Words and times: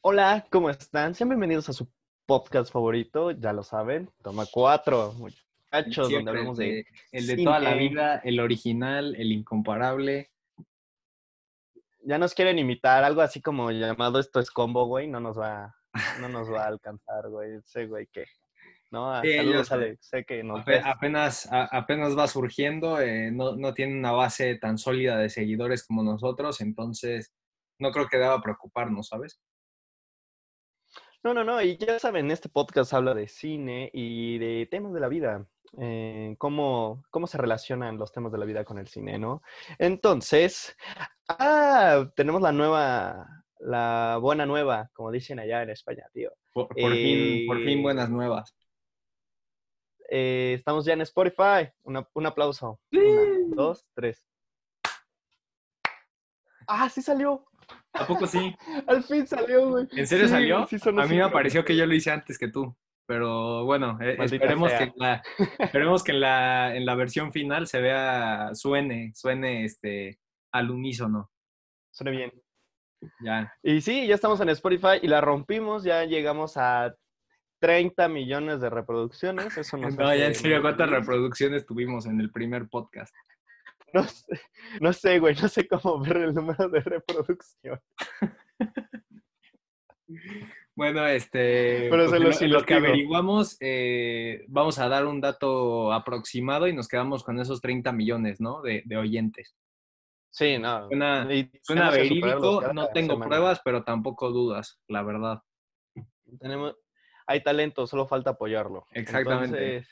Hola, 0.00 0.46
¿cómo 0.50 0.70
están? 0.70 1.14
Sean 1.14 1.28
bienvenidos 1.28 1.68
a 1.68 1.72
su 1.72 1.88
podcast 2.26 2.72
favorito, 2.72 3.30
ya 3.30 3.52
lo 3.52 3.62
saben, 3.62 4.10
Toma 4.22 4.46
Cuatro, 4.50 5.12
muchachos, 5.12 6.10
donde 6.10 6.30
hablamos 6.30 6.58
de... 6.58 6.86
El 7.12 7.26
de 7.26 7.44
toda 7.44 7.60
la 7.60 7.74
vida, 7.74 8.16
el 8.24 8.40
original, 8.40 9.14
el 9.16 9.32
incomparable. 9.32 10.30
Ya 12.04 12.18
nos 12.18 12.34
quieren 12.34 12.58
imitar, 12.58 13.04
algo 13.04 13.20
así 13.20 13.40
como 13.40 13.70
llamado 13.70 14.18
esto 14.18 14.40
es 14.40 14.50
combo, 14.50 14.86
güey, 14.86 15.06
no 15.06 15.20
nos 15.20 15.38
va, 15.38 15.74
no 16.20 16.28
nos 16.28 16.52
va 16.52 16.64
a 16.64 16.68
alcanzar, 16.68 17.28
güey, 17.28 17.60
sé, 17.64 17.86
güey, 17.86 18.06
que... 18.08 18.24
No, 18.92 19.22
saludos, 19.22 19.70
sé 20.00 20.24
que 20.26 20.44
nos 20.44 20.60
apenas, 20.84 21.48
apenas 21.50 22.16
va 22.16 22.28
surgiendo, 22.28 23.00
eh, 23.00 23.30
no, 23.32 23.56
no 23.56 23.72
tiene 23.72 23.98
una 23.98 24.12
base 24.12 24.56
tan 24.56 24.76
sólida 24.76 25.16
de 25.16 25.30
seguidores 25.30 25.86
como 25.86 26.02
nosotros, 26.02 26.60
entonces 26.60 27.32
no 27.78 27.90
creo 27.90 28.06
que 28.06 28.18
deba 28.18 28.42
preocuparnos, 28.42 29.08
¿sabes? 29.08 29.40
No, 31.24 31.32
no, 31.32 31.42
no, 31.42 31.62
y 31.62 31.78
ya 31.78 31.98
saben, 31.98 32.30
este 32.30 32.50
podcast 32.50 32.92
habla 32.92 33.14
de 33.14 33.28
cine 33.28 33.90
y 33.94 34.36
de 34.36 34.68
temas 34.70 34.92
de 34.92 35.00
la 35.00 35.08
vida, 35.08 35.46
eh, 35.80 36.34
cómo, 36.36 37.02
cómo 37.08 37.26
se 37.26 37.38
relacionan 37.38 37.96
los 37.96 38.12
temas 38.12 38.30
de 38.30 38.38
la 38.38 38.44
vida 38.44 38.62
con 38.62 38.76
el 38.78 38.88
cine, 38.88 39.18
¿no? 39.18 39.40
Entonces, 39.78 40.76
ah, 41.28 42.10
tenemos 42.14 42.42
la 42.42 42.52
nueva, 42.52 43.26
la 43.58 44.18
buena 44.20 44.44
nueva, 44.44 44.90
como 44.92 45.10
dicen 45.10 45.38
allá 45.38 45.62
en 45.62 45.70
España, 45.70 46.04
tío. 46.12 46.30
Por, 46.52 46.74
fin, 46.74 47.46
por 47.46 47.64
fin 47.64 47.82
buenas 47.82 48.10
nuevas. 48.10 48.54
Eh, 50.14 50.52
estamos 50.58 50.84
ya 50.84 50.92
en 50.92 51.00
Spotify. 51.00 51.70
un 51.84 52.26
aplauso. 52.26 52.78
Una, 52.92 53.56
dos, 53.56 53.86
tres. 53.94 54.28
Ah, 56.66 56.90
sí 56.90 57.00
salió. 57.00 57.46
¿A 57.94 58.06
poco 58.06 58.26
sí? 58.26 58.54
Al 58.88 59.02
fin 59.04 59.26
salió, 59.26 59.70
güey. 59.70 59.88
¿En 59.92 60.06
serio 60.06 60.28
salió? 60.28 60.58
a 60.58 61.06
mí 61.06 61.16
me 61.16 61.30
pareció 61.30 61.64
que 61.64 61.74
yo 61.74 61.86
lo 61.86 61.94
hice 61.94 62.10
antes 62.10 62.38
que 62.38 62.48
tú. 62.48 62.76
Pero 63.06 63.64
bueno, 63.64 63.98
eh, 64.02 64.18
esperemos 64.20 64.70
que, 64.72 64.84
en 64.84 64.92
la, 64.96 65.22
esperemos 65.58 66.04
que 66.04 66.12
en 66.12 66.20
la, 66.20 66.76
en 66.76 66.84
la 66.84 66.94
versión 66.94 67.32
final 67.32 67.66
se 67.66 67.80
vea, 67.80 68.50
suene, 68.52 69.12
suene 69.14 69.64
este, 69.64 70.20
al 70.52 70.70
unísono. 70.70 71.30
Suene 71.90 72.10
bien. 72.10 72.32
Ya. 73.24 73.50
Y 73.62 73.80
sí, 73.80 74.06
ya 74.06 74.14
estamos 74.14 74.40
en 74.42 74.50
Spotify 74.50 74.98
y 75.00 75.08
la 75.08 75.22
rompimos, 75.22 75.84
ya 75.84 76.04
llegamos 76.04 76.58
a 76.58 76.94
30 77.62 78.08
millones 78.08 78.60
de 78.60 78.68
reproducciones. 78.68 79.56
Eso 79.56 79.76
no, 79.76 79.88
no 79.90 80.14
ya 80.14 80.26
en 80.26 80.34
serio, 80.34 80.60
¿cuántas 80.60 80.90
reproducciones 80.90 81.64
tuvimos 81.64 82.06
en 82.06 82.20
el 82.20 82.32
primer 82.32 82.68
podcast? 82.68 83.14
No 83.94 84.02
sé, 84.04 84.40
no 84.80 84.92
sé, 84.92 85.18
güey, 85.18 85.36
no 85.36 85.48
sé 85.48 85.68
cómo 85.68 86.00
ver 86.00 86.16
el 86.16 86.34
número 86.34 86.68
de 86.68 86.80
reproducción. 86.80 87.80
Bueno, 90.74 91.06
este, 91.06 91.88
Pero 91.90 92.06
lo, 92.06 92.64
que 92.64 92.74
averiguamos, 92.74 93.56
eh, 93.60 94.44
vamos 94.48 94.78
a 94.78 94.88
dar 94.88 95.06
un 95.06 95.20
dato 95.20 95.92
aproximado 95.92 96.66
y 96.66 96.74
nos 96.74 96.88
quedamos 96.88 97.24
con 97.24 97.38
esos 97.38 97.60
30 97.60 97.92
millones, 97.92 98.40
¿no? 98.40 98.62
De, 98.62 98.82
oyentes. 98.96 99.54
Sí, 100.30 100.58
no. 100.58 100.88
Suena, 100.88 101.90
verídico, 101.90 102.72
no 102.72 102.88
tengo 102.88 103.18
pruebas, 103.18 103.60
pero 103.64 103.84
tampoco 103.84 104.30
dudas, 104.30 104.80
la 104.88 105.02
verdad. 105.02 105.42
Tenemos, 106.40 106.74
hay 107.32 107.42
talento, 107.42 107.86
solo 107.86 108.06
falta 108.06 108.30
apoyarlo. 108.30 108.86
Exactamente. 108.92 109.86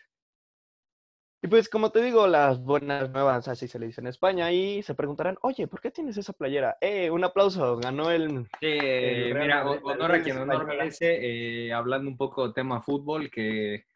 Y 1.42 1.48
pues 1.48 1.70
como 1.70 1.90
te 1.90 2.02
digo, 2.02 2.26
las 2.26 2.62
buenas 2.62 3.10
nuevas, 3.10 3.48
así 3.48 3.66
se 3.66 3.78
le 3.78 3.86
dice 3.86 4.02
en 4.02 4.08
España, 4.08 4.52
y 4.52 4.82
se 4.82 4.94
preguntarán, 4.94 5.38
oye, 5.40 5.66
¿por 5.66 5.80
qué 5.80 5.90
tienes 5.90 6.18
esa 6.18 6.34
playera? 6.34 6.76
Eh, 6.82 7.10
un 7.10 7.24
aplauso, 7.24 7.78
ganó 7.78 8.10
el... 8.10 8.46
mira, 8.60 9.64
honor 9.64 10.14
a 10.14 10.22
quien 10.22 10.36
honor 10.36 10.66
merece, 10.66 11.66
eh, 11.66 11.72
hablando 11.72 12.10
un 12.10 12.18
poco 12.18 12.52
tema 12.52 12.82
fútbol, 12.82 13.30
que 13.30 13.86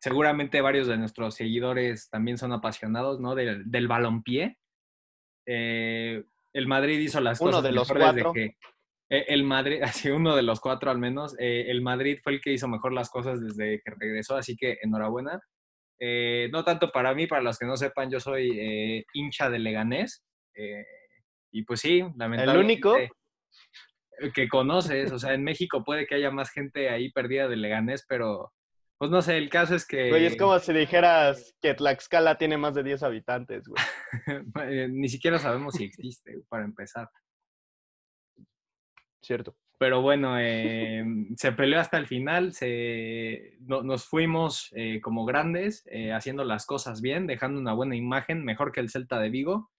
seguramente 0.00 0.60
varios 0.60 0.88
de 0.88 0.98
nuestros 0.98 1.36
seguidores 1.36 2.10
también 2.10 2.36
son 2.36 2.52
apasionados, 2.52 3.20
¿no? 3.20 3.36
Del, 3.36 3.70
del 3.70 3.86
balompié. 3.86 4.58
Eh, 5.46 6.24
el 6.52 6.66
Madrid 6.66 6.98
hizo 6.98 7.20
las 7.20 7.40
uno 7.40 7.62
de 7.62 7.72
los 7.72 7.90
cuatro. 7.90 8.32
que 8.32 8.44
eh, 8.44 8.56
el 9.08 9.44
Madrid, 9.44 9.80
así 9.82 10.10
uno 10.10 10.36
de 10.36 10.42
los 10.42 10.60
cuatro 10.60 10.90
al 10.90 10.98
menos, 10.98 11.34
el 11.38 11.82
Madrid 11.82 12.18
fue 12.22 12.34
el 12.34 12.40
que 12.40 12.52
hizo 12.52 12.68
mejor 12.68 12.92
las 12.92 13.10
cosas 13.10 13.40
desde 13.40 13.80
que 13.84 13.92
regresó, 13.98 14.36
así 14.36 14.56
que 14.56 14.78
enhorabuena. 14.82 15.40
Eh, 16.00 16.48
no 16.52 16.64
tanto 16.64 16.90
para 16.90 17.14
mí, 17.14 17.26
para 17.26 17.42
los 17.42 17.58
que 17.58 17.66
no 17.66 17.76
sepan, 17.76 18.10
yo 18.10 18.20
soy 18.20 18.50
eh, 18.58 19.04
hincha 19.12 19.50
de 19.50 19.58
Leganés. 19.58 20.24
Eh, 20.54 20.84
y 21.52 21.64
pues 21.64 21.80
sí, 21.80 22.00
lamentablemente. 22.16 22.52
El 22.52 22.64
único. 22.64 22.96
Que 24.34 24.48
conoces, 24.48 25.12
o 25.12 25.18
sea, 25.18 25.32
en 25.34 25.44
México 25.44 25.84
puede 25.84 26.06
que 26.06 26.16
haya 26.16 26.32
más 26.32 26.50
gente 26.50 26.90
ahí 26.90 27.12
perdida 27.12 27.46
de 27.46 27.54
Leganés, 27.54 28.04
pero 28.08 28.52
pues 28.98 29.12
no 29.12 29.22
sé, 29.22 29.38
el 29.38 29.48
caso 29.48 29.76
es 29.76 29.86
que. 29.86 30.08
Güey, 30.08 30.26
es 30.26 30.36
como 30.36 30.58
si 30.58 30.72
dijeras 30.72 31.54
que 31.60 31.74
Tlaxcala 31.74 32.36
tiene 32.36 32.56
más 32.56 32.74
de 32.74 32.82
10 32.82 33.04
habitantes, 33.04 33.62
güey. 33.68 33.80
Ni 34.90 35.08
siquiera 35.08 35.38
sabemos 35.38 35.74
si 35.74 35.84
existe, 35.84 36.34
para 36.48 36.64
empezar. 36.64 37.08
Cierto. 39.20 39.56
Pero 39.78 40.02
bueno, 40.02 40.36
eh, 40.40 41.04
se 41.36 41.52
peleó 41.52 41.78
hasta 41.78 41.98
el 41.98 42.08
final, 42.08 42.52
se, 42.52 43.56
nos 43.60 44.06
fuimos 44.06 44.72
eh, 44.74 45.00
como 45.00 45.24
grandes, 45.24 45.86
eh, 45.90 46.12
haciendo 46.12 46.42
las 46.44 46.66
cosas 46.66 47.00
bien, 47.00 47.28
dejando 47.28 47.60
una 47.60 47.74
buena 47.74 47.94
imagen, 47.94 48.44
mejor 48.44 48.72
que 48.72 48.80
el 48.80 48.90
Celta 48.90 49.20
de 49.20 49.30
Vigo. 49.30 49.70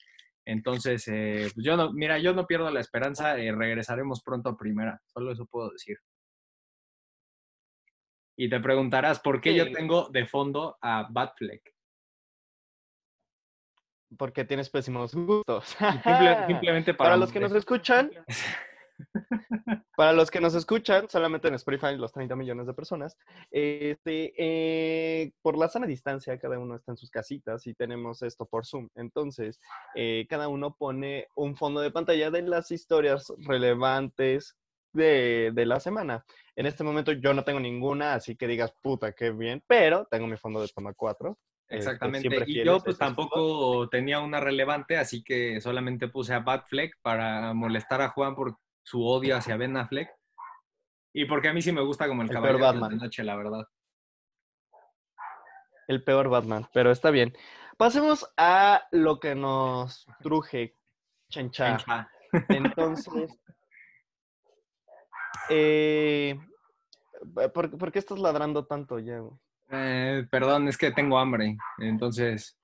Entonces, 0.45 1.03
pues 1.05 1.53
yo 1.57 1.75
no, 1.75 1.91
mira, 1.91 2.17
yo 2.17 2.33
no 2.33 2.47
pierdo 2.47 2.71
la 2.71 2.79
esperanza, 2.79 3.35
regresaremos 3.35 4.23
pronto 4.23 4.49
a 4.49 4.57
primera, 4.57 4.99
solo 5.05 5.33
eso 5.33 5.45
puedo 5.45 5.69
decir. 5.69 5.97
Y 8.37 8.49
te 8.49 8.59
preguntarás, 8.61 9.19
¿por 9.19 9.41
qué 9.41 9.53
yo 9.53 9.69
tengo 9.73 10.07
de 10.09 10.25
fondo 10.25 10.77
a 10.81 11.07
Batfleck? 11.11 11.75
Porque 14.17 14.45
tienes 14.45 14.69
pésimos 14.69 15.13
gustos. 15.13 15.77
simplemente 16.47 16.93
para, 16.93 17.09
para 17.09 17.17
los 17.17 17.33
que 17.33 17.41
nos 17.41 17.53
escuchan, 17.53 18.09
Para 19.95 20.13
los 20.13 20.31
que 20.31 20.39
nos 20.39 20.55
escuchan, 20.55 21.09
solamente 21.09 21.47
en 21.47 21.55
Spotify, 21.55 21.95
los 21.97 22.11
30 22.11 22.35
millones 22.35 22.67
de 22.67 22.73
personas, 22.73 23.17
este, 23.51 24.33
eh, 24.37 25.31
por 25.41 25.57
la 25.57 25.67
sana 25.67 25.87
distancia, 25.87 26.39
cada 26.39 26.59
uno 26.59 26.75
está 26.75 26.91
en 26.91 26.97
sus 26.97 27.09
casitas 27.09 27.67
y 27.67 27.73
tenemos 27.73 28.21
esto 28.21 28.45
por 28.45 28.65
Zoom. 28.65 28.89
Entonces, 28.95 29.59
eh, 29.95 30.25
cada 30.29 30.47
uno 30.47 30.75
pone 30.75 31.27
un 31.35 31.55
fondo 31.55 31.81
de 31.81 31.91
pantalla 31.91 32.31
de 32.31 32.43
las 32.43 32.71
historias 32.71 33.33
relevantes 33.39 34.55
de, 34.93 35.65
la 35.65 35.79
semana. 35.79 36.25
En 36.55 36.65
este 36.65 36.83
momento 36.83 37.11
yo 37.11 37.33
no 37.33 37.43
tengo 37.43 37.59
ninguna, 37.59 38.13
así 38.13 38.35
que 38.35 38.47
digas, 38.47 38.73
puta, 38.81 39.13
qué 39.13 39.31
bien, 39.31 39.63
pero 39.67 40.07
tengo 40.09 40.27
mi 40.27 40.37
fondo 40.37 40.61
de 40.61 40.67
toma 40.69 40.93
4. 40.93 41.37
Este, 41.67 41.77
Exactamente. 41.77 42.43
y 42.47 42.63
yo 42.63 42.79
pues 42.79 42.97
tampoco 42.97 43.87
tenía 43.89 44.19
una 44.21 44.39
relevante, 44.39 44.97
así 44.97 45.23
que 45.23 45.61
solamente 45.61 46.07
puse 46.07 46.33
a 46.33 46.39
Batfleck 46.39 46.97
para 47.01 47.53
molestar 47.53 48.01
a 48.01 48.09
Juan 48.09 48.33
por 48.33 48.57
su 48.89 49.05
odio 49.05 49.37
hacia 49.37 49.55
Ben 49.55 49.77
Affleck. 49.77 50.09
Y 51.13 51.25
porque 51.25 51.49
a 51.49 51.53
mí 51.53 51.61
sí 51.61 51.71
me 51.71 51.81
gusta 51.81 52.07
como 52.07 52.23
el, 52.23 52.29
caballero 52.29 52.89
de 52.89 52.95
noche, 52.95 53.23
la 53.23 53.35
verdad. 53.35 53.67
El 55.87 56.03
peor 56.03 56.29
Batman, 56.29 56.67
pero 56.73 56.91
está 56.91 57.11
bien. 57.11 57.35
Pasemos 57.77 58.27
a 58.35 58.83
lo 58.91 59.19
que 59.19 59.35
nos 59.35 60.05
truje, 60.21 60.75
Chencha. 61.29 61.77
Entonces, 62.49 63.39
eh, 65.49 66.39
¿por, 67.53 67.91
qué 67.91 67.99
estás 67.99 68.19
ladrando 68.19 68.65
tanto 68.65 68.99
ya? 68.99 69.21
Eh, 69.71 70.27
perdón, 70.31 70.67
es 70.67 70.77
que 70.77 70.91
tengo 70.91 71.19
hambre, 71.19 71.57
entonces... 71.77 72.59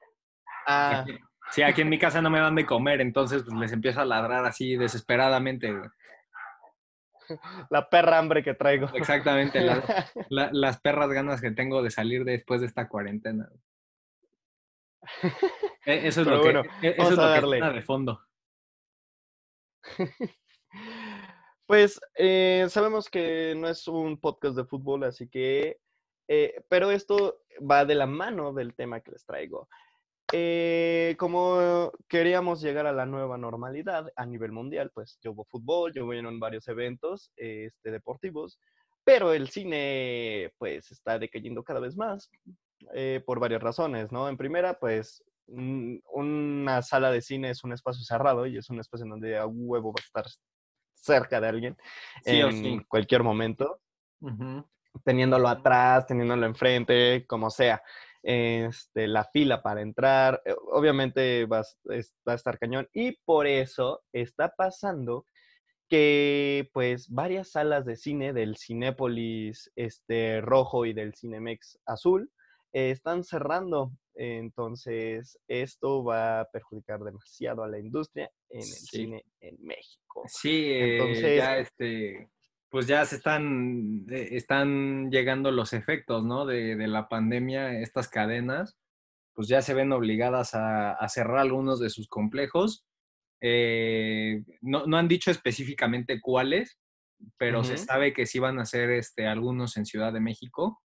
Ah. 0.67 1.05
Sí, 1.51 1.61
aquí 1.61 1.81
en 1.81 1.89
mi 1.89 1.99
casa 1.99 2.23
no 2.23 2.31
me 2.31 2.39
dan 2.39 2.55
de 2.55 2.65
comer, 2.65 3.01
entonces 3.01 3.43
pues, 3.43 3.55
les 3.55 3.71
empiezo 3.71 4.01
a 4.01 4.05
ladrar 4.05 4.45
así 4.45 4.75
desesperadamente. 4.75 5.71
La 7.69 7.89
perra 7.89 8.17
hambre 8.17 8.43
que 8.43 8.53
traigo. 8.53 8.87
Exactamente, 8.93 9.61
las 10.29 10.79
perras 10.81 11.09
ganas 11.09 11.41
que 11.41 11.51
tengo 11.51 11.81
de 11.83 11.91
salir 11.91 12.23
después 12.23 12.61
de 12.61 12.67
esta 12.67 12.87
cuarentena. 12.87 13.49
E, 15.87 16.07
eso 16.07 16.21
es 16.21 16.27
lo 16.27 16.41
que, 16.41 16.49
e, 16.81 16.95
eso 16.97 17.11
es 17.11 17.41
lo 17.43 17.51
que 17.51 17.73
de 17.73 17.81
fondo. 17.83 18.19
Pues 21.67 21.99
eh, 22.15 22.65
sabemos 22.69 23.09
que 23.09 23.53
no 23.55 23.67
es 23.67 23.87
un 23.87 24.19
podcast 24.19 24.55
de 24.55 24.65
fútbol, 24.65 25.03
así 25.03 25.27
que, 25.27 25.79
eh, 26.27 26.63
pero 26.69 26.91
esto 26.91 27.41
va 27.59 27.85
de 27.85 27.95
la 27.95 28.05
mano 28.05 28.53
del 28.53 28.75
tema 28.75 28.99
que 29.01 29.11
les 29.11 29.25
traigo. 29.25 29.67
Eh, 30.31 31.15
como 31.19 31.91
queríamos 32.07 32.61
llegar 32.61 32.87
a 32.87 32.91
la 32.91 33.05
nueva 33.05 33.37
normalidad 33.37 34.11
a 34.15 34.25
nivel 34.25 34.51
mundial, 34.51 34.91
pues 34.93 35.19
yo 35.21 35.31
hubo 35.31 35.45
fútbol, 35.45 35.93
yo 35.93 36.11
en 36.11 36.39
varios 36.39 36.67
eventos 36.67 37.31
este, 37.35 37.91
deportivos, 37.91 38.59
pero 39.03 39.33
el 39.33 39.49
cine 39.49 40.51
pues 40.57 40.91
está 40.91 41.19
decayendo 41.19 41.63
cada 41.63 41.79
vez 41.79 41.95
más 41.95 42.29
eh, 42.93 43.21
por 43.25 43.39
varias 43.39 43.61
razones, 43.61 44.11
¿no? 44.11 44.27
En 44.27 44.35
primera, 44.35 44.79
pues 44.79 45.23
una 45.47 46.81
sala 46.81 47.11
de 47.11 47.21
cine 47.21 47.51
es 47.51 47.63
un 47.63 47.71
espacio 47.71 48.03
cerrado 48.03 48.47
y 48.47 48.57
es 48.57 48.69
un 48.71 48.79
espacio 48.79 49.03
en 49.03 49.11
donde 49.11 49.37
a 49.37 49.45
huevo 49.45 49.89
va 49.91 50.01
a 50.01 50.03
estar 50.03 50.25
cerca 50.95 51.39
de 51.39 51.47
alguien 51.47 51.77
en 52.25 52.83
cualquier 52.83 53.21
momento, 53.21 53.79
teniéndolo 55.03 55.47
atrás, 55.47 56.07
teniéndolo 56.07 56.47
enfrente, 56.47 57.25
como 57.27 57.51
sea. 57.51 57.81
Este, 58.27 59.07
la 59.07 59.23
fila 59.25 59.61
para 59.61 59.81
entrar, 59.81 60.41
eh, 60.45 60.55
obviamente 60.71 61.45
va, 61.45 61.61
va 62.27 62.31
a 62.31 62.35
estar 62.35 62.57
cañón 62.57 62.89
y 62.91 63.11
por 63.23 63.45
eso 63.45 64.01
está 64.11 64.49
pasando 64.49 65.27
que 65.87 66.67
pues 66.73 67.07
varias 67.07 67.51
salas 67.51 67.85
de 67.85 67.95
cine 67.95 68.33
del 68.33 68.57
Cinépolis 68.57 69.71
este, 69.75 70.41
rojo 70.41 70.87
y 70.87 70.93
del 70.93 71.13
Cinemex 71.13 71.77
azul 71.85 72.31
eh, 72.73 72.89
están 72.89 73.23
cerrando. 73.23 73.91
Entonces, 74.15 75.37
esto 75.47 76.03
va 76.03 76.39
a 76.39 76.45
perjudicar 76.45 77.01
demasiado 77.01 77.63
a 77.63 77.67
la 77.67 77.77
industria 77.77 78.31
en 78.49 78.61
el 78.61 78.65
cine 78.65 79.25
en 79.41 79.57
México. 79.59 80.23
Sí, 80.25 80.71
entonces 80.71 81.37
ya 81.37 81.57
este, 81.59 82.29
pues 82.75 82.87
ya 82.87 83.05
se 83.05 83.15
están, 83.15 84.05
eh, 84.09 84.29
están 84.31 85.09
llegando 85.09 85.49
los 85.51 85.71
efectos, 85.71 86.25
¿no? 86.25 86.45
De, 86.45 86.75
la 86.87 87.07
pandemia, 87.07 87.79
estas 87.79 88.09
cadenas, 88.09 88.77
pues 89.33 89.47
ya 89.47 89.61
se 89.61 89.73
ven 89.73 89.93
obligadas 89.93 90.51
a 90.53 91.07
cerrar 91.07 91.37
algunos 91.37 91.79
de 91.79 91.89
sus 91.89 92.09
complejos 92.09 92.85
eh, 93.47 94.43
no, 94.61 94.87
no, 94.87 94.97
han 94.97 95.07
dicho 95.07 95.29
específicamente 95.29 96.19
cuáles, 96.19 96.79
pero 97.37 97.63
se 97.63 97.77
sabe 97.77 98.11
que 98.11 98.25
sí 98.25 98.39
van 98.39 98.57
a 98.57 98.65
ser 98.65 98.89
este, 98.89 99.27
algunos 99.27 99.77
en 99.77 99.85
Ciudad 99.85 100.11
de 100.11 100.19
México. 100.19 100.81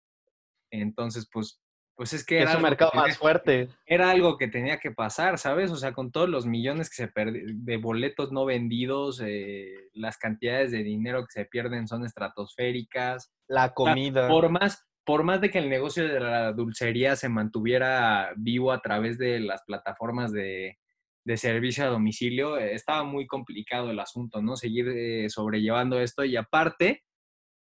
Entonces, 0.71 1.27
pues, 1.31 1.61
pues 1.95 2.13
es 2.13 2.25
que... 2.25 2.43
Es 2.43 2.53
un 2.53 2.61
mercado 2.61 2.91
más 2.93 3.17
fuerte. 3.17 3.69
Era 3.85 4.09
algo 4.09 4.37
que 4.37 4.47
tenía 4.47 4.79
que 4.79 4.91
pasar, 4.91 5.37
¿sabes? 5.37 5.71
O 5.71 5.77
sea, 5.77 5.93
con 5.93 6.11
todos 6.11 6.29
los 6.29 6.45
millones 6.45 6.89
que 6.89 6.95
se 6.95 7.11
de 7.15 7.77
boletos 7.77 8.31
no 8.31 8.45
vendidos, 8.45 9.21
eh, 9.23 9.89
las 9.93 10.17
cantidades 10.17 10.71
de 10.71 10.83
dinero 10.83 11.25
que 11.25 11.31
se 11.31 11.45
pierden 11.45 11.87
son 11.87 12.05
estratosféricas. 12.05 13.31
La 13.47 13.73
comida. 13.73 14.27
por 14.27 14.49
más, 14.49 14.85
por 15.05 15.23
más 15.23 15.39
de 15.39 15.49
que 15.49 15.59
el 15.59 15.69
negocio 15.69 16.07
de 16.07 16.19
la 16.19 16.51
dulcería 16.51 17.15
se 17.15 17.29
mantuviera 17.29 18.33
vivo 18.35 18.71
a 18.73 18.81
través 18.81 19.17
de 19.17 19.39
las 19.39 19.63
plataformas 19.63 20.33
de, 20.33 20.77
de 21.25 21.37
servicio 21.37 21.85
a 21.85 21.87
domicilio, 21.87 22.57
eh, 22.57 22.73
estaba 22.73 23.03
muy 23.03 23.25
complicado 23.25 23.89
el 23.89 23.99
asunto, 23.99 24.41
¿no? 24.41 24.55
Seguir 24.55 24.89
eh, 24.89 25.29
sobrellevando 25.29 25.99
esto 25.99 26.23
y 26.23 26.35
aparte, 26.35 27.03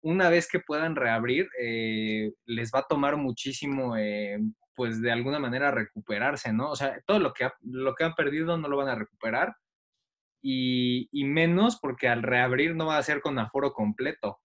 una 0.02 0.30
vez 0.30 0.48
que 0.50 0.60
puedan 0.60 0.96
reabrir, 0.96 1.50
eh, 1.62 2.32
les 2.46 2.72
va 2.74 2.80
a 2.80 2.88
tomar 2.88 3.18
muchísimo, 3.18 3.96
pues 4.76 5.02
de 5.02 5.12
alguna 5.12 5.40
manera 5.40 5.72
recuperarse, 5.72 6.54
¿no? 6.54 6.72
O 6.72 6.76
sea, 6.76 7.02
todo 7.06 7.20
lo 7.20 7.34
que, 7.34 7.50
lo 7.62 7.96
que 7.96 8.04
han 8.06 8.14
perdido 8.14 8.58
no 8.58 8.68
lo 8.70 8.78
van 8.78 8.90
a 8.90 8.96
recuperar 8.96 9.56
y, 10.42 11.10
y 11.12 11.26
menos 11.26 11.80
porque 11.82 12.08
al 12.08 12.24
reabrir 12.24 12.76
no 12.76 12.88
va 12.88 12.98
a 12.98 13.04
ser 13.04 13.22
con 13.22 13.40
aforo 13.40 13.74
completo. 13.74 14.40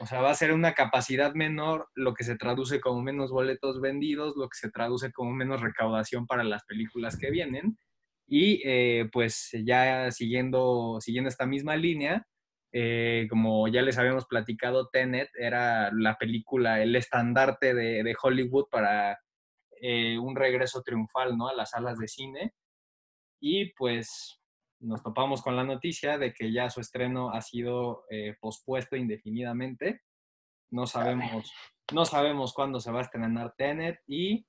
O 0.00 0.06
sea, 0.06 0.20
va 0.20 0.30
a 0.30 0.34
ser 0.34 0.52
una 0.52 0.74
capacidad 0.74 1.34
menor, 1.34 1.88
lo 1.94 2.14
que 2.14 2.24
se 2.24 2.36
traduce 2.36 2.80
como 2.80 3.00
menos 3.02 3.30
boletos 3.30 3.80
vendidos, 3.80 4.34
lo 4.36 4.48
que 4.48 4.58
se 4.58 4.70
traduce 4.70 5.12
como 5.12 5.32
menos 5.32 5.60
recaudación 5.60 6.26
para 6.26 6.42
las 6.42 6.64
películas 6.64 7.16
que 7.16 7.30
vienen 7.30 7.78
y 8.26 8.60
eh, 8.64 9.08
pues 9.12 9.50
ya 9.64 10.10
siguiendo, 10.10 10.98
siguiendo 11.00 11.28
esta 11.28 11.46
misma 11.46 11.76
línea, 11.76 12.26
eh, 12.76 13.28
como 13.30 13.68
ya 13.68 13.82
les 13.82 13.98
habíamos 13.98 14.26
platicado, 14.26 14.88
Tenet 14.88 15.30
era 15.38 15.92
la 15.92 16.16
película, 16.18 16.82
el 16.82 16.96
estandarte 16.96 17.72
de, 17.72 18.16
Hollywood 18.20 18.66
para 18.68 19.20
eh, 19.80 20.18
un 20.18 20.34
regreso 20.34 20.82
triunfal 20.82 21.36
¿no? 21.36 21.48
a 21.48 21.54
las 21.54 21.70
salas 21.70 21.98
de 21.98 22.08
cine. 22.08 22.54
Y 23.40 23.72
pues 23.74 24.40
nos 24.80 25.02
topamos 25.02 25.40
con 25.40 25.54
la 25.54 25.64
noticia 25.64 26.18
de 26.18 26.32
que 26.32 26.52
ya 26.52 26.68
su 26.68 26.80
estreno 26.80 27.30
ha 27.30 27.40
sido 27.42 28.04
pospuesto 28.40 28.96
indefinidamente. 28.96 30.00
No 30.70 30.86
sabemos, 30.86 31.52
no 31.92 32.04
sabemos 32.04 32.52
cuándo 32.54 32.80
se 32.80 32.90
va 32.90 33.00
a 33.00 33.02
estrenar 33.02 33.54
Tenet 33.56 34.00
y 34.06 34.46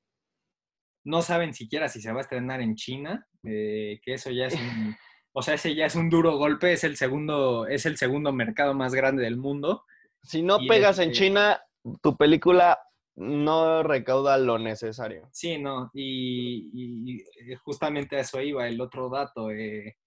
no 1.05 1.21
saben 1.21 1.53
siquiera 1.53 1.87
si 1.87 2.01
se 2.01 2.11
va 2.11 2.19
a 2.19 2.21
estrenar 2.21 2.61
en 2.61 2.75
China, 2.75 3.25
eh, 3.43 3.99
que 4.03 4.15
eso 4.15 4.31
ya 4.31 4.47
es 4.47 4.55
un, 4.59 4.95
o 5.37 5.41
sea, 5.41 5.55
ese 5.55 5.75
ya 5.75 5.85
es 5.85 5.95
un 5.95 6.09
duro 6.09 6.37
golpe, 6.37 6.71
es 6.71 6.85
el 6.85 6.95
segundo, 6.95 7.67
es 7.67 7.85
el 7.85 7.97
segundo 7.97 8.31
mercado 8.31 8.73
más 8.73 8.95
grande 8.95 9.23
del 9.23 9.35
mundo. 9.35 9.83
Si 10.23 10.41
no 10.41 10.59
pegas 10.65 10.97
en 10.99 11.09
este 11.09 11.25
China, 11.25 11.61
tu 12.01 12.15
película 12.15 12.79
no 13.15 13.83
recauda 13.83 14.37
lo 14.37 14.57
necesario. 14.57 15.27
Sí, 15.33 15.57
no, 15.57 15.91
y, 15.93 17.21
justamente 17.65 18.15
a 18.15 18.21
eso 18.21 18.39
iba 18.39 18.65
el 18.65 18.79
otro 18.79 19.09
dato. 19.09 19.51
Eh, 19.51 19.97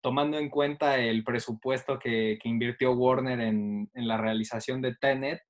tomando 0.00 0.38
en 0.38 0.48
cuenta 0.48 0.98
el 0.98 1.24
presupuesto 1.24 1.98
que, 1.98 2.38
invirtió 2.44 2.92
Warner 2.92 3.40
en, 3.40 3.90
en, 3.92 4.08
la 4.08 4.16
realización 4.16 4.80
de 4.80 4.94
Tenet, 4.94 5.42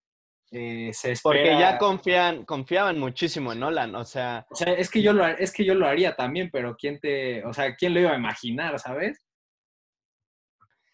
eh, 0.50 0.92
Porque 1.22 1.58
ya 1.58 1.78
confían, 1.78 2.44
confiaban 2.44 2.98
muchísimo 2.98 3.52
en 3.52 3.60
Nolan, 3.60 3.94
o 3.94 4.04
sea... 4.04 4.46
O 4.50 4.54
sea, 4.54 4.72
es 4.72 4.90
que, 4.90 5.02
yo 5.02 5.12
lo, 5.12 5.26
es 5.26 5.52
que 5.52 5.64
yo 5.64 5.74
lo 5.74 5.86
haría 5.86 6.14
también, 6.14 6.50
pero 6.52 6.76
¿quién 6.76 7.00
te... 7.00 7.44
O 7.44 7.52
sea, 7.52 7.74
¿quién 7.74 7.94
lo 7.94 8.00
iba 8.00 8.12
a 8.12 8.16
imaginar, 8.16 8.78
sabes? 8.78 9.26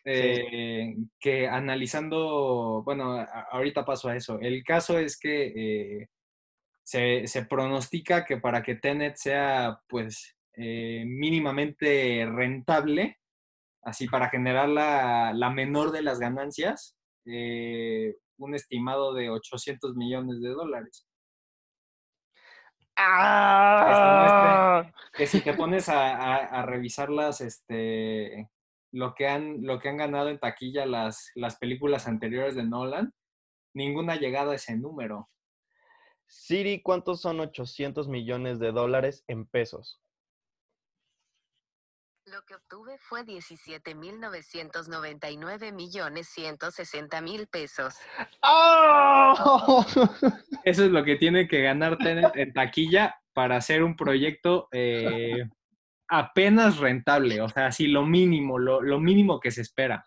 Eh, 0.05 0.94
que 1.19 1.47
analizando, 1.47 2.82
bueno, 2.85 3.25
ahorita 3.50 3.85
paso 3.85 4.08
a 4.08 4.17
eso. 4.17 4.38
El 4.41 4.64
caso 4.64 4.99
es 4.99 5.19
que 5.19 6.00
eh, 6.02 6.08
se, 6.82 7.44
pronostica 7.44 8.25
que 8.25 8.38
para 8.38 8.62
que 8.62 8.76
Tenet 8.76 9.17
sea, 9.17 9.79
pues, 9.88 10.37
mínimamente 10.56 12.26
rentable, 12.26 13.19
así 13.82 14.08
para 14.08 14.31
generar 14.31 14.69
la, 14.69 15.32
la 15.35 15.50
menor 15.50 15.91
de 15.91 16.02
las 16.02 16.19
ganancias, 16.19 16.97
un 18.40 18.54
estimado 18.54 19.14
de 19.14 19.31
800 19.31 19.94
millones 19.96 20.40
de 20.40 20.48
dólares. 20.50 21.06
¡Ah! 22.96 24.90
Que, 25.12 25.26
si 25.26 25.40
te 25.40 25.54
pones 25.54 25.88
a, 25.88 26.37
a, 26.37 26.62
revisar 26.66 27.08
este, 27.40 28.50
lo 28.92 29.14
que 29.14 29.26
han, 29.26 29.62
lo 29.62 29.78
que 29.78 29.88
han 29.88 29.96
ganado 29.96 30.28
en 30.28 30.38
taquilla 30.38 30.84
las, 30.84 31.31
las 31.34 31.56
películas 31.56 32.06
anteriores 32.06 32.54
de 32.54 32.64
Nolan, 32.64 33.14
ninguna 33.75 34.14
ha 34.14 34.16
llegado 34.16 34.50
a 34.50 34.56
ese 34.56 34.76
número. 34.76 35.31
Siri, 36.26 36.82
¿cuántos 36.82 37.20
son 37.20 37.40
800 37.40 38.08
millones 38.08 38.58
de 38.58 38.72
dólares 38.72 39.25
en 39.28 39.46
pesos? 39.46 40.00
Lo 42.31 42.43
que 42.43 42.55
obtuve 42.55 42.99
fue 42.99 43.25
17.999 43.25 45.73
millones 45.73 46.29
160 46.29 47.21
mil 47.23 47.49
pesos. 47.49 47.97
¡Oh! 48.43 49.85
Eso 50.64 50.85
es 50.85 50.93
lo 50.93 51.02
que 51.02 51.16
tiene 51.16 51.49
que 51.49 51.62
ganar 51.62 51.99
Tenet 51.99 52.37
en 52.37 52.52
taquilla 52.52 53.16
para 53.33 53.57
hacer 53.57 53.83
un 53.83 53.97
proyecto 53.97 54.69
eh, 54.71 55.43
apenas 56.07 56.78
rentable. 56.78 57.40
O 57.40 57.49
sea, 57.49 57.66
así 57.66 57.88
lo 57.88 58.07
mínimo, 58.07 58.61
lo, 58.61 59.00
mínimo 59.00 59.40
que 59.40 59.50
se 59.50 59.62
espera. 59.62 60.07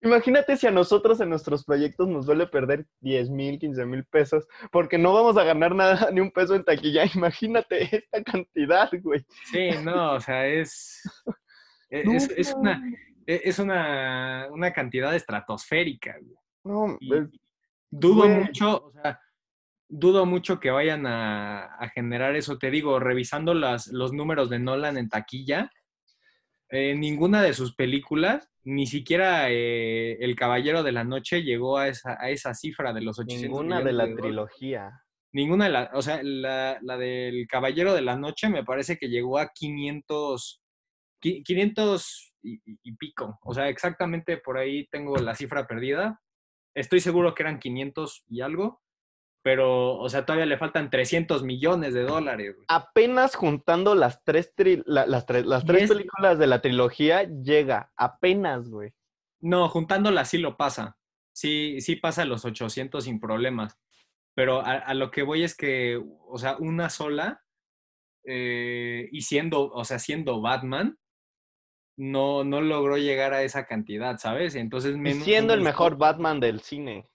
Imagínate 0.00 0.56
si 0.56 0.68
a 0.68 0.70
nosotros 0.70 1.20
en 1.20 1.30
nuestros 1.30 1.64
proyectos 1.64 2.06
nos 2.06 2.26
duele 2.26 2.46
perder 2.46 2.86
10 3.00 3.30
mil, 3.30 3.58
15 3.58 3.84
mil 3.84 4.04
pesos, 4.04 4.46
porque 4.70 4.96
no 4.96 5.12
vamos 5.12 5.36
a 5.36 5.42
ganar 5.42 5.74
nada, 5.74 6.12
ni 6.12 6.20
un 6.20 6.30
peso 6.30 6.54
en 6.54 6.62
taquilla. 6.62 7.02
Imagínate 7.16 7.96
esta 7.96 8.22
cantidad, 8.22 8.88
güey. 9.02 9.26
Sí, 9.50 9.70
no, 9.82 10.12
o 10.12 10.20
sea, 10.20 10.46
es. 10.46 11.02
E, 11.90 12.04
es, 12.36 12.54
una, 12.54 12.82
e, 13.26 13.40
es 13.44 13.58
una, 13.58 14.48
una, 14.50 14.72
cantidad 14.72 15.14
estratosférica. 15.14 16.16
No, 16.64 16.98
dudo 17.90 18.28
mucho, 18.28 18.86
o 18.86 18.92
sea, 18.92 19.20
dudo 19.88 20.26
mucho 20.26 20.60
que 20.60 20.70
vayan 20.70 21.06
a, 21.06 21.90
generar 21.94 22.36
eso. 22.36 22.58
Te 22.58 22.70
digo, 22.70 23.00
revisando 23.00 23.54
las, 23.54 23.88
los 23.88 24.12
números 24.12 24.50
de 24.50 24.58
Nolan 24.58 24.98
en 24.98 25.08
taquilla, 25.08 25.70
eh, 26.70 26.94
ninguna 26.94 27.42
de 27.42 27.54
sus 27.54 27.74
películas, 27.74 28.50
ni 28.64 28.86
siquiera 28.86 29.50
eh, 29.50 30.18
El 30.20 30.36
Caballero 30.36 30.82
de 30.82 30.92
la 30.92 31.04
Noche 31.04 31.42
llegó 31.42 31.78
a 31.78 31.88
esa, 31.88 32.18
a 32.20 32.28
esa 32.28 32.52
cifra 32.52 32.92
de 32.92 33.00
los 33.00 33.18
800 33.18 33.48
Ninguna 33.48 33.80
de 33.80 33.92
la 33.92 34.14
trilogía. 34.14 35.02
Ninguna 35.32 35.64
de 35.66 35.70
las, 35.70 35.90
o 35.94 36.02
sea, 36.02 36.20
la, 36.22 36.78
la, 36.82 36.98
del 36.98 37.46
Caballero 37.46 37.94
de 37.94 38.02
la 38.02 38.16
Noche 38.16 38.48
me 38.50 38.64
parece 38.64 38.98
que 38.98 39.08
llegó 39.08 39.38
a 39.38 39.48
500, 39.48 40.62
500 41.20 42.34
y, 42.42 42.92
pico. 42.96 43.38
O 43.42 43.54
sea, 43.54 43.68
exactamente 43.68 44.36
por 44.36 44.58
ahí 44.58 44.86
tengo 44.88 45.16
la 45.16 45.34
cifra 45.34 45.66
perdida. 45.66 46.20
Estoy 46.74 47.00
seguro 47.00 47.34
que 47.34 47.42
eran 47.42 47.58
500 47.58 48.24
y 48.28 48.40
algo, 48.40 48.82
pero, 49.42 49.96
o 49.96 50.08
sea, 50.08 50.24
todavía 50.24 50.46
le 50.46 50.58
faltan 50.58 50.90
300 50.90 51.42
millones 51.42 51.94
de 51.94 52.02
dólares. 52.02 52.56
Apenas 52.68 53.34
juntando 53.34 53.94
las 53.94 54.22
tres, 54.24 54.52
las, 54.86 55.26
tres, 55.26 55.46
las 55.46 55.64
tres 55.64 55.88
películas 55.88 56.38
de 56.38 56.46
la 56.46 56.60
trilogía, 56.60 57.24
llega. 57.24 57.92
Apenas, 57.96 58.68
güey. 58.68 58.92
No, 59.40 59.68
juntándolas 59.68 60.30
sí 60.30 60.38
lo 60.38 60.56
pasa. 60.56 60.96
Sí, 61.32 61.80
sí 61.80 61.96
pasa 61.96 62.24
los 62.24 62.44
800 62.44 63.04
sin 63.04 63.20
problemas. 63.20 63.78
Pero 64.34 64.60
a, 64.60 64.74
a, 64.74 64.94
lo 64.94 65.10
que 65.10 65.22
voy 65.22 65.42
es 65.42 65.56
que, 65.56 66.00
o 66.26 66.38
sea, 66.38 66.56
una 66.58 66.90
sola 66.90 67.42
eh, 68.30 69.08
y 69.10 69.22
siendo, 69.22 69.70
o 69.70 69.84
sea, 69.84 69.98
siendo 69.98 70.42
Batman, 70.42 70.98
no, 71.98 72.44
no 72.44 72.60
logró 72.60 72.96
llegar 72.96 73.34
a 73.34 73.42
esa 73.42 73.66
cantidad, 73.66 74.18
¿sabes? 74.18 74.54
Entonces, 74.54 74.96
menos- 74.96 75.24
siendo 75.24 75.52
el 75.52 75.62
mejor 75.62 75.98
Batman 75.98 76.38
del 76.38 76.60
cine. 76.60 77.10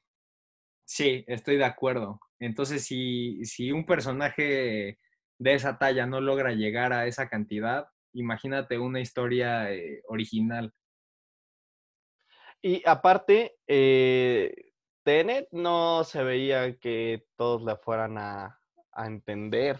Sí, 0.85 1.23
estoy 1.27 1.55
de 1.55 1.63
acuerdo. 1.63 2.19
Entonces, 2.39 2.83
si, 2.83 3.43
si 3.45 3.71
un 3.71 3.85
personaje 3.85 4.99
de 5.39 5.53
esa 5.53 5.77
talla 5.77 6.05
no 6.05 6.19
logra 6.19 6.51
llegar 6.51 6.91
a 6.91 7.07
esa 7.07 7.29
cantidad, 7.29 7.87
imagínate 8.11 8.77
una 8.77 8.99
historia 8.99 9.71
eh, 9.71 10.01
original. 10.07 10.73
Y 12.61 12.81
aparte, 12.85 13.55
eh, 13.67 14.53
Tenet 15.03 15.47
no 15.51 16.03
se 16.03 16.23
veía 16.23 16.77
que 16.77 17.25
todos 17.37 17.63
la 17.63 17.77
fueran 17.77 18.17
a, 18.17 18.59
a 18.91 19.07
entender. 19.07 19.79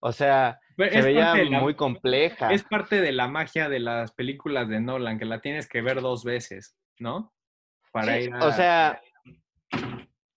O 0.00 0.12
sea, 0.12 0.60
Pero 0.76 0.92
se 0.92 1.02
veía 1.02 1.34
la- 1.34 1.60
muy 1.60 1.74
compleja. 1.74 2.52
Es 2.52 2.64
parte 2.64 3.00
de 3.00 3.12
la 3.12 3.28
magia 3.28 3.68
de 3.68 3.80
las 3.80 4.12
películas 4.12 4.68
de 4.68 4.80
Nolan, 4.80 5.18
que 5.18 5.24
la 5.24 5.40
tienes 5.40 5.68
que 5.68 5.82
ver 5.82 6.00
dos 6.00 6.24
veces, 6.24 6.76
¿no? 6.98 7.32
Para 7.92 8.16
Sí, 8.18 8.24
ir 8.24 8.34
O 8.34 8.46
a- 8.46 8.52
sea, 8.52 9.00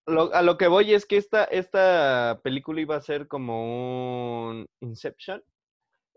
lo- 0.06 0.34
a 0.34 0.41
lo 0.41 0.58
que 0.58 0.67
voy 0.67 0.94
es 0.94 1.06
que 1.06 1.17
esta, 1.17 1.44
esta 1.46 2.39
película 2.44 2.79
iba 2.82 2.96
a 2.96 3.01
ser 3.01 3.27
como 3.27 4.48
un 4.50 4.67
Inception, 4.79 5.44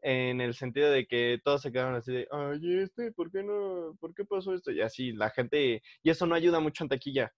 en 0.03 0.41
el 0.41 0.55
sentido 0.55 0.91
de 0.91 1.07
que 1.07 1.41
todos 1.45 1.61
se 1.63 1.73
quedaron 1.73 1.95
así 1.95 2.13
de, 2.13 2.29
ay, 2.31 2.81
este, 2.81 3.13
¿por 3.13 3.31
qué 3.31 3.43
no? 3.43 3.97
¿Por 4.01 4.15
qué 4.15 4.25
pasó 4.25 4.55
esto? 4.55 4.71
Y 4.71 4.81
así, 4.81 5.13
la 5.13 5.29
gente, 5.31 5.83
y 6.03 6.11
eso 6.11 6.27
no 6.27 6.35
ayuda 6.35 6.59
mucho 6.61 6.85
en 6.85 6.89
taquilla. 6.89 7.33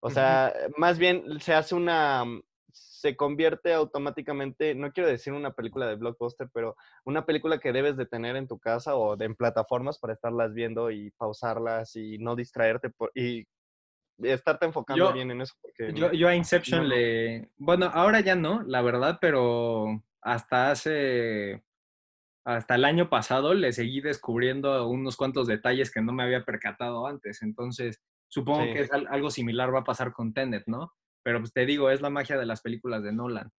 O 0.00 0.10
sea, 0.10 0.52
más 0.76 0.98
bien 0.98 1.40
se 1.40 1.54
hace 1.54 1.74
una, 1.74 2.24
se 2.72 3.16
convierte 3.16 3.72
automáticamente, 3.74 4.74
no 4.74 4.92
quiero 4.92 5.08
decir 5.08 5.32
una 5.32 5.52
película 5.52 5.86
de 5.86 5.96
blockbuster, 5.96 6.48
pero 6.52 6.76
una 7.04 7.26
película 7.26 7.58
que 7.58 7.72
debes 7.72 7.96
de 7.96 8.06
tener 8.06 8.36
en 8.36 8.48
tu 8.48 8.58
casa 8.58 8.96
o 8.96 9.16
de, 9.16 9.26
en 9.26 9.34
plataformas 9.36 9.98
para 9.98 10.14
estarlas 10.14 10.54
viendo 10.54 10.90
y 10.90 11.10
pausarlas 11.12 11.94
y 11.96 12.18
no 12.18 12.34
distraerte 12.36 12.90
por, 12.90 13.10
y 13.14 13.46
estarte 14.22 14.66
enfocando 14.66 15.08
Yo- 15.08 15.12
bien 15.12 15.30
en 15.30 15.40
eso. 15.42 15.54
Porque 15.60 15.92
Yo, 15.92 16.12
yo 16.12 16.28
a 16.28 16.34
Inception 16.34 16.82
no, 16.82 16.88
le... 16.88 17.50
Bueno, 17.58 17.90
ahora 17.92 18.20
ya 18.20 18.34
no, 18.36 18.62
la 18.62 18.82
verdad, 18.82 19.18
pero 19.20 20.02
hasta 20.20 20.70
hace... 20.70 21.62
Hasta 22.44 22.74
el 22.74 22.84
año 22.84 23.08
pasado 23.08 23.54
le 23.54 23.72
seguí 23.72 24.00
descubriendo 24.00 24.88
unos 24.88 25.16
cuantos 25.16 25.46
detalles 25.46 25.92
que 25.92 26.02
no 26.02 26.12
me 26.12 26.24
había 26.24 26.44
percatado 26.44 27.06
antes. 27.06 27.40
Entonces, 27.42 28.02
supongo 28.26 28.64
Sí. 28.64 28.72
que 28.72 28.80
es 28.80 28.92
al- 28.92 29.06
algo 29.08 29.30
similar 29.30 29.72
va 29.72 29.80
a 29.80 29.84
pasar 29.84 30.12
con 30.12 30.32
Tenet, 30.34 30.64
¿no? 30.66 30.92
Pero 31.22 31.40
pues 31.40 31.52
te 31.52 31.66
digo, 31.66 31.90
es 31.90 32.00
la 32.00 32.10
magia 32.10 32.36
de 32.36 32.46
las 32.46 32.60
películas 32.62 33.02
de 33.02 33.12
Nolan. 33.12 33.50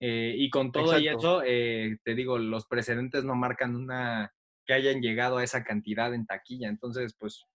Eh, 0.00 0.34
y 0.36 0.50
con 0.50 0.72
todo 0.72 0.98
y 0.98 1.08
eso, 1.08 1.42
eh, 1.44 1.98
te 2.04 2.14
digo, 2.14 2.38
los 2.38 2.66
precedentes 2.66 3.24
no 3.24 3.34
marcan 3.34 3.76
una 3.76 4.32
que 4.66 4.74
hayan 4.74 5.00
llegado 5.00 5.38
a 5.38 5.44
esa 5.44 5.64
cantidad 5.64 6.12
en 6.14 6.26
taquilla. 6.26 6.68
Entonces, 6.68 7.14
pues, 7.18 7.46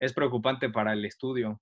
es 0.00 0.12
preocupante 0.12 0.70
para 0.70 0.92
el 0.92 1.04
estudio. 1.04 1.60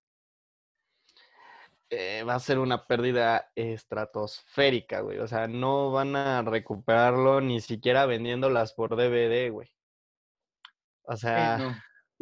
eh, 1.91 2.25
va 2.25 2.35
a 2.35 2.41
ser 2.41 2.59
una 2.59 2.87
pérdida 2.87 3.53
estratosférica, 3.55 5.01
güey. 5.01 5.19
O 5.19 5.29
sea, 5.29 5.47
no 5.47 5.93
van 5.93 6.17
a 6.17 6.43
recuperarlo 6.43 7.41
ni 7.41 7.61
siquiera 7.61 8.07
vendiéndolas 8.07 8.73
por 8.73 8.97
DVD, 8.97 9.51
güey. 9.51 9.71
O 11.03 11.17
sea, 11.17 11.59
No. 11.59 11.77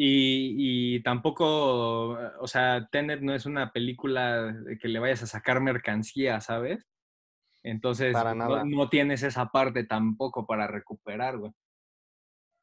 Y, 0.05 0.97
y 0.97 1.03
tampoco, 1.05 2.19
eh, 2.21 2.31
o 2.41 2.49
sea, 2.49 2.89
Tenet 2.91 3.21
no 3.21 3.33
es 3.35 3.47
una 3.47 3.71
película 3.71 4.47
de 4.53 4.77
que 4.77 4.89
le 4.89 4.99
vayas 4.99 5.23
a 5.23 5.27
sacar 5.29 5.61
mercancía, 5.61 6.41
¿sabes? 6.41 6.85
Entonces, 7.63 8.13
Para 8.13 8.35
no- 8.35 8.89
tienes 8.89 9.23
esa 9.23 9.47
parte 9.51 9.85
tampoco 9.85 10.45
para 10.45 10.67
recuperar, 10.67 11.39
güey. 11.39 11.53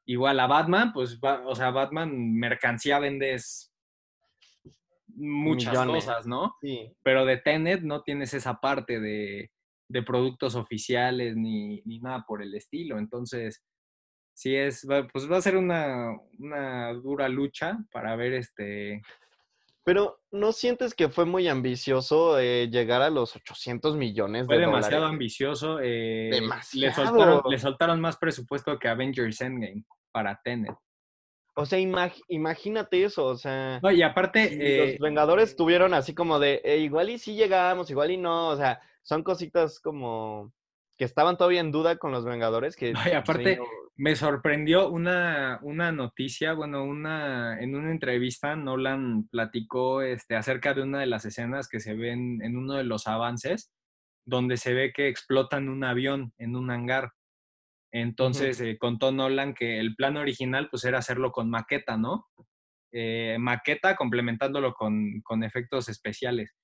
Igual 0.05 0.37
a 0.41 0.47
Batman, 0.47 0.91
pues, 0.91 1.17
va- 1.23 1.47
o 1.47 1.55
sea, 1.55 1.71
Batman 1.71 2.33
mercancía 2.33 2.99
vendes 2.99 3.71
muchas 5.07 5.71
Millones. 5.73 6.05
cosas, 6.05 6.27
¿no? 6.27 6.55
sí. 6.61 6.91
Pero 7.03 7.23
de 7.25 7.37
Tenet 7.37 7.83
no 7.83 8.01
tienes 8.01 8.33
esa 8.33 8.59
parte 8.59 8.99
de, 8.99 9.49
de 9.87 10.03
productos 10.03 10.55
oficiales 10.55 11.37
ni, 11.37 11.81
ni 11.85 11.99
nada 11.99 12.25
por 12.27 12.41
el 12.43 12.53
estilo. 12.53 12.97
Entonces, 12.99 13.63
sí 14.39 14.55
es, 14.55 14.87
pues 15.11 15.29
va 15.29 15.35
a 15.35 15.41
ser 15.41 15.57
una, 15.57 16.11
una 16.39 16.93
dura 16.93 17.27
lucha 17.27 17.77
para 17.91 18.15
ver 18.15 18.33
este... 18.33 19.01
Pero 19.83 20.21
¿no 20.31 20.53
sientes 20.53 20.93
que 20.93 21.09
fue 21.09 21.25
muy 21.25 21.47
ambicioso 21.49 22.39
eh, 22.39 22.69
llegar 22.71 23.01
a 23.01 23.09
los 23.09 23.35
800 23.35 23.97
millones 23.97 24.45
Fue 24.45 24.55
de 24.55 24.61
demasiado 24.61 25.01
dólares? 25.01 25.13
ambicioso. 25.13 25.79
eh, 25.81 26.29
Le, 26.29 26.35
Demasiado. 26.37 26.93
soltaron, 26.93 27.41
le 27.49 27.59
soltaron 27.59 27.99
más 27.99 28.15
presupuesto 28.17 28.79
que 28.79 28.87
Avengers 28.87 29.41
Endgame 29.41 29.83
para 30.13 30.39
Tenet. 30.41 30.73
O 31.55 31.65
sea, 31.65 31.79
imag- 31.79 32.23
imagínate 32.29 33.03
eso, 33.03 33.25
o 33.25 33.35
sea, 33.35 33.79
No, 33.83 33.91
y 33.91 34.01
aparte, 34.01 34.47
si 34.47 34.57
eh, 34.61 34.77
los 34.77 34.99
Vengadores 34.99 35.57
tuvieron 35.57 35.93
así 35.93 36.13
como 36.15 36.39
de, 36.39 36.61
"Eh, 36.63 36.77
igual 36.77 37.09
y 37.09 37.17
sí 37.17 37.33
llegamos, 37.35 37.89
igual 37.89 38.11
y 38.11 38.17
no, 38.17 38.49
o 38.49 38.55
sea, 38.55 38.79
son 39.01 39.23
cositas 39.23 39.81
como 39.81 40.53
que 40.97 41.03
estaban 41.03 41.35
todavía 41.35 41.59
en 41.61 41.71
duda 41.71 41.97
con 41.97 42.11
los 42.13 42.23
Vengadores, 42.23 42.75
que... 42.77 42.93
No, 42.93 42.99
y 43.05 43.11
aparte, 43.11 43.59
Me 43.99 44.15
sorprendió 44.15 44.87
una, 44.87 45.59
una 45.61 45.91
noticia, 45.91 46.53
bueno, 46.53 46.85
una, 46.85 47.59
en 47.59 47.75
una 47.75 47.91
entrevista 47.91 48.55
Nolan 48.55 49.27
platicó 49.27 50.01
este, 50.01 50.37
acerca 50.37 50.73
de 50.73 50.83
una 50.83 51.01
de 51.01 51.05
las 51.05 51.25
escenas 51.25 51.67
que 51.67 51.81
se 51.81 51.95
ven 51.95 52.41
en 52.41 52.55
uno 52.55 52.75
de 52.75 52.85
los 52.85 53.07
avances, 53.07 53.73
donde 54.25 54.55
se 54.55 54.73
ve 54.73 54.93
que 54.93 55.09
explotan 55.09 55.67
un 55.67 55.83
avión 55.83 56.31
en 56.37 56.55
un 56.55 56.71
hangar. 56.71 57.11
Entonces 57.91 58.61
eh, 58.61 58.77
contó 58.79 59.11
Nolan 59.11 59.53
que 59.53 59.81
el 59.81 59.97
plan 59.97 60.15
original 60.15 60.69
pues 60.69 60.85
era 60.85 60.99
hacerlo 60.99 61.33
con 61.33 61.49
maqueta, 61.49 61.97
¿no? 61.97 62.25
Eh, 62.93 63.35
maqueta 63.37 63.97
complementándolo 63.97 64.75
con, 64.75 65.19
con 65.23 65.43
efectos 65.43 65.89
especiales. 65.89 66.55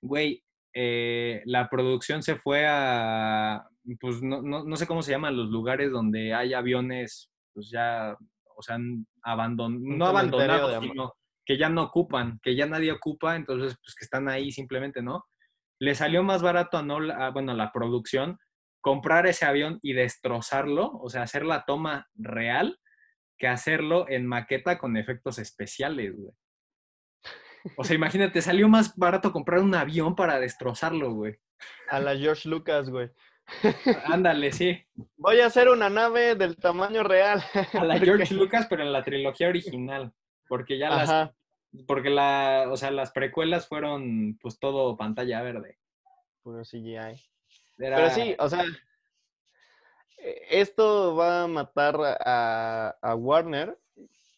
Güey, 0.00 0.42
eh, 0.72 1.42
la 1.44 1.68
producción 1.68 2.22
se 2.22 2.36
fue 2.36 2.66
a, 2.66 3.68
pues 4.00 4.22
no, 4.22 4.42
no, 4.42 4.64
no 4.64 4.76
sé 4.76 4.86
cómo 4.86 5.02
se 5.02 5.12
llaman 5.12 5.36
los 5.36 5.48
lugares 5.48 5.90
donde 5.90 6.34
hay 6.34 6.54
aviones, 6.54 7.30
pues 7.52 7.70
ya, 7.70 8.16
o 8.56 8.62
sea, 8.62 8.78
abandon 9.22 9.82
no 9.82 10.06
abandonados, 10.06 10.82
sino 10.82 11.14
que 11.44 11.58
ya 11.58 11.68
no 11.68 11.82
ocupan, 11.82 12.38
que 12.42 12.54
ya 12.54 12.66
nadie 12.66 12.92
ocupa, 12.92 13.36
entonces 13.36 13.76
pues 13.82 13.94
que 13.94 14.04
están 14.04 14.28
ahí 14.28 14.52
simplemente, 14.52 15.02
¿no? 15.02 15.24
Le 15.80 15.94
salió 15.94 16.22
más 16.22 16.42
barato 16.42 16.78
a, 16.78 16.82
Nolan, 16.82 17.20
a, 17.20 17.30
bueno, 17.30 17.52
a 17.52 17.56
la 17.56 17.72
producción 17.72 18.38
comprar 18.80 19.26
ese 19.26 19.44
avión 19.44 19.78
y 19.82 19.92
destrozarlo, 19.94 20.90
o 20.92 21.08
sea, 21.08 21.22
hacer 21.22 21.44
la 21.44 21.64
toma 21.64 22.08
real, 22.14 22.78
que 23.38 23.48
hacerlo 23.48 24.06
en 24.08 24.26
maqueta 24.26 24.78
con 24.78 24.96
efectos 24.96 25.38
especiales, 25.38 26.14
güey. 26.16 26.32
O 27.76 27.84
sea, 27.84 27.94
imagínate, 27.94 28.42
salió 28.42 28.68
más 28.68 28.96
barato 28.96 29.32
comprar 29.32 29.60
un 29.60 29.74
avión 29.74 30.16
para 30.16 30.40
destrozarlo, 30.40 31.12
güey. 31.12 31.38
A 31.88 32.00
la 32.00 32.16
George 32.16 32.48
Lucas, 32.48 32.90
güey. 32.90 33.10
Ándale, 34.06 34.52
sí. 34.52 34.82
Voy 35.16 35.40
a 35.40 35.46
hacer 35.46 35.68
una 35.68 35.88
nave 35.88 36.34
del 36.34 36.56
tamaño 36.56 37.02
real. 37.02 37.42
A 37.74 37.84
la 37.84 37.98
George 38.00 38.34
Lucas, 38.34 38.66
pero 38.68 38.82
en 38.82 38.92
la 38.92 39.02
trilogía 39.04 39.48
original. 39.48 40.12
Porque 40.48 40.78
ya 40.78 40.90
las, 40.90 41.08
Ajá. 41.08 41.34
porque 41.86 42.10
la, 42.10 42.66
o 42.70 42.76
sea, 42.76 42.90
las 42.90 43.10
precuelas 43.12 43.66
fueron 43.68 44.38
pues 44.40 44.58
todo 44.58 44.96
pantalla 44.96 45.42
verde. 45.42 45.78
Puro 46.42 46.62
CGI. 46.64 47.20
Era- 47.78 47.96
Pero 47.96 48.10
sí, 48.10 48.34
o 48.38 48.48
sea, 48.48 48.64
eh, 50.18 50.42
esto 50.50 51.14
va 51.16 51.44
a 51.44 51.46
matar 51.46 51.96
a, 52.24 52.96
a 53.00 53.14
Warner 53.14 53.78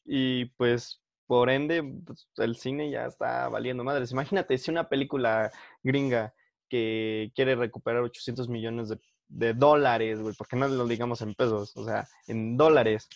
y 0.04 0.47
pues 0.56 1.00
por 1.26 1.50
ende 1.50 1.83
pues, 2.06 2.28
el 2.37 2.56
cine 2.56 2.90
ya 2.90 3.06
está 3.06 3.49
valiendo 3.49 3.83
madres. 3.85 4.12
Imagínate 4.12 4.56
si 4.59 4.71
una 4.71 4.88
película 4.88 5.50
gringa 5.83 6.35
que 6.68 7.30
quiere 7.35 7.54
recuperar 7.54 8.02
800 8.02 8.49
millones 8.49 8.88
de, 8.88 8.99
de 9.28 9.54
dólares, 9.54 10.21
güey, 10.21 10.35
porque 10.37 10.56
no 10.56 10.68
lo 10.68 10.87
digamos 10.87 11.21
en 11.23 11.35
pesos, 11.35 11.76
o 11.76 11.85
sea, 11.85 12.06
en 12.26 12.56
dólares. 12.56 13.09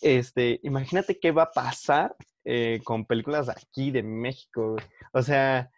Este, 0.00 0.60
imagínate 0.62 1.18
qué 1.18 1.32
va 1.32 1.44
a 1.44 1.50
pasar 1.50 2.14
eh, 2.44 2.80
con 2.84 3.06
películas 3.06 3.48
aquí, 3.48 3.90
de 3.90 4.02
México, 4.02 4.72
güey. 4.72 4.84
O 5.12 5.22
sea, 5.22 5.70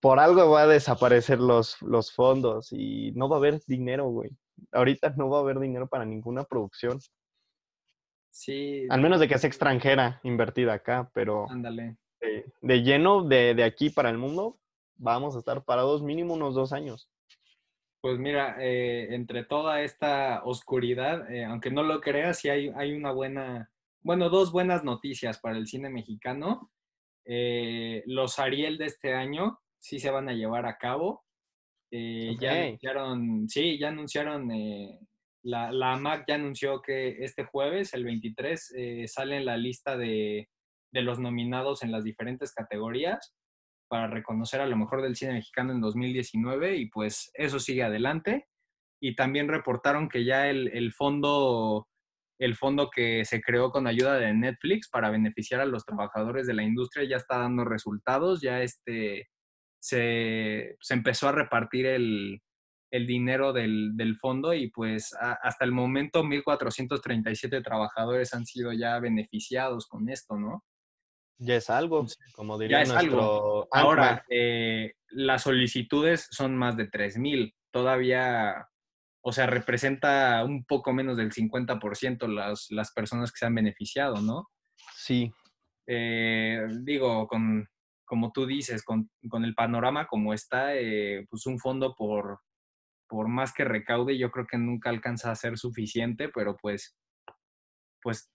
por 0.00 0.18
algo 0.18 0.50
va 0.50 0.62
a 0.62 0.66
desaparecer 0.66 1.38
los, 1.40 1.80
los 1.82 2.12
fondos 2.12 2.72
y 2.72 3.12
no 3.12 3.28
va 3.28 3.36
a 3.36 3.38
haber 3.38 3.60
dinero, 3.66 4.08
güey. 4.08 4.30
Ahorita 4.72 5.14
no 5.16 5.28
va 5.28 5.38
a 5.38 5.40
haber 5.40 5.58
dinero 5.58 5.86
para 5.86 6.04
ninguna 6.04 6.44
producción. 6.44 6.98
Sí, 8.30 8.86
Al 8.90 9.00
menos 9.00 9.20
de 9.20 9.28
que 9.28 9.38
sea 9.38 9.48
extranjera 9.48 10.20
invertida 10.24 10.72
acá, 10.74 11.08
pero 11.14 11.48
ándale. 11.48 11.96
de, 12.20 12.52
de 12.60 12.82
lleno 12.82 13.22
de, 13.22 13.54
de 13.54 13.62
aquí 13.62 13.90
para 13.90 14.10
el 14.10 14.18
mundo, 14.18 14.58
vamos 14.96 15.36
a 15.36 15.38
estar 15.38 15.64
parados 15.64 16.02
mínimo 16.02 16.34
unos 16.34 16.54
dos 16.54 16.72
años. 16.72 17.08
Pues 18.00 18.18
mira, 18.18 18.56
eh, 18.60 19.14
entre 19.14 19.44
toda 19.44 19.80
esta 19.80 20.42
oscuridad, 20.44 21.30
eh, 21.32 21.44
aunque 21.44 21.70
no 21.70 21.82
lo 21.82 22.00
creas, 22.00 22.38
sí 22.38 22.50
hay, 22.50 22.70
hay 22.76 22.92
una 22.92 23.12
buena, 23.12 23.70
bueno, 24.02 24.28
dos 24.28 24.52
buenas 24.52 24.84
noticias 24.84 25.38
para 25.38 25.56
el 25.56 25.66
cine 25.66 25.88
mexicano. 25.88 26.70
Eh, 27.24 28.02
los 28.06 28.38
Ariel 28.38 28.76
de 28.76 28.86
este 28.86 29.14
año 29.14 29.58
sí 29.78 29.98
se 29.98 30.10
van 30.10 30.28
a 30.28 30.34
llevar 30.34 30.66
a 30.66 30.76
cabo. 30.76 31.24
Ya 31.90 32.64
anunciaron, 32.64 33.48
sí, 33.48 33.78
ya 33.78 33.88
anunciaron 33.88 34.48
La, 35.42 35.70
la 35.70 35.92
AMAC 35.92 36.24
ya 36.26 36.34
anunció 36.34 36.82
que 36.82 37.24
este 37.24 37.44
jueves, 37.44 37.94
el 37.94 38.04
23, 38.04 38.74
eh, 38.76 39.08
sale 39.08 39.36
en 39.36 39.44
la 39.44 39.56
lista 39.56 39.96
de, 39.96 40.50
de 40.90 41.02
los 41.02 41.20
nominados 41.20 41.82
en 41.82 41.92
las 41.92 42.02
diferentes 42.02 42.52
categorías 42.52 43.34
para 43.94 44.08
reconocer 44.08 44.60
a 44.60 44.66
lo 44.66 44.76
mejor 44.76 45.02
del 45.02 45.14
cine 45.14 45.34
mexicano 45.34 45.72
en 45.72 45.80
2019 45.80 46.78
y 46.78 46.86
pues 46.86 47.30
eso 47.34 47.60
sigue 47.60 47.84
adelante. 47.84 48.48
Y 49.00 49.14
también 49.14 49.46
reportaron 49.46 50.08
que 50.08 50.24
ya 50.24 50.50
el, 50.50 50.66
el 50.74 50.92
fondo 50.92 51.86
el 52.40 52.56
fondo 52.56 52.90
que 52.90 53.24
se 53.24 53.40
creó 53.40 53.70
con 53.70 53.86
ayuda 53.86 54.18
de 54.18 54.34
Netflix 54.34 54.88
para 54.88 55.10
beneficiar 55.10 55.60
a 55.60 55.64
los 55.64 55.86
trabajadores 55.86 56.48
de 56.48 56.54
la 56.54 56.64
industria 56.64 57.08
ya 57.08 57.18
está 57.18 57.38
dando 57.38 57.64
resultados, 57.64 58.40
ya 58.40 58.62
este, 58.62 59.28
se, 59.80 60.76
se 60.80 60.94
empezó 60.94 61.28
a 61.28 61.32
repartir 61.32 61.86
el, 61.86 62.42
el 62.90 63.06
dinero 63.06 63.52
del, 63.52 63.96
del, 63.96 64.16
fondo 64.16 64.54
y 64.54 64.70
pues 64.72 65.14
a, 65.14 65.34
hasta 65.34 65.64
el 65.64 65.70
momento 65.70 66.24
1.437 66.24 67.62
trabajadores 67.62 68.34
han 68.34 68.44
sido 68.44 68.72
ya 68.72 68.98
beneficiados 68.98 69.86
con 69.86 70.08
esto, 70.08 70.36
¿no? 70.36 70.64
Ya 71.38 71.56
es 71.56 71.68
algo, 71.70 72.06
como 72.34 72.58
diría 72.58 72.78
ya 72.78 72.82
es 72.82 72.88
nuestro 72.88 73.12
algo. 73.12 73.68
Ahora, 73.72 74.24
eh, 74.28 74.92
las 75.08 75.42
solicitudes 75.42 76.28
son 76.30 76.56
más 76.56 76.76
de 76.76 76.90
3.000. 76.90 77.54
Todavía 77.72 78.68
o 79.26 79.32
sea, 79.32 79.46
representa 79.46 80.44
un 80.44 80.64
poco 80.64 80.92
menos 80.92 81.16
del 81.16 81.32
50% 81.32 82.28
las, 82.28 82.66
las 82.70 82.92
personas 82.92 83.32
que 83.32 83.38
se 83.38 83.46
han 83.46 83.54
beneficiado, 83.54 84.20
¿no? 84.20 84.48
Sí. 84.94 85.32
Eh, 85.86 86.66
digo, 86.82 87.26
con, 87.26 87.66
como 88.04 88.32
tú 88.32 88.44
dices, 88.44 88.84
con, 88.84 89.10
con 89.30 89.44
el 89.44 89.54
panorama 89.54 90.06
como 90.06 90.34
está, 90.34 90.76
eh, 90.76 91.26
pues 91.30 91.46
un 91.46 91.58
fondo 91.58 91.94
por, 91.94 92.40
por 93.08 93.28
más 93.28 93.54
que 93.54 93.64
recaude, 93.64 94.18
yo 94.18 94.30
creo 94.30 94.46
que 94.46 94.58
nunca 94.58 94.90
alcanza 94.90 95.30
a 95.30 95.36
ser 95.36 95.56
suficiente, 95.56 96.28
pero 96.28 96.58
pues, 96.60 96.94
pues 98.02 98.30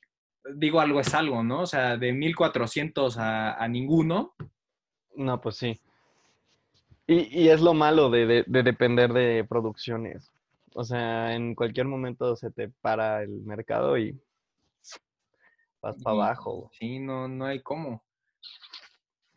digo, 0.56 0.80
algo 0.80 1.00
es 1.00 1.14
algo, 1.14 1.44
¿no? 1.44 1.62
O 1.62 1.66
sea, 1.66 1.98
de 1.98 2.14
1.400 2.14 3.18
a, 3.18 3.54
a 3.54 3.68
ninguno. 3.68 4.34
No, 5.16 5.40
pues 5.42 5.58
sí. 5.58 5.80
Y, 7.08 7.44
y 7.44 7.50
es 7.50 7.62
lo 7.62 7.74
malo 7.74 8.10
de, 8.10 8.26
de, 8.26 8.44
de 8.48 8.64
depender 8.64 9.14
de 9.14 9.46
producciones. 9.48 10.32
O 10.76 10.84
sea, 10.84 11.34
en 11.34 11.56
cualquier 11.56 11.88
momento 11.88 12.36
se 12.36 12.52
te 12.52 12.70
para 12.70 13.24
el 13.24 13.42
mercado 13.42 13.98
y 13.98 14.20
vas 15.82 15.96
para 16.04 16.16
abajo. 16.16 16.70
Sí, 16.74 17.00
no, 17.00 17.28
no 17.28 17.46
hay 17.46 17.62
cómo. 17.62 18.04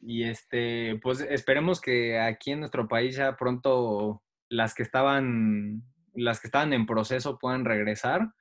Y 0.00 0.25
este, 0.25 0.99
pues 1.02 1.21
esperemos 1.21 1.80
que 1.80 2.18
aquí 2.21 2.50
en 2.50 2.61
nuestro 2.61 2.88
país 2.88 3.16
ya 3.16 3.37
pronto 3.37 4.23
las 4.49 4.75
que 4.75 4.82
estaban, 4.82 5.82
las 6.14 6.40
que 6.40 6.49
estaban 6.49 6.73
en 6.73 6.87
proceso 6.87 7.38
puedan 7.38 7.64
regresar, 7.64 8.32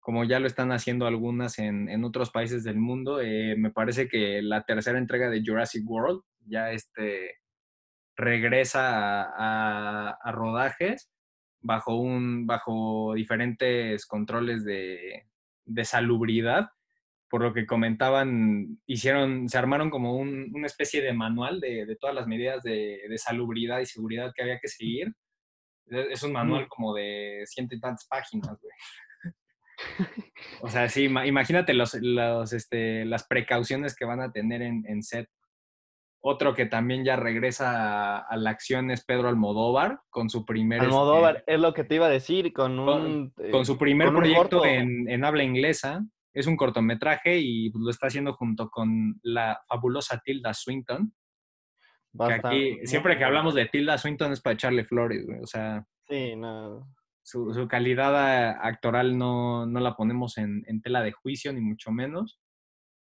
como 0.00 0.24
ya 0.24 0.40
lo 0.40 0.46
están 0.46 0.72
haciendo 0.72 1.06
algunas 1.06 1.58
en, 1.58 1.88
en 1.88 2.04
otros 2.04 2.30
países 2.30 2.64
del 2.64 2.78
mundo. 2.78 3.20
Eh, 3.20 3.54
me 3.56 3.70
parece 3.70 4.08
que 4.08 4.42
la 4.42 4.64
tercera 4.64 4.98
entrega 4.98 5.28
de 5.28 5.42
Jurassic 5.44 5.88
World 5.88 6.22
ya 6.46 6.72
este, 6.72 7.36
regresa 8.16 9.22
a, 9.22 10.08
a, 10.08 10.18
a 10.22 10.32
rodajes 10.32 11.10
bajo, 11.60 11.96
un, 11.96 12.46
bajo 12.46 13.14
diferentes 13.14 14.06
controles 14.06 14.64
de, 14.64 15.26
de 15.64 15.84
salubridad. 15.84 16.70
Por 17.28 17.42
lo 17.42 17.52
que 17.54 17.64
comentaban, 17.64 18.80
hicieron, 18.86 19.48
se 19.48 19.56
armaron 19.56 19.88
como 19.88 20.16
un, 20.16 20.50
una 20.52 20.66
especie 20.66 21.00
de 21.00 21.12
manual 21.12 21.60
de, 21.60 21.86
de 21.86 21.94
todas 21.94 22.16
las 22.16 22.26
medidas 22.26 22.60
de, 22.64 23.02
de, 23.08 23.18
salubridad 23.18 23.78
y 23.78 23.86
seguridad 23.86 24.32
que 24.34 24.42
había 24.42 24.58
que 24.58 24.66
seguir. 24.66 25.14
Es 25.86 26.24
un 26.24 26.32
manual 26.32 26.66
como 26.68 26.92
de 26.94 27.44
ciento 27.46 27.76
y 27.76 27.80
tantas 27.80 28.06
páginas, 28.08 28.58
güey. 28.60 28.72
O 30.62 30.68
sea, 30.68 30.88
sí, 30.88 31.04
imagínate 31.04 31.74
los, 31.74 31.94
los, 31.94 32.52
este, 32.52 33.04
las 33.04 33.26
precauciones 33.26 33.94
que 33.94 34.04
van 34.04 34.20
a 34.20 34.32
tener 34.32 34.62
en, 34.62 34.84
en 34.86 35.02
set. 35.02 35.28
Otro 36.22 36.54
que 36.54 36.66
también 36.66 37.02
ya 37.02 37.16
regresa 37.16 38.18
a, 38.18 38.18
a, 38.18 38.36
la 38.36 38.50
acción 38.50 38.90
es 38.90 39.04
Pedro 39.06 39.28
Almodóvar 39.28 40.00
con 40.10 40.28
su 40.28 40.44
primer... 40.44 40.82
Almodóvar, 40.82 41.38
este, 41.38 41.54
es 41.54 41.60
lo 41.60 41.72
que 41.72 41.84
te 41.84 41.94
iba 41.94 42.06
a 42.06 42.10
decir, 42.10 42.52
con 42.52 42.78
un... 42.78 43.30
Con, 43.30 43.50
con 43.50 43.64
su 43.64 43.78
primer 43.78 44.08
con 44.08 44.16
proyecto 44.16 44.66
en, 44.66 45.08
en, 45.08 45.24
habla 45.24 45.44
inglesa. 45.44 46.04
Es 46.34 46.46
un 46.46 46.58
cortometraje 46.58 47.38
y 47.38 47.72
lo 47.72 47.88
está 47.88 48.08
haciendo 48.08 48.34
junto 48.34 48.68
con 48.68 49.18
la 49.22 49.62
fabulosa 49.66 50.20
Tilda 50.22 50.52
Swinton. 50.52 51.14
Que 52.18 52.32
aquí, 52.34 52.78
siempre 52.84 53.16
que 53.16 53.24
hablamos 53.24 53.54
de 53.54 53.66
Tilda 53.66 53.96
Swinton 53.96 54.32
es 54.32 54.42
para 54.42 54.54
echarle 54.54 54.84
flores, 54.84 55.24
güey. 55.26 55.40
O 55.40 55.46
sea... 55.46 55.86
Sí, 56.06 56.36
no. 56.36 56.86
Su, 57.30 57.54
su 57.54 57.68
calidad 57.68 58.58
actoral 58.60 59.16
no, 59.16 59.64
no 59.64 59.78
la 59.78 59.94
ponemos 59.94 60.36
en, 60.36 60.64
en 60.66 60.82
tela 60.82 61.00
de 61.00 61.12
juicio, 61.12 61.52
ni 61.52 61.60
mucho 61.60 61.92
menos. 61.92 62.40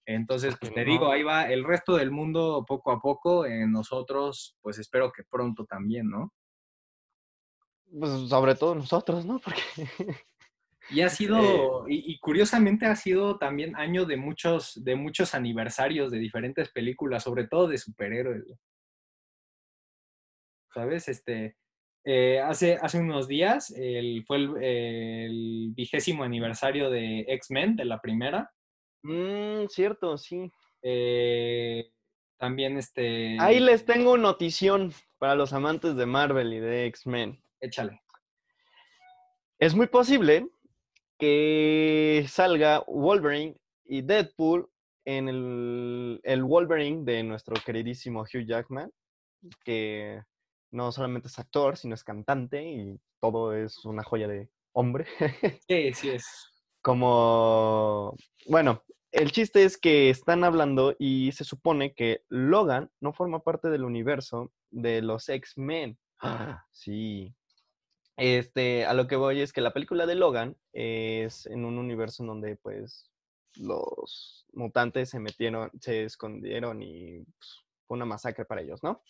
Entonces, 0.05 0.57
pues 0.61 0.75
te 0.75 0.85
digo, 0.85 1.11
ahí 1.11 1.23
va 1.23 1.45
el 1.45 1.65
resto 1.65 1.97
del 1.97 2.11
mundo 2.11 2.67
poco 2.69 2.93
a 2.93 3.01
poco. 3.01 3.47
Eh, 3.47 3.67
nosotros, 3.67 4.59
pues 4.61 4.79
espero 4.79 5.11
que 5.11 5.25
pronto 5.25 5.65
también, 5.65 6.11
¿no? 6.11 6.35
Pues 7.99 8.29
sobre 8.29 8.55
todo 8.57 8.75
nosotros, 8.75 9.25
¿no? 9.25 9.39
Porque... 9.39 9.63
Y 10.93 11.03
ha 11.03 11.09
sido, 11.09 11.87
eh... 11.87 11.93
y, 11.95 12.13
y, 12.13 12.19
curiosamente 12.19 12.85
ha 12.87 12.97
sido 12.97 13.39
también 13.39 13.77
año 13.77 14.07
de 14.07 14.17
muchos, 14.17 14.83
de 14.83 14.97
muchos 14.97 15.35
aniversarios 15.35 16.11
de 16.11 16.19
diferentes 16.19 16.69
películas, 16.73 17.23
sobre 17.23 17.47
todo 17.47 17.69
de 17.69 17.79
superhéroes. 17.79 18.45
¿Sabes? 20.75 21.07
Este, 21.09 21.57
eh, 22.05 22.41
hace, 22.41 22.79
hace 22.81 22.99
unos 22.99 23.29
días 23.29 23.71
el, 23.77 24.25
fue 24.27 24.39
el, 24.39 24.63
el 24.63 25.73
vigésimo 25.75 26.25
aniversario 26.25 26.91
de 26.91 27.25
X-Men, 27.29 27.77
de 27.77 27.85
la 27.85 28.01
primera. 28.01 28.51
Mm, 29.03 29.67
cierto, 29.69 30.17
sí. 30.17 30.51
Eh, 30.83 31.91
también 32.39 32.79
este. 32.79 33.37
Ahí 33.39 33.61
les 33.61 33.85
tengo 33.85 34.17
notición 34.17 34.93
para 35.19 35.35
los 35.35 35.53
amantes 35.53 35.95
de 35.97 36.07
Marvel 36.07 36.53
y 36.55 36.61
de 36.61 36.87
X-Men. 36.87 37.43
Échale. 37.61 38.01
Es 39.59 39.75
muy 39.75 39.89
posible 39.89 40.49
que 41.19 42.25
salga 42.29 42.83
Wolverine 42.87 43.57
y 43.85 44.01
Deadpool 44.01 44.71
en 45.05 45.29
el, 45.29 46.21
el 46.23 46.43
Wolverine 46.43 47.05
de 47.05 47.23
nuestro 47.23 47.57
queridísimo 47.63 48.23
Hugh 48.23 48.47
Jackman, 48.47 48.91
que 49.63 50.23
no 50.71 50.93
solamente 50.93 51.29
es 51.29 51.39
actor, 51.39 51.77
sino 51.77 51.95
es 51.95 52.05
cantante 52.05 52.63
y 52.63 53.01
todo 53.21 53.55
es 53.55 53.85
una 53.85 54.03
joya 54.03 54.29
de 54.29 54.49
hombre. 54.73 55.07
Sí, 55.69 55.93
sí 55.95 56.11
es. 56.11 56.27
Como, 56.83 58.17
bueno, 58.47 58.83
el 59.13 59.33
chiste 59.33 59.65
es 59.65 59.77
que 59.77 60.09
están 60.09 60.45
hablando 60.45 60.95
y 60.99 61.33
se 61.33 61.45
supone 61.45 61.95
que 61.95 62.25
Logan 62.29 62.91
no 63.01 63.13
forma 63.13 63.41
parte 63.43 63.69
del 63.69 63.85
universo 63.85 64.53
de 64.71 65.03
los 65.03 65.29
X-Men. 65.29 65.99
Ah, 66.21 66.65
sí. 66.71 67.35
Este, 68.17 68.85
a 68.85 68.95
lo 68.95 69.07
que 69.07 69.17
voy 69.17 69.41
es 69.41 69.53
que 69.53 69.61
la 69.61 69.73
película 69.73 70.07
de 70.07 70.15
Logan 70.15 70.57
es 70.73 71.47
en 71.47 71.65
un 71.65 71.79
universo 71.79 72.23
en 72.23 72.29
donde 72.29 72.57
pues 72.57 73.11
los 73.57 74.47
mutantes 74.53 75.11
se 75.11 75.19
metieron, 75.19 75.71
se 75.81 76.05
escondieron 76.05 76.83
y 76.83 77.25
pues, 77.39 77.65
fue 77.87 77.97
una 77.97 78.05
masacre 78.05 78.45
para 78.45 78.61
ellos, 78.61 78.83
¿no? 78.83 79.03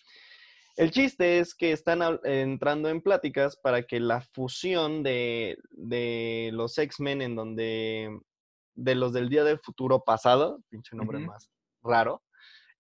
El 0.81 0.90
chiste 0.93 1.40
es 1.40 1.55
que 1.55 1.73
están 1.73 2.01
entrando 2.25 2.88
en 2.88 3.03
pláticas 3.03 3.59
para 3.62 3.83
que 3.83 4.01
la 4.01 4.23
fusión 4.23 5.03
de, 5.03 5.59
de 5.73 6.49
los 6.55 6.79
X-Men 6.79 7.21
en 7.21 7.37
donde 7.37 8.19
de 8.75 8.95
los 8.95 9.12
del 9.12 9.29
Día 9.29 9.45
del 9.45 9.59
Futuro 9.59 10.03
Pasado, 10.03 10.62
pinche 10.71 10.97
nombre 10.97 11.19
uh 11.19 11.21
-huh. 11.21 11.27
más 11.27 11.51
raro, 11.83 12.23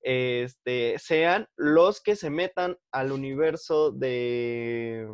este, 0.00 0.98
sean 0.98 1.46
los 1.56 2.00
que 2.00 2.16
se 2.16 2.30
metan 2.30 2.74
al 2.90 3.12
universo 3.12 3.92
de... 3.92 5.06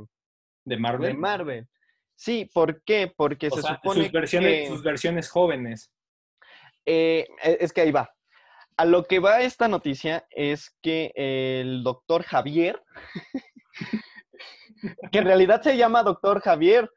¿De 0.65 0.77
Marvel? 0.77 1.13
De 1.13 1.19
Marvel. 1.19 1.69
Sí, 2.15 2.49
¿por 2.55 2.85
qué? 2.85 3.13
Porque 3.17 3.49
o 3.49 3.57
se 3.57 3.63
sea, 3.63 3.75
supone 3.75 4.05
sus 4.05 4.13
versiones, 4.13 4.53
que... 4.53 4.69
Sus 4.69 4.83
versiones 4.85 5.29
jóvenes. 5.29 5.93
Eh, 6.85 7.27
es 7.43 7.73
que 7.73 7.81
ahí 7.81 7.91
va. 7.91 8.09
A 8.77 8.85
lo 8.85 9.05
que 9.05 9.21
va 9.21 9.41
esta 9.41 9.69
noticia 9.69 10.27
es 10.31 10.77
que 10.83 11.13
el 11.15 11.83
doctor 11.83 12.23
Javier, 12.23 12.83
que 15.13 15.19
en 15.19 15.25
realidad 15.25 15.63
se 15.63 15.77
llama 15.77 16.03
doctor 16.03 16.41
Javier, 16.41 16.91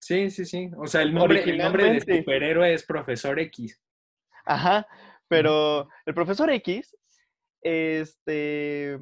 Sí, 0.00 0.30
sí, 0.30 0.44
sí. 0.44 0.70
O 0.76 0.86
sea, 0.86 1.02
el 1.02 1.12
nombre, 1.12 1.42
el 1.42 1.58
nombre 1.58 1.92
de 1.92 2.18
superhéroe 2.18 2.72
es 2.72 2.84
Profesor 2.84 3.38
X. 3.40 3.80
Ajá, 4.44 4.86
pero 5.28 5.88
el 6.06 6.14
Profesor 6.14 6.50
X, 6.50 6.96
este, 7.60 8.98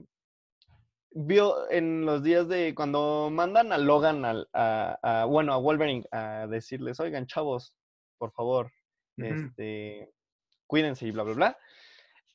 vio 1.10 1.70
en 1.70 2.04
los 2.04 2.22
días 2.22 2.48
de 2.48 2.74
cuando 2.74 3.28
mandan 3.30 3.72
a 3.72 3.78
Logan, 3.78 4.24
a, 4.24 4.44
a, 4.52 4.98
a 5.02 5.24
bueno, 5.26 5.52
a 5.52 5.58
Wolverine, 5.58 6.04
a 6.10 6.46
decirles, 6.48 6.98
oigan, 6.98 7.26
chavos, 7.26 7.76
por 8.18 8.32
favor, 8.32 8.72
uh 9.18 9.22
-huh. 9.22 9.46
este, 9.46 10.10
cuídense 10.66 11.06
y 11.06 11.10
bla, 11.10 11.22
bla, 11.22 11.34
bla. 11.34 11.58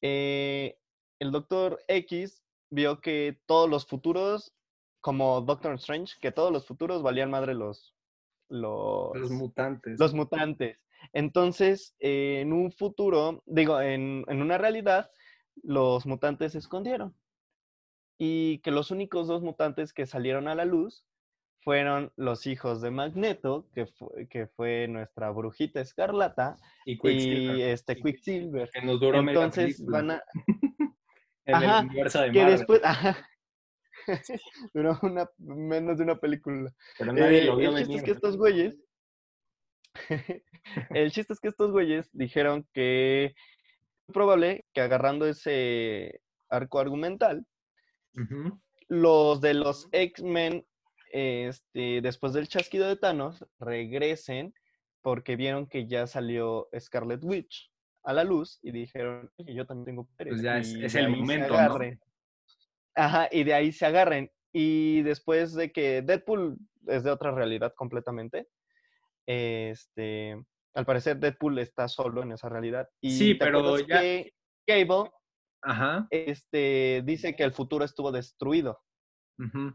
Eh, 0.02 0.78
el 1.20 1.32
Doctor 1.32 1.80
X 1.88 2.44
vio 2.70 3.00
que 3.02 3.40
todos 3.46 3.70
los 3.70 3.86
futuros, 3.86 4.54
como 5.02 5.42
Doctor 5.42 5.76
Strange, 5.76 6.16
que 6.20 6.32
todos 6.32 6.52
los 6.52 6.66
futuros 6.66 7.04
valían 7.04 7.30
madre 7.30 7.54
los 7.54 7.96
los, 8.52 9.16
Los 9.16 9.32
mutantes. 9.32 10.00
los 10.00 10.14
mutantes. 10.14 10.78
Entonces, 11.14 11.96
eh, 12.00 12.42
en 12.42 12.54
un 12.54 12.72
futuro, 12.72 13.42
digo, 13.46 13.80
en, 13.80 14.26
en 14.28 14.42
una 14.42 14.58
realidad, 14.58 15.10
los 15.64 16.06
mutantes 16.06 16.52
se 16.52 16.60
escondieron. 16.60 17.16
Y 18.20 18.60
que 18.60 18.72
los 18.72 18.92
únicos 18.92 19.28
dos 19.28 19.42
mutantes 19.42 19.94
que 19.94 20.06
salieron 20.06 20.48
a 20.48 20.56
la 20.56 20.66
luz 20.66 21.06
fueron 21.64 22.12
los 22.16 22.48
hijos 22.48 22.82
de 22.82 22.92
Magneto, 22.92 23.68
que 23.74 23.86
fue, 23.86 24.28
que 24.28 24.48
fue 24.48 24.88
nuestra 24.88 25.30
brujita 25.32 25.80
escarlata, 25.80 26.58
y 26.86 26.94
y 26.94 26.98
Quicksilver, 26.98 27.70
este 27.70 27.96
Quicksilver. 28.02 28.70
que 28.72 28.82
nos 28.82 29.00
duró 29.00 29.20
Entonces 29.20 29.86
van 29.86 30.12
a, 30.12 30.24
en 31.46 31.56
ajá, 31.56 31.80
el 31.80 31.86
universo 31.88 32.22
de 32.22 32.32
que 32.32 32.40
Marvel. 32.40 32.58
después, 32.58 32.82
ajá, 32.84 33.18
duró 34.74 35.00
una, 35.04 35.30
menos 35.38 35.98
de 35.98 36.04
una 36.04 36.16
película. 36.16 36.72
pero 36.98 37.14
nadie 37.14 37.44
Eh, 37.44 37.46
lo 37.46 37.56
vio 37.56 37.78
el 37.78 37.86
chiste 37.88 37.96
es 37.98 38.04
que 38.04 38.12
estos 38.12 38.38
güeyes, 38.38 38.76
el 40.90 41.12
chiste 41.12 41.34
es 41.34 41.40
que 41.40 41.50
estos 41.50 41.72
güeyes 41.72 42.10
dijeron 42.14 42.68
que 42.74 43.26
es 43.26 44.14
probable 44.14 44.66
que 44.74 44.82
agarrando 44.82 45.28
ese 45.28 46.22
arco 46.50 46.80
argumental, 46.80 47.46
los 48.88 49.40
de 49.42 49.54
los 49.54 49.88
X-Men, 49.92 50.66
este, 51.14 52.02
después 52.02 52.34
del 52.34 52.48
chasquido 52.48 52.88
de 52.88 52.96
Thanos, 52.96 53.46
regresen 53.60 54.54
porque 55.02 55.36
vieron 55.36 55.68
que 55.68 55.88
ya 55.88 56.08
salió 56.08 56.70
Scarlet 56.80 57.24
Witch 57.24 57.72
a 58.04 58.14
la 58.14 58.24
luz 58.24 58.60
y 58.62 58.72
dijeron, 58.72 59.32
oye, 59.38 59.54
yo 59.54 59.66
también 59.66 59.86
tengo 59.86 60.06
poderes. 60.06 60.34
Pues 60.34 60.42
ya 60.42 60.58
es- 60.58 60.96
el 60.96 61.10
momento. 61.10 61.54
Ajá, 62.96 63.30
y 63.32 63.44
de 63.44 63.54
ahí 63.54 63.72
se 63.72 63.86
agarren. 63.86 64.32
Y 64.54 65.02
después 65.04 65.54
de 65.54 65.72
que 65.72 66.02
Deadpool 66.02 66.58
es 66.88 67.04
de 67.04 67.12
otra 67.12 67.32
realidad 67.32 67.74
completamente, 67.76 68.48
este, 69.26 70.34
al 70.74 70.86
parecer 70.86 71.18
Deadpool 71.18 71.60
está 71.60 71.88
solo 71.88 72.24
en 72.24 72.32
esa 72.34 72.50
realidad. 72.50 72.88
Y 73.02 73.12
Sí, 73.18 73.34
¿te 73.38 73.46
pero 73.46 73.80
ya- 73.80 74.02
que 74.02 74.34
Cable 74.68 75.10
Ajá. 75.62 76.08
este, 76.10 77.02
dice 77.06 77.36
que 77.36 77.44
el 77.44 77.52
futuro 77.54 77.86
estuvo 77.86 78.12
destruido. 78.12 78.80
ujú. 79.40 79.74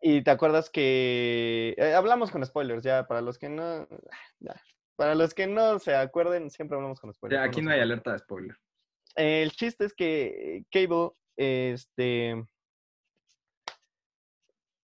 Y 0.00 0.22
te 0.22 0.30
acuerdas 0.30 0.70
que 0.70 1.74
eh, 1.76 1.94
hablamos 1.94 2.30
con 2.30 2.44
spoilers 2.44 2.82
ya 2.82 3.06
para 3.06 3.20
los 3.20 3.38
que 3.38 3.48
no 3.48 3.86
ya, 4.38 4.60
para 4.96 5.14
los 5.14 5.34
que 5.34 5.46
no 5.46 5.78
se 5.78 5.94
acuerden 5.94 6.50
siempre 6.50 6.76
hablamos 6.76 7.00
con 7.00 7.10
Ya, 7.10 7.14
spoilers. 7.14 7.42
aquí 7.48 7.56
se 7.56 7.62
no 7.62 7.70
hay 7.70 7.80
alerta 7.80 8.12
de 8.12 8.18
spoiler. 8.18 8.56
El 9.16 9.50
chiste 9.52 9.84
es 9.84 9.92
que 9.94 10.64
Cable 10.70 11.10
este 11.36 12.44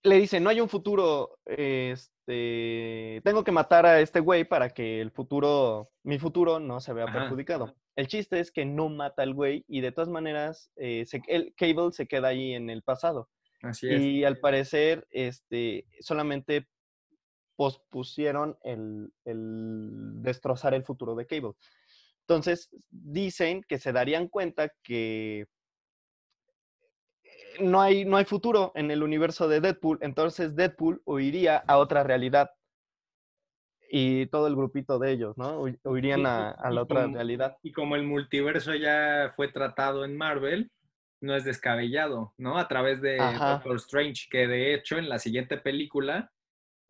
le 0.03 0.17
dice, 0.17 0.39
"No 0.41 0.51
hay 0.51 0.61
un 0.61 0.69
futuro, 0.69 1.39
este, 1.47 3.23
tengo 3.25 3.43
que 3.43 3.53
matar 3.53 3.87
a 3.87 4.01
este 4.01 4.21
güey 4.21 4.45
para 4.45 4.69
que 4.71 5.01
el 5.01 5.11
futuro, 5.11 5.89
mi 6.03 6.19
futuro 6.19 6.61
no 6.61 6.81
se 6.81 6.93
vea 6.93 7.05
Ajá. 7.07 7.21
perjudicado." 7.21 7.75
El 7.97 8.07
chiste 8.09 8.41
es 8.41 8.51
que 8.51 8.65
no 8.67 8.89
mata 8.89 9.23
al 9.23 9.35
güey 9.35 9.65
y 9.69 9.81
de 9.81 9.93
todas 9.93 10.09
maneras 10.09 10.71
eh, 10.77 11.05
se- 11.07 11.23
el 11.29 11.55
Cable 11.57 11.93
se 11.93 12.07
queda 12.07 12.29
ahí 12.29 12.53
en 12.55 12.69
el 12.71 12.83
pasado. 12.83 13.29
Así 13.65 13.89
es. 13.89 14.01
Y 14.01 14.25
al 14.25 14.39
parecer, 14.39 15.07
este, 15.11 15.87
solamente 16.01 16.69
pospusieron 17.57 18.59
el, 18.63 19.13
el 19.25 20.23
destrozar 20.23 20.75
el 20.75 20.85
futuro 20.85 21.15
de 21.15 21.27
Cable. 21.27 21.53
Entonces, 22.21 22.69
dicen 22.91 23.63
que 23.69 23.79
se 23.79 23.93
darían 23.93 24.29
cuenta 24.29 24.71
que 24.83 25.47
eh, 27.23 27.29
no 27.61 27.81
hay, 27.81 28.05
no 28.05 28.17
hay 28.17 28.25
futuro 28.25 28.73
en 28.75 28.91
el 28.91 29.03
universo 29.03 29.47
de 29.49 29.61
Deadpool, 29.61 29.99
entonces 30.01 30.57
Deadpool 30.57 31.03
huiría 31.05 31.59
a 31.59 31.79
otra 31.79 32.03
realidad. 32.03 32.51
Y 33.97 34.27
todo 34.27 34.49
el 34.49 34.57
grupito 34.57 34.99
de 34.99 35.13
ellos, 35.13 35.37
¿no? 35.39 35.61
Hu- 35.63 35.79
Huirían 35.85 36.27
a, 36.27 36.57
la 36.71 36.83
otra 36.83 37.03
como- 37.03 37.15
realidad. 37.15 37.59
Y 37.63 37.71
como 37.71 37.95
el 37.95 38.03
multiverso 38.03 38.75
ya 38.75 39.33
fue 39.37 39.49
tratado 39.49 40.05
en 40.05 40.17
Marvel, 40.17 40.73
no 41.25 41.35
es 41.35 41.45
descabellado, 41.45 42.35
¿no? 42.39 42.59
A 42.59 42.69
través 42.69 43.01
de 43.01 43.19
Ajá. 43.19 43.53
Doctor 43.55 43.77
Strange, 43.77 44.27
que 44.31 44.47
de 44.47 44.75
hecho 44.75 44.99
en 44.99 45.09
la 45.09 45.19
siguiente 45.19 45.57
película, 45.59 46.31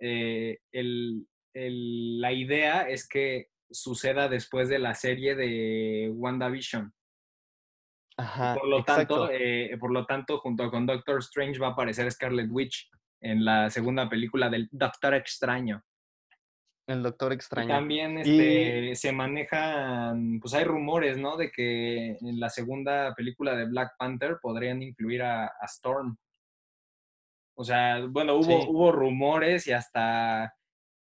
eh, 0.01 0.59
el- 0.73 1.27
el- 1.55 2.21
la 2.21 2.33
idea 2.33 2.83
es 2.89 3.09
que 3.09 3.49
suceda 3.71 4.29
después 4.29 4.69
de 4.69 4.79
la 4.79 4.95
serie 4.95 5.35
de 5.35 6.11
WandaVision. 6.13 6.93
Ajá, 8.17 8.55
por, 8.55 8.69
lo 8.69 8.79
exacto. 8.81 9.19
tanto, 9.27 9.33
eh, 9.33 9.77
por 9.79 9.91
lo 9.93 10.07
tanto, 10.07 10.39
junto 10.39 10.71
con 10.71 10.87
Doctor 10.87 11.19
Strange 11.19 11.59
va 11.59 11.69
a 11.69 11.71
aparecer 11.71 12.11
Scarlet 12.13 12.49
Witch 12.51 12.89
en 13.21 13.45
la 13.45 13.71
segunda 13.71 14.09
película 14.09 14.49
del 14.49 14.69
Doctor 14.71 15.15
Extraño. 15.15 15.83
El 16.87 17.03
Doctor 17.03 17.33
Y 17.33 17.37
Extraño. 17.37 17.69
también 17.69 18.19
este, 18.19 18.95
se 18.95 19.13
manejan, 19.13 20.39
pues 20.41 20.53
hay 20.55 20.65
rumores, 20.65 21.17
¿no? 21.19 21.37
De 21.37 21.51
que 21.51 22.11
en 22.21 22.41
la 22.41 22.51
segunda 22.51 23.15
película 23.15 23.57
de 23.57 23.67
Black 23.67 23.93
Panther 23.99 24.39
podrían 24.41 24.83
incluir 24.83 25.23
a, 25.23 25.47
a 25.47 25.65
Storm. 25.67 26.17
O 27.57 27.65
sea, 27.65 28.05
bueno, 28.09 28.35
hubo, 28.35 28.43
Sí. 28.63 28.67
hubo 28.69 28.93
rumores 28.93 29.67
y 29.67 29.73
hasta, 29.73 30.55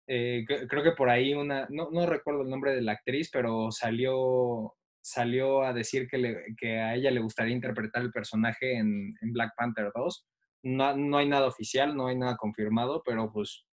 eh, 0.06 0.44
cre- 0.46 0.66
creo 0.68 0.82
que 0.82 0.92
por 0.92 1.08
ahí 1.08 1.32
una, 1.34 1.66
no, 1.70 1.90
no 1.90 2.04
recuerdo 2.06 2.42
el 2.42 2.50
nombre 2.50 2.74
de 2.74 2.82
la 2.82 2.92
actriz, 2.92 3.30
pero 3.32 3.70
salió, 3.70 4.74
salió 5.00 5.62
a 5.62 5.72
decir 5.72 6.08
que, 6.08 6.18
le- 6.18 6.44
que 6.58 6.78
a 6.80 6.94
ella 6.96 7.10
le 7.10 7.20
gustaría 7.20 7.54
interpretar 7.54 8.02
el 8.02 8.10
personaje 8.10 8.76
en, 8.76 9.14
en 9.20 9.32
Black 9.32 9.52
Panther 9.56 9.92
2. 9.94 10.26
No, 10.64 10.94
no 10.96 11.16
hay 11.18 11.28
nada 11.28 11.46
oficial, 11.46 11.96
no 11.96 12.08
hay 12.08 12.16
nada 12.18 12.36
confirmado, 12.36 13.02
pero 13.06 13.32
pues 13.32 13.64